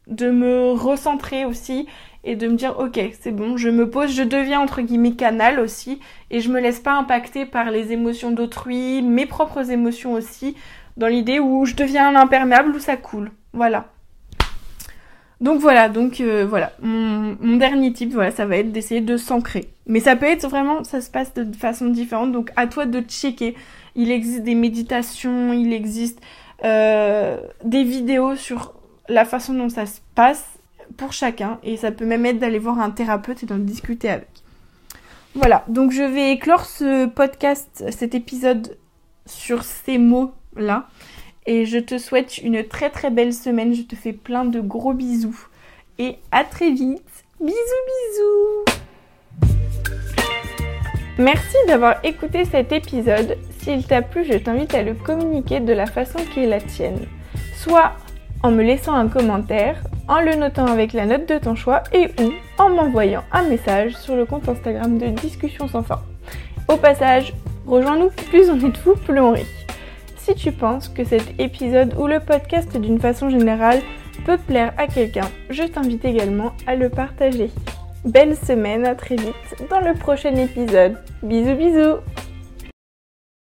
de 0.08 0.30
me 0.32 0.72
recentrer 0.72 1.46
aussi 1.46 1.88
et 2.26 2.36
de 2.36 2.48
me 2.48 2.56
dire 2.56 2.78
ok 2.78 3.00
c'est 3.22 3.32
bon 3.32 3.56
je 3.56 3.70
me 3.70 3.90
pose 3.90 4.12
je 4.12 4.24
deviens 4.24 4.60
entre 4.60 4.82
guillemets 4.82 5.14
canal 5.14 5.62
aussi 5.62 6.02
et 6.30 6.42
je 6.42 6.50
me 6.50 6.60
laisse 6.60 6.82
pas 6.82 6.94
impacter 6.94 7.46
par 7.46 7.72
les 7.72 7.94
émotions 7.94 8.32
d'autrui 8.32 9.02
mes 9.02 9.26
propres 9.26 9.72
émotions 9.72 10.12
aussi 10.12 10.58
dans 10.98 11.08
l'idée 11.08 11.40
où 11.40 11.66
je 11.66 11.76
deviens 11.76 12.14
imperméable 12.16 12.76
où 12.76 12.80
ça 12.80 12.98
coule 12.98 13.32
voilà 13.54 13.93
donc 15.44 15.60
voilà 15.62 15.90
donc 15.90 16.20
euh, 16.20 16.46
voilà 16.50 16.74
mon, 16.82 17.58
dernier 17.58 17.94
type 17.94 18.14
voilà 18.14 18.32
ça 18.32 18.48
va 18.48 18.58
être 18.58 18.72
d'essayer 18.72 19.02
de 19.02 19.18
s'ancrer 19.18 19.70
mais 19.86 20.00
ça 20.00 20.16
peut 20.16 20.26
être 20.26 20.48
vraiment 20.48 20.84
ça 20.84 21.02
se 21.02 21.12
passe 21.12 21.34
de 21.36 21.56
façon 21.56 21.90
différente 21.90 22.32
donc 22.32 22.52
à 22.56 22.66
toi 22.66 22.88
de 22.88 23.02
checker 23.02 23.56
il 23.96 24.10
existe 24.10 24.42
des 24.42 24.56
méditations 24.56 25.54
il 25.54 25.72
existe 25.72 26.20
euh, 26.64 27.38
des 27.64 27.84
vidéos 27.84 28.36
sur 28.36 28.74
la 29.10 29.26
façon 29.26 29.54
dont 29.54 29.70
ça 29.70 29.86
se 29.86 30.00
passe 30.16 30.46
pour 30.98 31.14
chacun 31.14 31.60
et 31.64 31.78
ça 31.78 31.92
peut 31.92 32.06
même 32.06 32.26
être 32.26 32.40
d'aller 32.40 32.60
voir 32.60 32.80
un 32.80 32.92
thérapeute 32.92 33.44
et 33.44 33.46
d'en 33.46 33.58
discuter 33.58 34.10
avec. 34.10 34.30
Voilà, 35.36 35.64
donc 35.68 35.92
je 35.92 36.04
vais 36.04 36.32
éclore 36.32 36.66
ce 36.66 37.08
podcast, 37.08 37.84
cet 37.90 38.14
épisode 38.14 38.78
sur 39.26 39.64
ces 39.64 39.98
mots-là. 39.98 40.88
Et 41.46 41.66
je 41.66 41.78
te 41.78 41.98
souhaite 41.98 42.38
une 42.38 42.64
très 42.64 42.90
très 42.90 43.10
belle 43.10 43.34
semaine. 43.34 43.74
Je 43.74 43.82
te 43.82 43.96
fais 43.96 44.14
plein 44.14 44.46
de 44.46 44.62
gros 44.62 44.94
bisous. 44.94 45.48
Et 46.00 46.18
à 46.32 46.44
très 46.44 46.72
vite. 46.72 47.02
Bisous 47.40 47.56
bisous 47.88 48.74
Merci 51.18 51.58
d'avoir 51.68 52.04
écouté 52.04 52.46
cet 52.46 52.72
épisode. 52.72 53.38
S'il 53.60 53.86
t'a 53.86 54.02
plu, 54.02 54.24
je 54.26 54.38
t'invite 54.38 54.74
à 54.74 54.82
le 54.82 54.94
communiquer 54.94 55.60
de 55.60 55.74
la 55.74 55.86
façon 55.86 56.20
qui 56.34 56.40
est 56.40 56.48
la 56.48 56.60
tienne. 56.60 57.06
Soit 57.56 57.92
en 58.42 58.52
me 58.52 58.64
laissant 58.64 58.94
un 58.94 59.08
commentaire, 59.08 59.84
en 60.08 60.22
le 60.22 60.36
notant 60.36 60.66
avec 60.66 60.92
la 60.94 61.06
note 61.06 61.28
de 61.30 61.38
ton 61.38 61.56
choix 61.56 61.84
et 61.94 62.08
ou 62.22 62.32
en 62.58 62.70
m'envoyant 62.70 63.24
un 63.32 63.44
message 63.44 63.96
sur 63.96 64.16
le 64.16 64.26
compte 64.26 64.50
Instagram 64.50 64.98
de 64.98 65.08
Discussion 65.08 65.68
sans 65.68 65.84
fin. 65.84 66.02
Au 66.68 66.78
passage, 66.78 67.34
rejoins-nous, 67.68 68.10
plus 68.30 68.50
on 68.50 68.58
est 68.58 68.70
de 68.70 68.78
fous, 68.78 68.96
plus 68.96 69.20
on 69.20 69.32
rit. 69.32 69.63
Si 70.24 70.36
tu 70.36 70.54
penses 70.54 70.88
que 70.88 71.04
cet 71.04 71.38
épisode 71.38 71.96
ou 72.00 72.08
le 72.08 72.22
podcast 72.22 72.78
d'une 72.78 72.98
façon 72.98 73.30
générale 73.30 73.82
peut 74.26 74.38
plaire 74.38 74.74
à 74.78 74.88
quelqu'un, 74.88 75.30
je 75.50 75.64
t'invite 75.64 76.06
également 76.06 76.54
à 76.66 76.76
le 76.76 76.90
partager. 76.90 77.52
Belle 78.06 78.38
semaine, 78.38 78.86
à 78.86 78.96
très 78.96 79.18
vite 79.18 79.36
dans 79.70 79.82
le 79.82 79.94
prochain 79.94 80.34
épisode. 80.36 80.98
Bisous 81.24 81.56
bisous 81.58 81.98